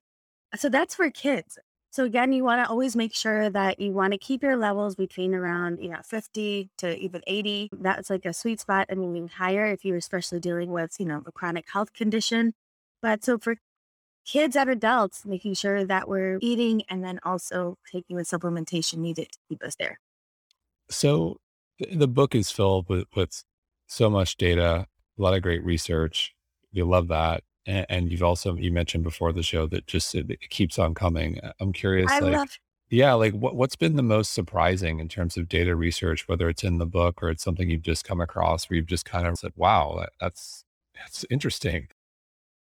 So 0.55 0.69
that's 0.69 0.95
for 0.95 1.09
kids. 1.11 1.57
So 1.91 2.05
again, 2.05 2.33
you 2.33 2.43
want 2.43 2.63
to 2.65 2.69
always 2.69 2.95
make 2.95 3.13
sure 3.13 3.49
that 3.49 3.79
you 3.79 3.91
want 3.93 4.13
to 4.13 4.17
keep 4.17 4.43
your 4.43 4.55
levels 4.57 4.95
between 4.95 5.35
around, 5.35 5.79
you 5.81 5.89
know, 5.89 6.01
50 6.05 6.69
to 6.77 6.97
even 6.97 7.21
80. 7.27 7.69
That's 7.73 8.09
like 8.09 8.25
a 8.25 8.33
sweet 8.33 8.59
spot 8.61 8.87
and 8.89 8.99
moving 9.01 9.27
higher 9.27 9.65
if 9.67 9.83
you're 9.85 9.97
especially 9.97 10.39
dealing 10.39 10.71
with, 10.71 10.99
you 10.99 11.05
know, 11.05 11.21
a 11.25 11.31
chronic 11.31 11.69
health 11.71 11.93
condition. 11.93 12.53
But 13.01 13.23
so 13.23 13.37
for 13.37 13.57
kids 14.25 14.55
and 14.55 14.69
adults, 14.69 15.25
making 15.25 15.55
sure 15.55 15.83
that 15.83 16.07
we're 16.07 16.37
eating 16.41 16.83
and 16.89 17.03
then 17.03 17.19
also 17.23 17.77
taking 17.91 18.17
the 18.17 18.23
supplementation 18.23 18.97
needed 18.97 19.31
to 19.31 19.37
keep 19.49 19.63
us 19.63 19.75
there. 19.75 19.99
So 20.89 21.37
th- 21.79 21.97
the 21.97 22.07
book 22.07 22.35
is 22.35 22.51
filled 22.51 22.87
with, 22.89 23.07
with 23.15 23.43
so 23.87 24.09
much 24.09 24.37
data, 24.37 24.87
a 25.17 25.21
lot 25.21 25.33
of 25.33 25.41
great 25.41 25.63
research. 25.63 26.35
You 26.71 26.85
love 26.85 27.07
that. 27.07 27.43
And, 27.65 27.85
and 27.89 28.11
you've 28.11 28.23
also, 28.23 28.55
you 28.55 28.71
mentioned 28.71 29.03
before 29.03 29.33
the 29.33 29.43
show 29.43 29.67
that 29.67 29.87
just 29.87 30.13
it, 30.15 30.29
it 30.29 30.49
keeps 30.49 30.77
on 30.77 30.93
coming. 30.93 31.39
I'm 31.59 31.73
curious, 31.73 32.11
I 32.11 32.19
like, 32.19 32.33
love 32.33 32.57
yeah, 32.91 33.13
like 33.13 33.33
what, 33.33 33.55
what's 33.55 33.77
been 33.77 33.95
the 33.95 34.03
most 34.03 34.33
surprising 34.33 34.99
in 34.99 35.07
terms 35.07 35.37
of 35.37 35.47
data 35.47 35.75
research, 35.75 36.27
whether 36.27 36.49
it's 36.49 36.63
in 36.63 36.77
the 36.77 36.85
book 36.85 37.23
or 37.23 37.29
it's 37.29 37.41
something 37.41 37.69
you've 37.69 37.81
just 37.81 38.03
come 38.03 38.19
across 38.19 38.69
where 38.69 38.75
you've 38.75 38.85
just 38.85 39.05
kind 39.05 39.25
of 39.25 39.37
said, 39.37 39.53
wow, 39.55 39.95
that, 39.97 40.09
that's, 40.19 40.65
that's 40.95 41.25
interesting. 41.29 41.87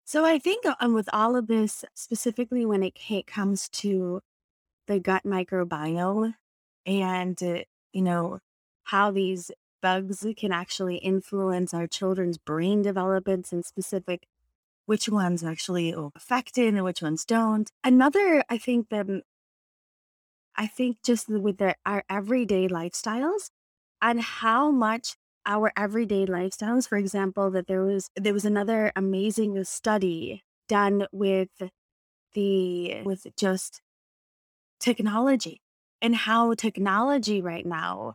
So 0.04 0.24
I 0.24 0.38
think 0.38 0.64
um, 0.80 0.94
with 0.94 1.08
all 1.12 1.34
of 1.36 1.46
this, 1.46 1.84
specifically 1.94 2.66
when 2.66 2.82
it 2.82 3.26
comes 3.26 3.68
to 3.70 4.20
the 4.86 5.00
gut 5.00 5.24
microbiome 5.24 6.34
and, 6.86 7.42
uh, 7.42 7.62
you 7.92 8.02
know, 8.02 8.40
how 8.84 9.10
these 9.10 9.50
bugs 9.80 10.26
can 10.36 10.52
actually 10.52 10.96
influence 10.96 11.72
our 11.74 11.86
children's 11.86 12.38
brain 12.38 12.82
developments 12.82 13.52
and 13.52 13.64
specific 13.64 14.26
which 14.86 15.08
ones 15.08 15.42
actually 15.42 15.94
are 15.94 16.10
affected 16.14 16.74
and 16.74 16.84
which 16.84 17.02
ones 17.02 17.24
don't. 17.24 17.70
Another, 17.82 18.44
I 18.50 18.58
think 18.58 18.90
that 18.90 19.06
I 20.56 20.66
think 20.66 21.02
just 21.02 21.28
with 21.28 21.60
our 21.84 22.04
everyday 22.08 22.68
lifestyles 22.68 23.50
and 24.00 24.20
how 24.20 24.70
much 24.70 25.16
our 25.46 25.72
everyday 25.76 26.26
lifestyles, 26.26 26.88
for 26.88 26.98
example, 26.98 27.50
that 27.50 27.66
there 27.66 27.82
was 27.84 28.10
there 28.16 28.32
was 28.34 28.44
another 28.44 28.92
amazing 28.96 29.62
study 29.64 30.42
done 30.68 31.06
with 31.12 31.50
the 32.34 33.02
with 33.04 33.26
just 33.36 33.82
technology 34.80 35.60
and 36.02 36.14
how 36.14 36.54
technology 36.54 37.40
right 37.40 37.66
now 37.66 38.14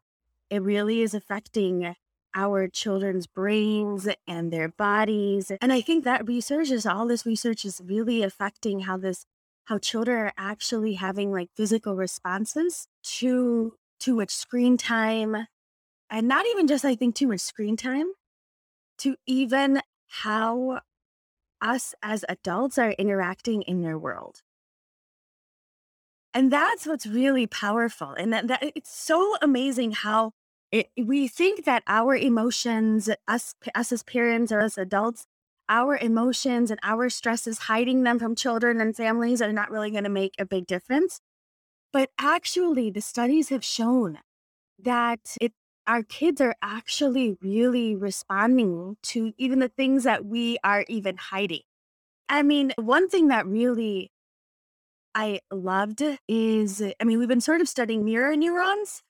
it 0.49 0.61
really 0.61 1.01
is 1.01 1.13
affecting 1.13 1.95
our 2.35 2.67
children's 2.67 3.25
brains 3.27 4.07
and 4.27 4.53
their 4.53 4.69
bodies. 4.69 5.51
And 5.61 5.73
I 5.73 5.81
think 5.81 6.03
that 6.03 6.27
research 6.27 6.69
is 6.69 6.85
all 6.85 7.07
this 7.07 7.25
research 7.25 7.65
is 7.65 7.81
really 7.83 8.21
affecting 8.23 8.81
how 8.81 8.97
this 8.97 9.25
how 9.65 9.77
children 9.77 10.17
are 10.17 10.33
actually 10.37 10.95
having 10.95 11.31
like 11.31 11.49
physical 11.55 11.95
responses 11.95 12.87
to 13.03 13.75
too 13.99 14.15
much 14.15 14.31
screen 14.31 14.77
time. 14.77 15.47
And 16.09 16.27
not 16.27 16.45
even 16.47 16.67
just 16.67 16.85
I 16.85 16.95
think 16.95 17.15
too 17.15 17.27
much 17.27 17.41
screen 17.41 17.77
time, 17.77 18.11
to 18.99 19.15
even 19.25 19.81
how 20.07 20.81
us 21.61 21.93
as 22.01 22.25
adults 22.27 22.77
are 22.77 22.91
interacting 22.91 23.61
in 23.63 23.81
their 23.81 23.97
world. 23.97 24.41
And 26.33 26.51
that's 26.51 26.85
what's 26.85 27.05
really 27.05 27.47
powerful. 27.47 28.11
And 28.11 28.31
that, 28.33 28.47
that 28.47 28.63
it's 28.75 28.95
so 28.95 29.35
amazing 29.41 29.91
how 29.91 30.31
it, 30.71 30.89
we 30.95 31.27
think 31.27 31.65
that 31.65 31.83
our 31.87 32.15
emotions, 32.15 33.09
us, 33.27 33.55
us 33.73 33.91
as 33.91 34.03
parents 34.03 34.51
or 34.51 34.59
as 34.59 34.77
adults, 34.77 35.25
our 35.67 35.97
emotions 35.97 36.69
and 36.71 36.79
our 36.83 37.09
stresses, 37.09 37.59
hiding 37.59 38.03
them 38.03 38.19
from 38.19 38.35
children 38.35 38.79
and 38.79 38.95
families 38.95 39.41
are 39.41 39.51
not 39.51 39.71
really 39.71 39.91
going 39.91 40.03
to 40.03 40.09
make 40.09 40.33
a 40.39 40.45
big 40.45 40.67
difference. 40.67 41.19
But 41.91 42.11
actually, 42.19 42.91
the 42.91 43.01
studies 43.01 43.49
have 43.49 43.63
shown 43.63 44.19
that 44.77 45.35
it, 45.41 45.53
our 45.89 46.03
kids 46.03 46.39
are 46.39 46.55
actually 46.61 47.35
really 47.41 47.95
responding 47.95 48.95
to 49.01 49.33
even 49.39 49.57
the 49.57 49.69
things 49.69 50.03
that 50.03 50.23
we 50.23 50.55
are 50.63 50.85
even 50.87 51.17
hiding. 51.17 51.63
I 52.29 52.43
mean, 52.43 52.73
one 52.77 53.09
thing 53.09 53.29
that 53.29 53.47
really 53.47 54.11
I 55.15 55.39
loved 55.51 56.03
is, 56.27 56.79
I 56.79 57.03
mean, 57.03 57.17
we've 57.17 57.27
been 57.27 57.41
sort 57.41 57.59
of 57.59 57.67
studying 57.67 58.05
mirror 58.05 58.35
neurons 58.35 59.01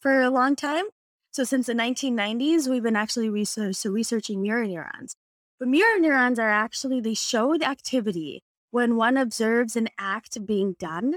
for 0.00 0.22
a 0.22 0.30
long 0.30 0.56
time. 0.56 0.86
So 1.30 1.44
since 1.44 1.66
the 1.66 1.74
1990s, 1.74 2.68
we've 2.68 2.82
been 2.82 2.96
actually 2.96 3.28
research, 3.28 3.76
so 3.76 3.90
researching 3.90 4.40
mirror 4.40 4.66
neurons. 4.66 5.16
But 5.58 5.68
mirror 5.68 6.00
neurons 6.00 6.38
are 6.38 6.48
actually, 6.48 7.02
they 7.02 7.12
show 7.12 7.58
the 7.58 7.68
activity 7.68 8.42
when 8.70 8.96
one 8.96 9.18
observes 9.18 9.76
an 9.76 9.88
act 9.98 10.46
being 10.46 10.74
done 10.78 11.16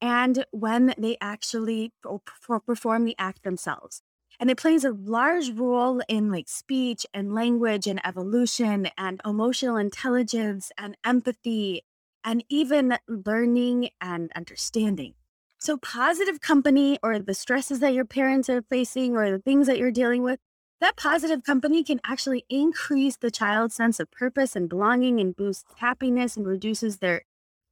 and 0.00 0.44
when 0.52 0.94
they 0.96 1.16
actually 1.20 1.90
oh, 2.06 2.22
perform 2.64 3.04
the 3.04 3.16
act 3.18 3.42
themselves. 3.42 4.00
And 4.40 4.50
it 4.50 4.56
plays 4.56 4.84
a 4.84 4.90
large 4.92 5.50
role 5.50 6.02
in 6.08 6.30
like 6.30 6.48
speech 6.48 7.06
and 7.14 7.34
language 7.34 7.86
and 7.86 8.00
evolution 8.04 8.88
and 8.98 9.20
emotional 9.24 9.76
intelligence 9.76 10.72
and 10.76 10.96
empathy 11.04 11.82
and 12.24 12.44
even 12.48 12.96
learning 13.06 13.90
and 14.00 14.32
understanding. 14.34 15.14
So, 15.58 15.76
positive 15.76 16.40
company 16.40 16.98
or 17.02 17.18
the 17.18 17.34
stresses 17.34 17.80
that 17.80 17.94
your 17.94 18.04
parents 18.04 18.50
are 18.50 18.62
facing 18.62 19.16
or 19.16 19.30
the 19.30 19.38
things 19.38 19.66
that 19.66 19.78
you're 19.78 19.90
dealing 19.90 20.22
with, 20.22 20.40
that 20.80 20.96
positive 20.96 21.42
company 21.42 21.82
can 21.82 22.00
actually 22.04 22.44
increase 22.50 23.16
the 23.16 23.30
child's 23.30 23.74
sense 23.74 24.00
of 24.00 24.10
purpose 24.10 24.56
and 24.56 24.68
belonging 24.68 25.20
and 25.20 25.34
boosts 25.34 25.64
happiness 25.78 26.36
and 26.36 26.46
reduces 26.46 26.98
their 26.98 27.22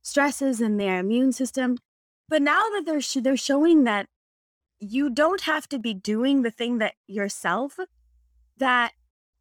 stresses 0.02 0.60
in 0.60 0.76
their 0.76 1.00
immune 1.00 1.32
system. 1.32 1.76
But 2.28 2.40
now 2.40 2.62
that 2.70 2.84
they're, 2.86 3.00
sh- 3.00 3.18
they're 3.20 3.36
showing 3.36 3.84
that 3.84 4.06
you 4.82 5.08
don't 5.08 5.42
have 5.42 5.68
to 5.68 5.78
be 5.78 5.94
doing 5.94 6.42
the 6.42 6.50
thing 6.50 6.78
that 6.78 6.94
yourself, 7.06 7.78
that 8.58 8.92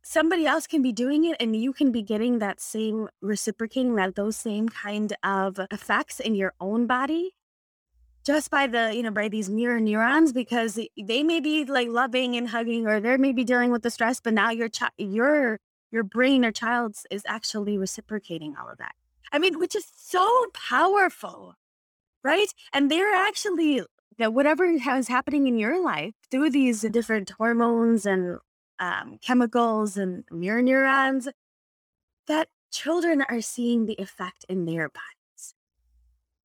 somebody 0.04 0.46
else 0.46 0.68
can 0.68 0.82
be 0.82 0.92
doing 0.92 1.26
it 1.26 1.36
and 1.40 1.56
you 1.56 1.74
can 1.74 1.92
be 1.92 2.02
getting 2.02 2.40
that 2.40 2.62
same 2.62 3.10
reciprocating 3.22 3.96
that 3.96 4.16
those 4.16 4.36
same 4.36 4.70
kind 4.70 5.14
of 5.24 5.60
effects 5.72 6.20
in 6.20 6.36
your 6.36 6.54
own 6.60 6.88
body 6.88 7.36
just 8.26 8.50
by 8.50 8.66
the 8.66 8.92
you 8.96 9.04
know 9.04 9.12
by 9.12 9.28
these 9.28 9.48
mirror 9.48 9.80
neurons 9.80 10.34
because 10.34 10.80
they 10.98 11.22
may 11.22 11.40
be 11.40 11.66
like 11.66 11.88
loving 11.88 12.36
and 12.36 12.50
hugging 12.50 12.88
or 12.88 13.00
they 13.00 13.16
may 13.18 13.32
be 13.32 13.44
dealing 13.44 13.72
with 13.72 13.84
the 13.84 13.92
stress 13.92 14.20
but 14.20 14.34
now 14.34 14.50
your 14.50 14.68
child 14.68 14.92
your 14.98 15.60
your 15.92 16.04
brain 16.04 16.44
or 16.44 16.52
child's 16.52 17.06
is 17.12 17.22
actually 17.28 17.78
reciprocating 17.78 18.56
all 18.60 18.70
of 18.70 18.78
that. 18.80 18.96
I 19.32 19.38
mean 19.38 19.60
which 19.60 19.76
is 19.76 19.86
so 19.96 20.48
powerful 20.54 21.56
right? 22.24 22.54
And 22.74 22.90
they're 22.90 23.14
actually 23.14 23.84
that 24.18 24.34
whatever 24.34 24.66
is 24.66 25.08
happening 25.08 25.48
in 25.48 25.58
your 25.58 25.84
life 25.84 26.14
through 26.30 26.50
these 26.50 26.82
different 26.82 27.32
hormones 27.32 28.06
and 28.06 28.38
um, 28.80 29.18
chemicals 29.22 29.98
and 29.98 30.24
mirror 30.32 30.62
neurons 30.62 31.28
that 32.28 32.48
children 32.72 33.24
are 33.30 33.42
seeing 33.42 33.86
the 33.86 33.96
effect 33.96 34.46
in 34.48 34.66
their 34.66 34.90
bodies. 34.90 35.54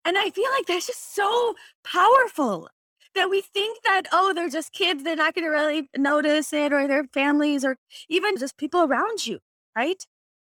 And 0.05 0.17
I 0.17 0.31
feel 0.31 0.51
like 0.53 0.67
that's 0.67 0.87
just 0.87 1.15
so 1.15 1.55
powerful 1.85 2.69
that 3.15 3.31
we 3.31 3.41
think 3.41 3.83
that, 3.83 4.03
oh, 4.13 4.33
they're 4.35 4.49
just 4.49 4.73
kids, 4.73 5.03
they're 5.03 5.17
not 5.17 5.35
going 5.35 5.45
to 5.45 5.51
really 5.51 5.89
notice 5.97 6.53
it, 6.53 6.73
or 6.73 6.87
their 6.87 7.05
families, 7.05 7.65
or 7.65 7.77
even 8.09 8.37
just 8.37 8.57
people 8.57 8.83
around 8.83 9.27
you, 9.27 9.39
right? 9.75 10.07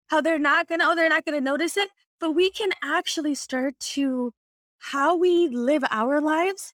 How 0.07 0.21
they're 0.21 0.39
not 0.39 0.67
going 0.67 0.79
to, 0.79 0.87
oh, 0.87 0.95
they're 0.95 1.09
not 1.09 1.25
going 1.25 1.37
to 1.37 1.43
notice 1.43 1.77
it. 1.77 1.89
But 2.19 2.31
we 2.31 2.49
can 2.49 2.69
actually 2.81 3.35
start 3.35 3.77
to, 3.79 4.33
how 4.77 5.15
we 5.15 5.47
live 5.47 5.83
our 5.91 6.19
lives 6.19 6.73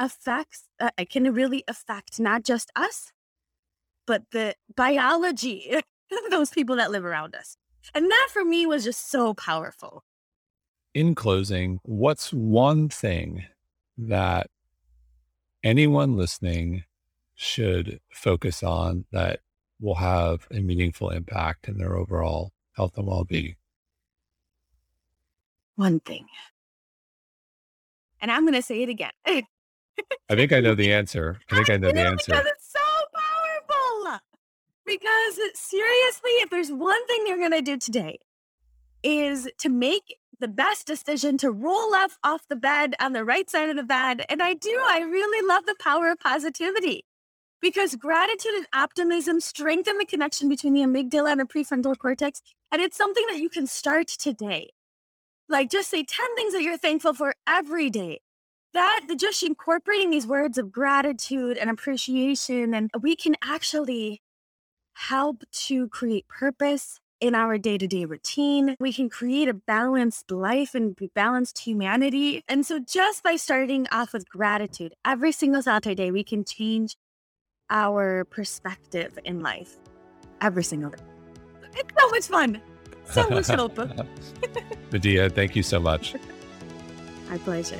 affects, 0.00 0.64
uh, 0.80 0.90
it 0.98 1.10
can 1.10 1.32
really 1.32 1.62
affect 1.68 2.18
not 2.18 2.42
just 2.42 2.72
us, 2.74 3.12
but 4.06 4.22
the 4.32 4.56
biology 4.74 5.70
of 5.74 6.30
those 6.30 6.50
people 6.50 6.74
that 6.76 6.90
live 6.90 7.04
around 7.04 7.36
us. 7.36 7.56
And 7.94 8.10
that 8.10 8.28
for 8.32 8.44
me 8.44 8.66
was 8.66 8.82
just 8.82 9.10
so 9.10 9.34
powerful. 9.34 10.02
In 10.94 11.14
closing, 11.14 11.78
what's 11.84 12.32
one 12.32 12.88
thing 12.88 13.44
that 13.96 14.48
anyone 15.62 16.16
listening 16.16 16.84
should 17.34 18.00
focus 18.10 18.62
on 18.62 19.04
that 19.12 19.40
will 19.80 19.94
have 19.94 20.48
a 20.50 20.60
meaningful 20.60 21.10
impact 21.10 21.68
in 21.68 21.78
their 21.78 21.96
overall 21.96 22.52
health 22.72 22.96
and 22.96 23.06
well 23.06 23.24
being? 23.24 23.54
One 25.76 26.00
thing. 26.00 26.26
And 28.20 28.30
I'm 28.30 28.42
going 28.42 28.54
to 28.54 28.62
say 28.62 28.82
it 28.82 28.88
again 28.88 29.12
I 30.28 30.36
think 30.36 30.52
I 30.52 30.60
know 30.60 30.74
the 30.74 30.92
answer. 30.92 31.38
I 31.50 31.56
think 31.56 31.70
I 31.70 31.76
know 31.76 31.92
the 31.92 32.00
answer. 32.00 32.32
Because 32.32 32.46
it's 32.46 32.72
so 32.72 32.80
powerful. 33.14 34.20
Because 34.86 35.38
seriously, 35.54 36.30
if 36.42 36.50
there's 36.50 36.70
one 36.70 37.06
thing 37.06 37.24
you're 37.26 37.38
going 37.38 37.52
to 37.52 37.62
do 37.62 37.76
today, 37.76 38.18
is 39.02 39.48
to 39.58 39.68
make 39.68 40.16
the 40.40 40.48
best 40.48 40.86
decision 40.86 41.36
to 41.38 41.50
roll 41.50 41.94
off 41.94 42.18
off 42.24 42.42
the 42.48 42.56
bed 42.56 42.94
on 43.00 43.12
the 43.12 43.24
right 43.24 43.48
side 43.48 43.68
of 43.68 43.76
the 43.76 43.82
bed. 43.82 44.24
And 44.28 44.42
I 44.42 44.54
do. 44.54 44.80
I 44.88 45.00
really 45.00 45.46
love 45.46 45.66
the 45.66 45.76
power 45.78 46.10
of 46.10 46.18
positivity 46.18 47.04
because 47.60 47.94
gratitude 47.94 48.54
and 48.54 48.66
optimism 48.74 49.40
strengthen 49.40 49.98
the 49.98 50.06
connection 50.06 50.48
between 50.48 50.72
the 50.72 50.80
amygdala 50.80 51.32
and 51.32 51.40
the 51.40 51.44
prefrontal 51.44 51.96
cortex. 51.96 52.40
And 52.72 52.80
it's 52.80 52.96
something 52.96 53.24
that 53.28 53.38
you 53.38 53.50
can 53.50 53.66
start 53.66 54.08
today. 54.08 54.70
Like 55.48 55.70
just 55.70 55.90
say 55.90 56.04
10 56.04 56.36
things 56.36 56.52
that 56.52 56.62
you're 56.62 56.78
thankful 56.78 57.12
for 57.12 57.34
every 57.46 57.90
day. 57.90 58.20
That 58.72 59.00
just 59.16 59.42
incorporating 59.42 60.10
these 60.10 60.26
words 60.26 60.56
of 60.56 60.70
gratitude 60.70 61.56
and 61.56 61.68
appreciation, 61.68 62.72
and 62.72 62.90
we 63.00 63.16
can 63.16 63.34
actually 63.42 64.20
help 64.94 65.42
to 65.50 65.88
create 65.88 66.28
purpose 66.28 67.00
in 67.20 67.34
our 67.34 67.58
day 67.58 67.78
to 67.78 67.86
day 67.86 68.04
routine. 68.04 68.76
We 68.80 68.92
can 68.92 69.08
create 69.08 69.48
a 69.48 69.54
balanced 69.54 70.30
life 70.30 70.74
and 70.74 70.96
balanced 71.14 71.58
humanity. 71.58 72.42
And 72.48 72.64
so, 72.64 72.78
just 72.78 73.22
by 73.22 73.36
starting 73.36 73.86
off 73.90 74.12
with 74.12 74.28
gratitude 74.28 74.94
every 75.04 75.32
single 75.32 75.62
Saturday 75.62 75.94
day, 75.94 76.10
we 76.10 76.24
can 76.24 76.44
change 76.44 76.96
our 77.70 78.24
perspective 78.24 79.18
in 79.24 79.40
life 79.40 79.76
every 80.40 80.64
single 80.64 80.90
day. 80.90 80.98
It's 81.74 81.92
so 81.98 82.08
much 82.10 82.26
fun. 82.26 82.62
So 83.04 83.28
much 83.28 83.46
hope. 83.48 83.76
Madiha, 84.90 85.32
thank 85.34 85.54
you 85.56 85.62
so 85.62 85.80
much. 85.80 86.14
My 87.30 87.38
pleasure. 87.38 87.78